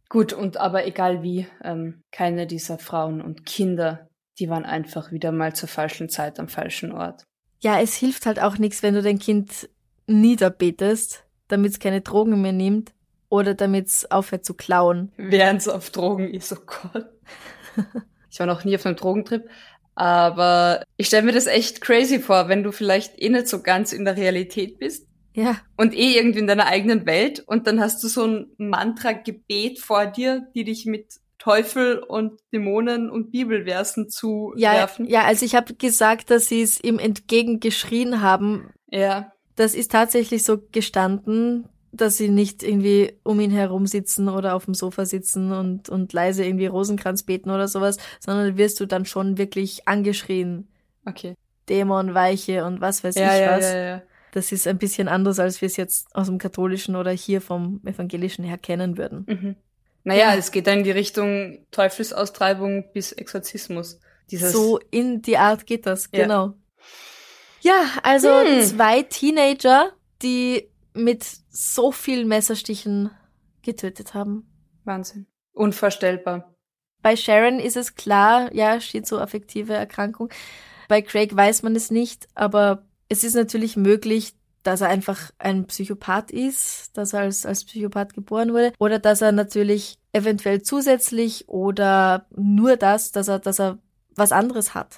Gut, 0.09 0.33
und 0.33 0.57
aber 0.57 0.85
egal 0.85 1.23
wie, 1.23 1.47
ähm, 1.63 2.03
keine 2.11 2.47
dieser 2.47 2.77
Frauen 2.77 3.21
und 3.21 3.45
Kinder, 3.45 4.09
die 4.39 4.49
waren 4.49 4.65
einfach 4.65 5.11
wieder 5.11 5.31
mal 5.31 5.53
zur 5.53 5.69
falschen 5.69 6.09
Zeit 6.09 6.39
am 6.39 6.47
falschen 6.47 6.91
Ort. 6.91 7.23
Ja, 7.61 7.79
es 7.79 7.95
hilft 7.95 8.25
halt 8.25 8.39
auch 8.39 8.57
nichts, 8.57 8.83
wenn 8.83 8.93
du 8.93 9.01
dein 9.01 9.19
Kind 9.19 9.69
niederbetest, 10.07 11.23
damit 11.47 11.71
es 11.71 11.79
keine 11.79 12.01
Drogen 12.01 12.41
mehr 12.41 12.51
nimmt 12.51 12.93
oder 13.29 13.53
damit 13.53 13.87
es 13.87 14.11
aufhört 14.11 14.45
zu 14.45 14.53
klauen. 14.53 15.11
Während 15.17 15.61
es 15.61 15.67
auf 15.67 15.89
Drogen 15.89 16.33
ist, 16.33 16.53
oh 16.53 16.61
Gott. 16.65 17.07
ich 18.29 18.39
war 18.39 18.45
noch 18.45 18.63
nie 18.65 18.75
auf 18.75 18.85
einem 18.85 18.95
Drogentrip, 18.95 19.49
aber 19.95 20.83
ich 20.97 21.07
stelle 21.07 21.23
mir 21.23 21.31
das 21.31 21.47
echt 21.47 21.81
crazy 21.81 22.19
vor, 22.19 22.49
wenn 22.49 22.63
du 22.63 22.71
vielleicht 22.71 23.19
eh 23.19 23.29
nicht 23.29 23.47
so 23.47 23.61
ganz 23.61 23.93
in 23.93 24.05
der 24.05 24.17
Realität 24.17 24.77
bist. 24.77 25.07
Ja. 25.33 25.57
Und 25.75 25.93
eh 25.93 26.15
irgendwie 26.15 26.39
in 26.39 26.47
deiner 26.47 26.67
eigenen 26.67 27.05
Welt 27.05 27.41
und 27.45 27.67
dann 27.67 27.81
hast 27.81 28.01
du 28.03 28.07
so 28.07 28.25
ein 28.25 28.47
Mantra-Gebet 28.57 29.79
vor 29.79 30.05
dir, 30.05 30.47
die 30.55 30.63
dich 30.63 30.85
mit 30.85 31.19
Teufel 31.37 31.99
und 31.99 32.39
Dämonen 32.53 33.09
und 33.09 33.31
Bibelversen 33.31 34.09
zu 34.09 34.53
ja, 34.55 34.73
werfen. 34.73 35.05
Ja, 35.05 35.23
also 35.23 35.45
ich 35.45 35.55
habe 35.55 35.73
gesagt, 35.73 36.31
dass 36.31 36.47
sie 36.47 36.61
es 36.61 36.81
ihm 36.81 36.99
entgegengeschrien 36.99 38.21
haben. 38.21 38.69
Ja. 38.89 39.31
Das 39.55 39.75
ist 39.75 39.91
tatsächlich 39.91 40.43
so 40.43 40.57
gestanden, 40.71 41.69
dass 41.91 42.17
sie 42.17 42.29
nicht 42.29 42.63
irgendwie 42.63 43.13
um 43.23 43.39
ihn 43.39 43.51
herum 43.51 43.87
sitzen 43.87 44.27
oder 44.29 44.55
auf 44.55 44.65
dem 44.65 44.73
Sofa 44.73 45.05
sitzen 45.05 45.51
und, 45.51 45.89
und 45.89 46.11
leise 46.13 46.45
irgendwie 46.45 46.67
Rosenkranz 46.67 47.23
beten 47.23 47.49
oder 47.49 47.67
sowas, 47.67 47.97
sondern 48.19 48.57
wirst 48.57 48.79
du 48.79 48.85
dann 48.85 49.05
schon 49.05 49.37
wirklich 49.37 49.87
angeschrien. 49.87 50.67
Okay. 51.05 51.35
Dämon, 51.69 52.13
Weiche 52.13 52.65
und 52.65 52.81
was 52.81 53.03
weiß 53.03 53.15
ja, 53.15 53.33
ich 53.33 53.41
ja, 53.41 53.57
was. 53.57 53.65
Ja, 53.65 53.77
ja. 53.77 54.01
Das 54.31 54.51
ist 54.51 54.67
ein 54.67 54.77
bisschen 54.77 55.07
anders, 55.07 55.39
als 55.39 55.61
wir 55.61 55.67
es 55.67 55.77
jetzt 55.77 56.13
aus 56.13 56.27
dem 56.27 56.37
katholischen 56.37 56.95
oder 56.97 57.11
hier 57.11 57.39
vom 57.39 57.79
evangelischen 57.85 58.43
her 58.43 58.57
kennen 58.57 58.97
würden. 58.97 59.25
Mhm. 59.27 59.55
Naja, 60.05 60.31
ja. 60.31 60.35
es 60.37 60.51
geht 60.51 60.67
dann 60.67 60.79
in 60.79 60.83
die 60.83 60.91
Richtung 60.91 61.65
Teufelsaustreibung 61.71 62.91
bis 62.93 63.11
Exorzismus. 63.11 63.99
Dieses 64.29 64.53
so 64.53 64.79
in 64.91 65.21
die 65.23 65.37
Art 65.37 65.65
geht 65.65 65.85
das, 65.87 66.11
genau. 66.11 66.53
Ja, 67.61 67.85
also 68.03 68.29
hm. 68.29 68.63
zwei 68.63 69.01
Teenager, 69.01 69.91
die 70.21 70.69
mit 70.93 71.25
so 71.49 71.91
vielen 71.91 72.27
Messerstichen 72.27 73.09
getötet 73.63 74.13
haben. 74.13 74.47
Wahnsinn. 74.83 75.25
Unvorstellbar. 75.53 76.55
Bei 77.01 77.15
Sharon 77.15 77.59
ist 77.59 77.75
es 77.75 77.95
klar, 77.95 78.53
ja, 78.53 78.79
schizoaffektive 78.79 79.73
Erkrankung. 79.73 80.29
Bei 80.87 81.01
Craig 81.01 81.35
weiß 81.35 81.63
man 81.63 81.75
es 81.75 81.89
nicht, 81.89 82.27
aber 82.35 82.85
es 83.09 83.23
ist 83.23 83.33
natürlich 83.33 83.75
möglich, 83.75 84.35
dass 84.65 84.81
er 84.81 84.89
einfach 84.89 85.31
ein 85.37 85.67
Psychopath 85.67 86.31
ist, 86.31 86.97
dass 86.97 87.13
er 87.13 87.21
als, 87.21 87.45
als 87.45 87.63
Psychopath 87.65 88.13
geboren 88.13 88.51
wurde, 88.51 88.73
oder 88.79 88.99
dass 88.99 89.21
er 89.21 89.31
natürlich 89.31 89.99
eventuell 90.11 90.63
zusätzlich 90.63 91.47
oder 91.47 92.25
nur 92.35 92.75
das, 92.75 93.11
dass 93.11 93.27
er, 93.27 93.39
dass 93.39 93.59
er 93.59 93.77
was 94.15 94.31
anderes 94.31 94.73
hat. 94.73 94.97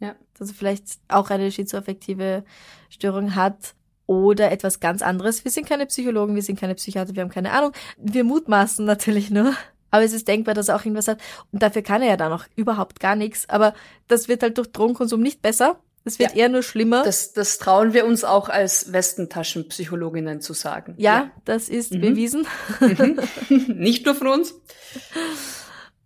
Ja. 0.00 0.16
Dass 0.38 0.48
er 0.48 0.54
vielleicht 0.54 0.98
auch 1.08 1.30
eine 1.30 1.52
schizoaffektive 1.52 2.44
Störung 2.88 3.34
hat 3.36 3.74
oder 4.06 4.50
etwas 4.50 4.80
ganz 4.80 5.02
anderes. 5.02 5.44
Wir 5.44 5.52
sind 5.52 5.68
keine 5.68 5.86
Psychologen, 5.86 6.34
wir 6.34 6.42
sind 6.42 6.58
keine 6.58 6.74
Psychiater, 6.74 7.14
wir 7.14 7.22
haben 7.22 7.30
keine 7.30 7.52
Ahnung. 7.52 7.72
Wir 7.98 8.24
mutmaßen 8.24 8.84
natürlich 8.84 9.30
nur. 9.30 9.54
Aber 9.90 10.04
es 10.04 10.12
ist 10.12 10.28
denkbar, 10.28 10.54
dass 10.54 10.68
er 10.68 10.76
auch 10.76 10.84
irgendwas 10.84 11.08
hat. 11.08 11.20
Und 11.52 11.62
dafür 11.62 11.82
kann 11.82 12.02
er 12.02 12.08
ja 12.08 12.16
dann 12.16 12.32
auch 12.32 12.44
überhaupt 12.56 13.00
gar 13.00 13.16
nichts. 13.16 13.48
Aber 13.48 13.74
das 14.06 14.28
wird 14.28 14.42
halt 14.42 14.58
durch 14.58 14.72
Drogenkonsum 14.72 15.20
nicht 15.20 15.40
besser. 15.40 15.80
Es 16.08 16.18
wird 16.18 16.30
ja, 16.30 16.36
eher 16.36 16.48
nur 16.48 16.62
schlimmer. 16.62 17.02
Das, 17.04 17.34
das 17.34 17.58
trauen 17.58 17.92
wir 17.92 18.06
uns 18.06 18.24
auch 18.24 18.48
als 18.48 18.92
Westentaschenpsychologinnen 18.92 20.40
zu 20.40 20.54
sagen. 20.54 20.94
Ja, 20.96 21.12
ja. 21.12 21.30
das 21.44 21.68
ist 21.68 21.92
mhm. 21.92 22.00
bewiesen. 22.00 22.46
Mhm. 22.80 23.20
Nicht 23.78 24.06
nur 24.06 24.14
von 24.14 24.28
uns. 24.28 24.54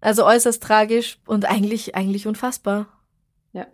Also 0.01 0.27
äußerst 0.27 0.61
tragisch 0.61 1.21
und 1.25 1.45
eigentlich, 1.45 1.95
eigentlich 1.95 2.27
unfassbar. 2.27 2.89
Ja. 3.53 3.69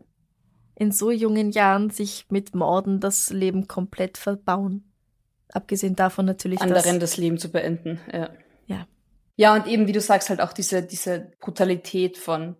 In 0.74 0.92
so 0.92 1.10
jungen 1.10 1.50
Jahren 1.50 1.88
sich 1.88 2.26
mit 2.28 2.54
Morden 2.54 3.00
das 3.00 3.30
Leben 3.30 3.66
komplett 3.66 4.18
verbauen. 4.18 4.92
Abgesehen 5.50 5.96
davon 5.96 6.26
natürlich. 6.26 6.60
Anderen 6.60 7.00
das 7.00 7.16
Leben 7.16 7.38
zu 7.38 7.50
beenden, 7.50 8.00
ja. 8.12 8.28
Ja. 8.66 8.86
Ja, 9.36 9.54
und 9.54 9.66
eben, 9.66 9.86
wie 9.86 9.92
du 9.92 10.00
sagst, 10.02 10.28
halt 10.28 10.42
auch 10.42 10.52
diese, 10.52 10.82
diese 10.82 11.32
Brutalität 11.40 12.18
von 12.18 12.56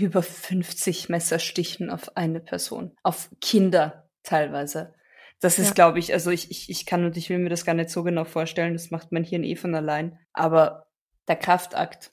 über 0.00 0.22
50 0.22 1.08
Messerstichen 1.08 1.90
auf 1.90 2.16
eine 2.16 2.40
Person, 2.40 2.96
auf 3.02 3.30
Kinder 3.40 4.08
teilweise. 4.22 4.94
Das 5.40 5.58
ist, 5.58 5.68
ja. 5.68 5.74
glaube 5.74 5.98
ich, 5.98 6.12
also 6.12 6.30
ich, 6.30 6.50
ich, 6.50 6.70
ich 6.70 6.86
kann 6.86 7.04
und 7.04 7.16
ich 7.16 7.28
will 7.28 7.38
mir 7.38 7.50
das 7.50 7.64
gar 7.64 7.74
nicht 7.74 7.90
so 7.90 8.02
genau 8.02 8.24
vorstellen, 8.24 8.72
das 8.72 8.90
macht 8.90 9.12
mein 9.12 9.24
Hirn 9.24 9.44
eh 9.44 9.56
von 9.56 9.74
allein. 9.74 10.18
Aber 10.32 10.86
der 11.28 11.36
Kraftakt, 11.36 12.12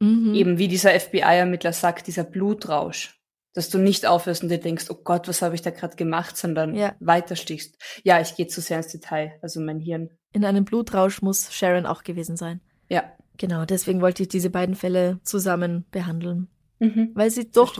mhm. 0.00 0.34
eben 0.34 0.58
wie 0.58 0.68
dieser 0.68 0.98
FBI-Ermittler 0.98 1.72
sagt, 1.72 2.06
dieser 2.06 2.24
Blutrausch, 2.24 3.18
dass 3.54 3.70
du 3.70 3.78
nicht 3.78 4.06
aufhörst 4.06 4.42
und 4.42 4.50
dir 4.50 4.58
denkst, 4.58 4.86
oh 4.90 4.98
Gott, 5.02 5.28
was 5.28 5.42
habe 5.42 5.54
ich 5.54 5.62
da 5.62 5.70
gerade 5.70 5.96
gemacht, 5.96 6.36
sondern 6.36 6.74
ja. 6.74 6.94
weiterstichst. 7.00 7.76
Ja, 8.04 8.20
ich 8.20 8.36
gehe 8.36 8.46
zu 8.46 8.60
sehr 8.60 8.78
ins 8.78 8.88
Detail, 8.88 9.38
also 9.40 9.60
mein 9.60 9.80
Hirn. 9.80 10.10
In 10.32 10.44
einem 10.44 10.64
Blutrausch 10.64 11.22
muss 11.22 11.52
Sharon 11.52 11.86
auch 11.86 12.02
gewesen 12.02 12.36
sein. 12.36 12.60
Ja. 12.88 13.04
Genau, 13.38 13.64
deswegen 13.64 14.00
wollte 14.00 14.24
ich 14.24 14.28
diese 14.28 14.50
beiden 14.50 14.74
Fälle 14.74 15.20
zusammen 15.22 15.86
behandeln. 15.90 16.48
Mhm. 16.78 17.10
Weil 17.14 17.30
sie 17.30 17.50
doch, 17.50 17.74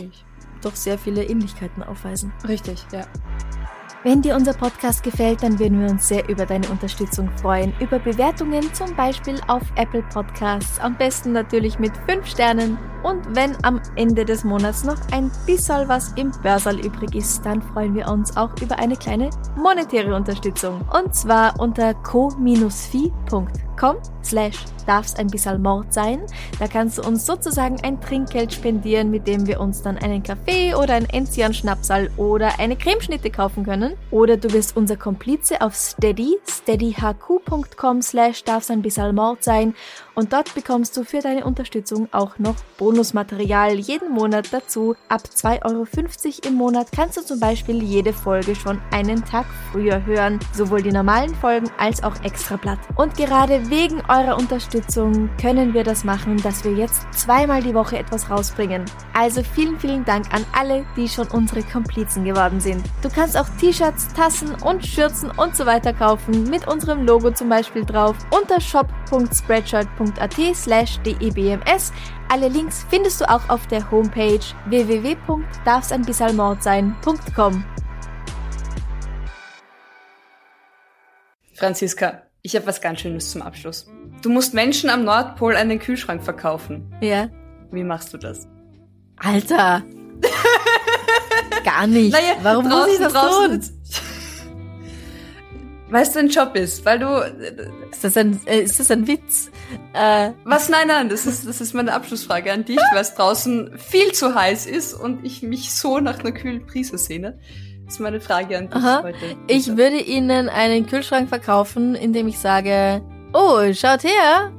doch 0.63 0.75
sehr 0.75 0.99
viele 0.99 1.25
Ähnlichkeiten 1.25 1.83
aufweisen. 1.83 2.33
Richtig, 2.47 2.85
ja. 2.93 3.07
Wenn 4.05 4.23
dir 4.23 4.37
unser 4.37 4.53
Podcast 4.53 5.03
gefällt, 5.03 5.43
dann 5.43 5.59
würden 5.59 5.81
wir 5.81 5.91
uns 5.91 6.07
sehr 6.07 6.29
über 6.29 6.47
deine 6.47 6.69
Unterstützung 6.69 7.29
freuen. 7.43 7.73
Über 7.81 7.99
Bewertungen 7.99 8.73
zum 8.73 8.95
Beispiel 8.95 9.41
auf 9.49 9.63
Apple 9.75 10.05
Podcasts. 10.13 10.79
Am 10.79 10.97
besten 10.97 11.33
natürlich 11.33 11.81
mit 11.81 11.93
5 12.09 12.25
Sternen. 12.25 12.79
Und 13.03 13.35
wenn 13.35 13.57
am 13.65 13.81
Ende 13.97 14.25
des 14.25 14.45
Monats 14.45 14.85
noch 14.85 14.99
ein 15.11 15.33
bisschen 15.47 15.89
was 15.89 16.13
im 16.13 16.31
Börsal 16.43 16.79
übrig 16.79 17.15
ist, 17.17 17.45
dann 17.45 17.61
freuen 17.61 17.95
wir 17.95 18.09
uns 18.09 18.37
auch 18.37 18.51
über 18.63 18.79
eine 18.79 18.95
kleine 18.95 19.31
monetäre 19.57 20.15
Unterstützung. 20.15 20.81
Und 20.93 21.13
zwar 21.15 21.59
unter 21.59 21.93
co-fi.com 21.95 23.49
slash 24.25 24.57
darf's 24.87 25.15
ein 25.17 25.29
bisschen 25.29 25.63
Mord 25.63 25.93
sein. 25.93 26.21
Da 26.59 26.67
kannst 26.67 26.99
du 26.99 27.03
uns 27.03 27.27
sozusagen 27.27 27.77
ein 27.83 28.01
Trinkgeld 28.01 28.53
spendieren, 28.53 29.11
mit 29.11 29.27
dem 29.27 29.47
wir 29.47 29.61
uns 29.61 29.83
dann 29.83 29.99
einen 29.99 30.23
Kaffee 30.23 30.75
oder 30.75 30.95
ein 30.95 31.09
Enzian 31.11 31.53
Schnapsal 31.53 32.11
oder 32.17 32.59
eine 32.59 32.77
Cremeschnitte 32.77 33.31
kaufen 33.31 33.65
können. 33.65 33.95
Oder 34.11 34.37
du 34.37 34.53
wirst 34.53 34.77
unser 34.77 34.97
Komplize 34.97 35.61
auf 35.61 35.75
Steady, 35.75 36.39
steadyhq.com 36.49 38.03
slash 38.03 38.45
darf's 38.45 38.71
ein 38.71 38.83
bisschen 38.83 39.15
Mord 39.15 39.45
sein 39.45 39.75
und 40.19 40.33
dort 40.33 40.53
bekommst 40.53 40.97
du 40.97 41.05
für 41.05 41.21
deine 41.21 41.45
Unterstützung 41.45 42.09
auch 42.11 42.41
noch 42.41 42.57
Bonusmaterial 42.77 43.75
jeden 43.75 44.11
Monat 44.11 44.53
dazu. 44.53 44.97
Ab 45.09 45.23
2,50 45.33 45.63
Euro 45.65 46.49
im 46.49 46.55
Monat 46.55 46.89
kannst 46.91 47.19
du 47.19 47.21
zum 47.21 47.39
Beispiel 47.39 47.85
jede 47.85 48.13
Folge 48.13 48.57
schon 48.57 48.81
einen 48.91 49.25
Tag 49.25 49.47
früher 49.71 50.05
hören, 50.05 50.41
sowohl 50.53 50.83
die 50.83 50.91
normalen 50.91 51.37
Folgen 51.37 51.71
als 51.79 52.03
auch 52.03 52.21
Extrablatt. 52.25 52.81
Und 52.97 53.17
gerade 53.17 53.68
wegen 53.71 54.03
eurer 54.09 54.37
Unterstützung 54.37 55.31
können 55.41 55.73
wir 55.75 55.85
das 55.85 56.03
machen, 56.05 56.37
dass 56.43 56.65
wir 56.65 56.73
jetzt 56.73 57.07
zweimal 57.13 57.63
die 57.63 57.75
Woche 57.75 57.99
etwas 57.99 58.31
rausbringen. 58.31 58.85
Also 59.15 59.43
vielen, 59.43 59.79
vielen 59.79 60.05
Dank 60.05 60.35
an 60.35 60.45
alle, 60.53 60.85
die 60.97 61.09
schon 61.09 61.29
unsere 61.29 61.63
Komplizen 61.63 62.25
geworden 62.25 62.61
sind. 62.61 62.85
Du 63.03 63.09
kannst 63.09 63.37
auch 63.37 63.49
T-Shirts, 63.61 64.09
Tassen 64.15 64.55
und 64.63 64.85
Schürzen 64.87 65.31
und 65.31 65.57
so 65.57 65.67
weiter 65.67 65.93
kaufen, 65.93 66.51
mit 66.51 66.67
unserem 66.67 67.07
Logo 67.07 67.31
zum 67.31 67.49
Beispiel 67.49 67.85
drauf, 67.85 68.17
unter 68.31 68.61
shop.spreadshirt.at 68.61 70.35
slash 70.55 70.99
debms. 71.01 71.93
Alle 72.31 72.49
Links 72.49 72.85
findest 72.91 73.21
du 73.21 73.29
auch 73.29 73.49
auf 73.49 73.67
der 73.69 73.91
Homepage 73.91 74.41
www.darfseinbissalmordsein.com. 74.67 77.65
Franziska, 81.55 82.28
ich 82.49 82.57
habe 82.57 82.67
was 82.67 82.81
ganz 82.81 83.01
Schönes 83.01 83.31
zum 83.31 83.43
Abschluss. 83.43 83.87
Du 84.23 84.31
musst 84.31 84.55
Menschen 84.55 84.89
am 84.89 85.05
Nordpol 85.05 85.55
einen 85.55 85.79
Kühlschrank 85.79 86.25
verkaufen. 86.25 86.91
Ja. 87.03 87.29
Wie 87.71 87.85
machst 87.85 88.15
du 88.15 88.17
das? 88.17 88.49
Alter! 89.19 89.85
Gar 91.63 91.87
nicht. 91.87 92.11
Naja, 92.13 92.37
Warum 92.41 92.67
muss 92.67 92.89
ich 92.89 92.99
das 92.99 93.13
tun? 93.13 93.61
Weißt 95.91 96.15
du, 96.15 96.21
ein 96.21 96.29
Job 96.29 96.57
ist, 96.57 96.87
weil 96.87 96.99
du. 96.99 97.07
Ist 97.91 98.05
das 98.05 98.17
ein, 98.17 98.41
äh, 98.47 98.61
ist 98.61 98.81
das 98.81 98.91
ein 98.91 99.07
Witz? 99.07 99.51
Äh, 99.93 100.31
Was? 100.45 100.71
Nein, 100.71 100.89
nein, 100.89 101.11
das 101.11 101.27
ist, 101.27 101.47
das 101.47 101.61
ist 101.61 101.75
meine 101.75 101.93
Abschlussfrage 101.93 102.51
an 102.51 102.65
dich, 102.65 102.81
weil 102.93 103.03
es 103.03 103.15
draußen 103.15 103.77
viel 103.77 104.13
zu 104.13 104.35
heiß 104.35 104.65
ist 104.67 104.95
und 104.95 105.25
ich 105.25 105.43
mich 105.43 105.75
so 105.75 106.01
nach 106.01 106.21
einer 106.21 106.33
kühlen 106.33 106.67
Prise 106.67 106.97
sehne. 106.97 107.39
Das 107.89 107.95
ist 107.95 108.01
meine 108.01 108.21
Frage 108.21 108.59
an 108.59 108.69
dich 108.69 108.77
Aha. 108.77 109.03
heute. 109.03 109.17
ich 109.47 109.79
würde 109.79 109.97
Ihnen 109.97 110.51
einen 110.51 110.87
Kühlschrank 110.87 111.31
verkaufen, 111.31 111.95
indem 111.95 112.29
ich 112.29 112.39
sage, 112.39 113.01
oh, 113.33 113.61
schaut 113.73 114.05
her, 114.05 114.53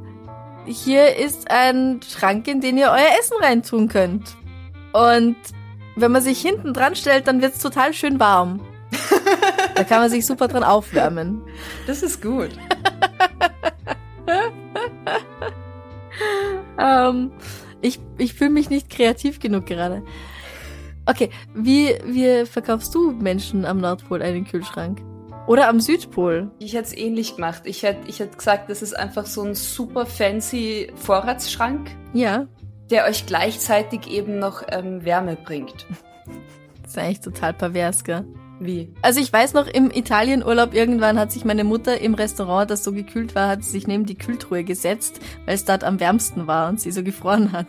hier 0.65 1.15
ist 1.15 1.51
ein 1.51 1.99
Schrank, 2.01 2.47
in 2.47 2.59
den 2.59 2.75
ihr 2.79 2.87
euer 2.87 3.19
Essen 3.19 3.37
reintun 3.39 3.87
könnt. 3.87 4.35
Und 4.93 5.35
wenn 5.95 6.11
man 6.11 6.23
sich 6.23 6.41
hinten 6.41 6.73
dran 6.73 6.95
stellt, 6.95 7.27
dann 7.27 7.39
wird's 7.43 7.59
total 7.59 7.93
schön 7.93 8.19
warm. 8.19 8.61
da 9.75 9.83
kann 9.83 9.99
man 9.99 10.09
sich 10.09 10.25
super 10.25 10.47
dran 10.47 10.63
aufwärmen. 10.63 11.43
Das 11.85 12.01
ist 12.01 12.23
gut. 12.23 12.49
Ähm, 16.79 17.31
ich 17.81 17.99
ich 18.17 18.33
fühle 18.33 18.49
mich 18.49 18.69
nicht 18.69 18.89
kreativ 18.89 19.39
genug 19.39 19.65
gerade. 19.65 20.01
Okay, 21.09 21.31
wie, 21.55 21.95
wie 22.05 22.45
verkaufst 22.45 22.93
du 22.93 23.11
Menschen 23.13 23.65
am 23.65 23.79
Nordpol 23.79 24.21
einen 24.21 24.45
Kühlschrank? 24.45 25.01
Oder 25.47 25.67
am 25.67 25.79
Südpol? 25.79 26.51
Ich 26.59 26.73
hätte 26.73 26.89
es 26.89 26.95
ähnlich 26.95 27.35
gemacht. 27.35 27.63
Ich 27.65 27.81
hätte 27.81 28.07
ich 28.07 28.19
hätt 28.19 28.37
gesagt, 28.37 28.69
das 28.69 28.83
ist 28.83 28.93
einfach 28.93 29.25
so 29.25 29.41
ein 29.41 29.55
super 29.55 30.05
fancy 30.05 30.91
Vorratsschrank, 30.93 31.89
Ja, 32.13 32.45
der 32.91 33.05
euch 33.05 33.25
gleichzeitig 33.25 34.07
eben 34.07 34.37
noch 34.37 34.61
ähm, 34.69 35.03
Wärme 35.03 35.35
bringt. 35.35 35.87
das 36.83 36.91
ist 36.91 36.97
eigentlich 36.99 37.21
total 37.21 37.53
pervers, 37.55 38.03
gell? 38.03 38.27
Wie? 38.59 38.93
Also 39.01 39.19
ich 39.19 39.33
weiß 39.33 39.53
noch, 39.53 39.65
im 39.65 39.89
Italienurlaub 39.89 40.75
irgendwann 40.75 41.17
hat 41.17 41.31
sich 41.31 41.43
meine 41.43 41.63
Mutter 41.63 41.99
im 41.99 42.13
Restaurant, 42.13 42.69
das 42.69 42.83
so 42.83 42.91
gekühlt 42.91 43.33
war, 43.33 43.47
hat 43.47 43.63
sie 43.63 43.71
sich 43.71 43.87
neben 43.87 44.05
die 44.05 44.17
Kühltruhe 44.17 44.63
gesetzt, 44.63 45.21
weil 45.45 45.55
es 45.55 45.65
dort 45.65 45.83
am 45.83 45.99
wärmsten 45.99 46.45
war 46.45 46.69
und 46.69 46.79
sie 46.79 46.91
so 46.91 47.01
gefroren 47.01 47.51
hat. 47.51 47.67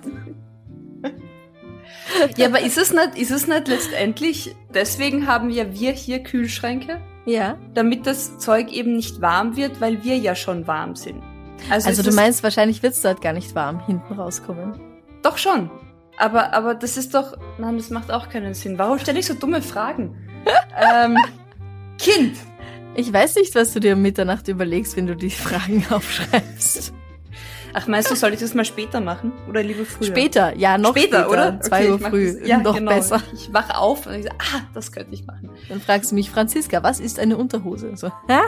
Ja, 2.37 2.47
aber 2.47 2.61
ist 2.61 2.79
es 2.79 2.93
nicht, 2.93 3.17
ist 3.17 3.31
es 3.31 3.47
nicht 3.47 3.69
letztendlich, 3.69 4.55
deswegen 4.75 5.27
haben 5.27 5.51
ja 5.51 5.73
wir 5.73 5.93
hier 5.93 6.23
Kühlschränke, 6.23 7.01
Ja. 7.27 7.57
damit 7.75 8.07
das 8.07 8.39
Zeug 8.39 8.73
eben 8.73 8.95
nicht 8.97 9.21
warm 9.21 9.57
wird, 9.57 9.81
weil 9.81 10.03
wir 10.05 10.17
ja 10.17 10.35
schon 10.35 10.67
warm 10.67 10.97
sind. 10.97 11.23
Also, 11.71 11.89
Also 11.89 12.03
du 12.03 12.09
es- 12.09 12.15
meinst, 12.17 12.43
wahrscheinlich 12.43 12.83
wird's 12.83 13.03
dort 13.03 13.21
gar 13.23 13.33
nicht 13.33 13.55
warm 13.55 13.85
hinten 13.87 14.15
rauskommen. 14.15 14.81
Doch 15.23 15.37
schon. 15.39 15.71
Aber, 16.19 16.53
aber 16.53 16.75
das 16.75 16.97
ist 16.97 17.15
doch, 17.15 17.37
nein, 17.59 17.77
das 17.77 17.91
macht 17.91 18.11
auch 18.11 18.29
keinen 18.29 18.55
Sinn. 18.55 18.79
Warum 18.79 18.99
stelle 18.99 19.19
ich 19.21 19.27
so 19.27 19.35
dumme 19.35 19.63
Fragen? 19.63 20.17
ähm, 20.79 21.17
Kind! 21.99 22.37
Ich 22.97 23.13
weiß 23.13 23.37
nicht, 23.37 23.55
was 23.55 23.73
du 23.73 23.81
dir 23.81 23.95
um 23.95 24.03
Mitternacht 24.03 24.49
überlegst, 24.49 24.97
wenn 24.97 25.07
du 25.07 25.15
die 25.15 25.31
Fragen 25.31 25.87
aufschreibst. 25.91 26.93
Ach, 27.73 27.87
meinst 27.87 28.11
du, 28.11 28.17
soll 28.17 28.33
ich 28.33 28.41
das 28.41 28.55
mal 28.55 28.65
später 28.65 29.01
machen? 29.01 29.33
Oder 29.49 29.63
lieber 29.63 29.85
früher? 29.85 30.09
Später, 30.09 30.57
ja, 30.57 30.77
noch 30.79 30.91
später, 30.97 31.31
oder? 31.31 31.61
Zwei 31.61 31.91
Okay, 31.93 32.05
Uhr 32.05 32.11
früh, 32.11 32.39
das- 32.41 32.49
Ja, 32.49 32.59
noch 32.59 32.75
genau. 32.75 32.93
besser. 32.93 33.23
Ich 33.33 33.53
wache 33.53 33.77
auf 33.77 34.07
und 34.07 34.15
ich 34.15 34.25
sage, 34.25 34.37
ah, 34.39 34.61
das 34.75 34.91
könnte 34.93 35.13
ich 35.15 35.27
machen. 35.27 35.51
Dann 35.69 35.81
fragst 35.81 36.11
du 36.11 36.15
mich, 36.17 36.31
Franziska, 36.31 36.83
was 36.83 37.01
ist 37.01 37.19
eine 37.19 37.37
Unterhose? 37.37 37.97
So, 37.97 38.09
hä? 38.29 38.39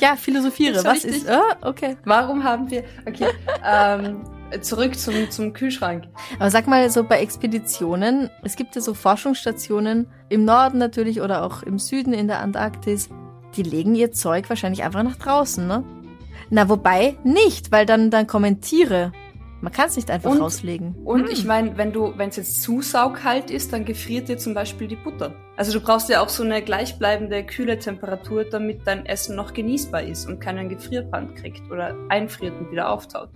Ja, 0.00 0.16
philosophiere. 0.16 0.84
Was 0.84 1.04
ist? 1.04 1.26
dich- 1.26 1.30
Ah, 1.30 1.56
okay. 1.62 1.96
Warum 2.04 2.44
haben 2.44 2.70
wir, 2.70 2.84
okay, 3.06 3.26
ähm, 3.64 4.22
zurück 4.60 4.98
zum, 4.98 5.30
zum 5.30 5.52
Kühlschrank. 5.52 6.04
Aber 6.38 6.50
sag 6.50 6.66
mal, 6.66 6.88
so 6.90 7.04
bei 7.04 7.20
Expeditionen, 7.20 8.30
es 8.42 8.56
gibt 8.56 8.74
ja 8.74 8.80
so 8.80 8.94
Forschungsstationen 8.94 10.06
im 10.28 10.44
Norden 10.44 10.78
natürlich 10.78 11.20
oder 11.20 11.44
auch 11.44 11.62
im 11.62 11.78
Süden 11.78 12.12
in 12.12 12.26
der 12.28 12.40
Antarktis, 12.40 13.08
die 13.56 13.62
legen 13.62 13.94
ihr 13.94 14.12
Zeug 14.12 14.48
wahrscheinlich 14.48 14.82
einfach 14.82 15.02
nach 15.02 15.16
draußen, 15.16 15.66
ne? 15.66 15.84
Na, 16.54 16.68
wobei 16.68 17.16
nicht, 17.24 17.72
weil 17.72 17.86
dann, 17.86 18.10
dann 18.10 18.26
kommen 18.26 18.60
Tiere. 18.60 19.10
Man 19.62 19.72
kann 19.72 19.88
es 19.88 19.96
nicht 19.96 20.10
einfach 20.10 20.30
Und- 20.32 20.40
rauslegen. 20.42 20.94
Und 21.02 21.30
ich 21.30 21.46
meine, 21.46 21.78
wenn 21.78 21.92
du, 21.94 22.12
wenn 22.18 22.28
es 22.28 22.36
jetzt 22.36 22.60
zu 22.62 22.82
saugkalt 22.82 23.50
ist, 23.50 23.72
dann 23.72 23.86
gefriert 23.86 24.28
dir 24.28 24.36
zum 24.36 24.52
Beispiel 24.52 24.86
die 24.86 24.96
Butter. 24.96 25.32
Also 25.56 25.72
du 25.72 25.80
brauchst 25.80 26.10
ja 26.10 26.20
auch 26.20 26.28
so 26.28 26.42
eine 26.42 26.60
gleichbleibende 26.60 27.44
kühle 27.44 27.78
Temperatur, 27.78 28.44
damit 28.44 28.80
dein 28.86 29.06
Essen 29.06 29.34
noch 29.34 29.54
genießbar 29.54 30.02
ist 30.02 30.26
und 30.28 30.40
keinen 30.40 30.68
Gefrierbrand 30.68 31.36
kriegt 31.36 31.70
oder 31.70 31.96
einfriert 32.10 32.52
und 32.60 32.70
wieder 32.70 32.90
auftaut. 32.90 33.30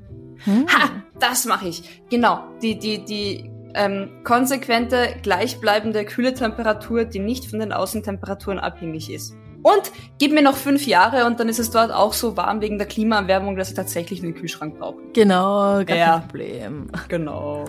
Hm. 0.45 0.67
Ha, 0.69 0.91
das 1.19 1.47
mache 1.47 1.69
ich. 1.69 2.03
Genau, 2.11 2.41
die 2.61 2.79
die 2.79 3.03
die 3.03 3.51
ähm, 3.75 4.11
konsequente 4.25 5.15
gleichbleibende 5.23 6.05
kühle 6.05 6.35
Temperatur, 6.35 7.07
die 7.07 7.21
nicht 7.21 7.47
von 7.47 7.61
den 7.61 7.73
Außentemperaturen 7.73 8.59
abhängig 8.59 9.11
ist. 9.11 9.35
Und 9.67 9.91
gib 10.21 10.33
mir 10.33 10.43
noch 10.43 10.55
fünf 10.57 10.87
Jahre 10.87 11.27
und 11.27 11.41
dann 11.41 11.49
ist 11.49 11.59
es 11.59 11.73
dort 11.73 11.91
auch 11.91 12.13
so 12.13 12.37
warm 12.37 12.61
wegen 12.61 12.79
der 12.79 12.87
Klimaerwärmung, 12.87 13.57
dass 13.57 13.71
ich 13.71 13.75
tatsächlich 13.75 14.23
einen 14.23 14.33
Kühlschrank 14.33 14.79
brauche. 14.79 14.99
Genau, 15.13 15.83
gar 15.85 15.97
Ja. 15.97 16.19
kein 16.21 16.29
Problem. 16.29 16.91
Genau. 17.09 17.65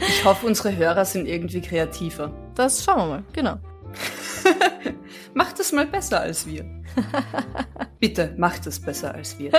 Ich 0.00 0.24
hoffe, 0.24 0.46
unsere 0.46 0.76
Hörer 0.76 1.04
sind 1.04 1.26
irgendwie 1.26 1.60
kreativer. 1.60 2.30
Das 2.54 2.84
schauen 2.84 2.98
wir 2.98 3.06
mal, 3.06 3.24
genau. 3.32 3.56
Macht 5.34 5.58
es 5.58 5.72
mal 5.72 5.86
besser 5.86 6.20
als 6.20 6.46
wir. 6.46 6.64
Bitte, 8.00 8.32
macht 8.36 8.66
es 8.68 8.80
besser 8.80 9.14
als 9.14 9.38
wir. 9.38 9.50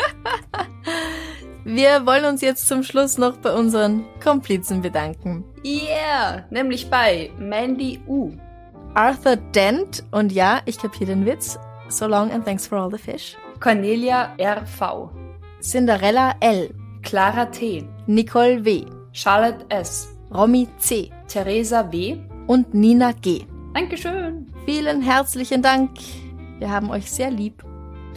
Wir 1.66 2.06
wollen 2.06 2.26
uns 2.26 2.42
jetzt 2.42 2.68
zum 2.68 2.82
Schluss 2.84 3.18
noch 3.18 3.38
bei 3.38 3.54
unseren 3.54 4.06
Komplizen 4.24 4.82
bedanken. 4.82 5.44
Yeah, 5.66 6.46
nämlich 6.50 6.90
bei 6.90 7.30
Mandy 7.38 8.00
U, 8.08 8.32
Arthur 8.98 9.36
Dent 9.36 10.04
und 10.10 10.32
ja, 10.32 10.62
ich 10.66 10.80
kapiere 10.80 11.12
den 11.12 11.24
Witz. 11.24 11.60
So 11.88 12.08
long 12.08 12.32
and 12.32 12.44
thanks 12.44 12.66
for 12.66 12.80
all 12.80 12.90
the 12.90 12.98
fish. 12.98 13.38
Cornelia 13.60 14.36
RV, 14.40 15.12
Cinderella 15.62 16.34
L. 16.40 16.74
Clara 17.04 17.46
T, 17.46 17.88
Nicole 18.08 18.66
W. 18.66 18.86
Charlotte 19.12 19.64
S, 19.70 20.18
Romy 20.34 20.68
C. 20.80 21.12
Theresa 21.28 21.92
W. 21.92 22.18
und 22.48 22.74
Nina 22.74 23.12
G. 23.12 23.46
Dankeschön. 23.76 24.52
Vielen 24.66 25.04
herzlichen 25.04 25.62
Dank. 25.62 25.92
Wir 26.58 26.72
haben 26.72 26.90
euch 26.90 27.12
sehr 27.12 27.30
lieb. 27.30 27.64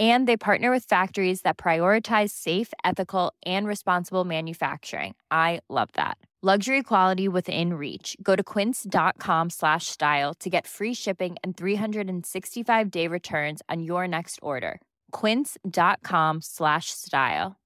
And 0.00 0.26
they 0.26 0.36
partner 0.36 0.72
with 0.72 0.84
factories 0.84 1.42
that 1.42 1.56
prioritize 1.56 2.30
safe, 2.30 2.72
ethical, 2.84 3.32
and 3.46 3.64
responsible 3.66 4.24
manufacturing. 4.24 5.14
I 5.30 5.60
love 5.68 5.90
that. 5.92 6.18
Luxury 6.42 6.82
quality 6.82 7.28
within 7.28 7.74
reach. 7.74 8.16
Go 8.22 8.34
to 8.36 8.42
quince.com 8.42 9.50
slash 9.50 9.86
style 9.86 10.34
to 10.40 10.50
get 10.50 10.66
free 10.66 10.94
shipping 10.94 11.36
and 11.42 11.56
365-day 11.56 13.08
returns 13.08 13.62
on 13.70 13.82
your 13.82 14.06
next 14.06 14.40
order. 14.42 14.80
quince.com 15.12 16.42
slash 16.42 16.90
style. 16.90 17.56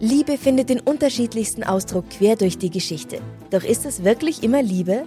Liebe 0.00 0.38
findet 0.38 0.68
den 0.68 0.80
unterschiedlichsten 0.80 1.64
Ausdruck 1.64 2.08
quer 2.10 2.36
durch 2.36 2.58
die 2.58 2.70
Geschichte. 2.70 3.20
Doch 3.50 3.64
ist 3.64 3.84
es 3.86 4.04
wirklich 4.04 4.42
immer 4.42 4.62
Liebe? 4.62 5.06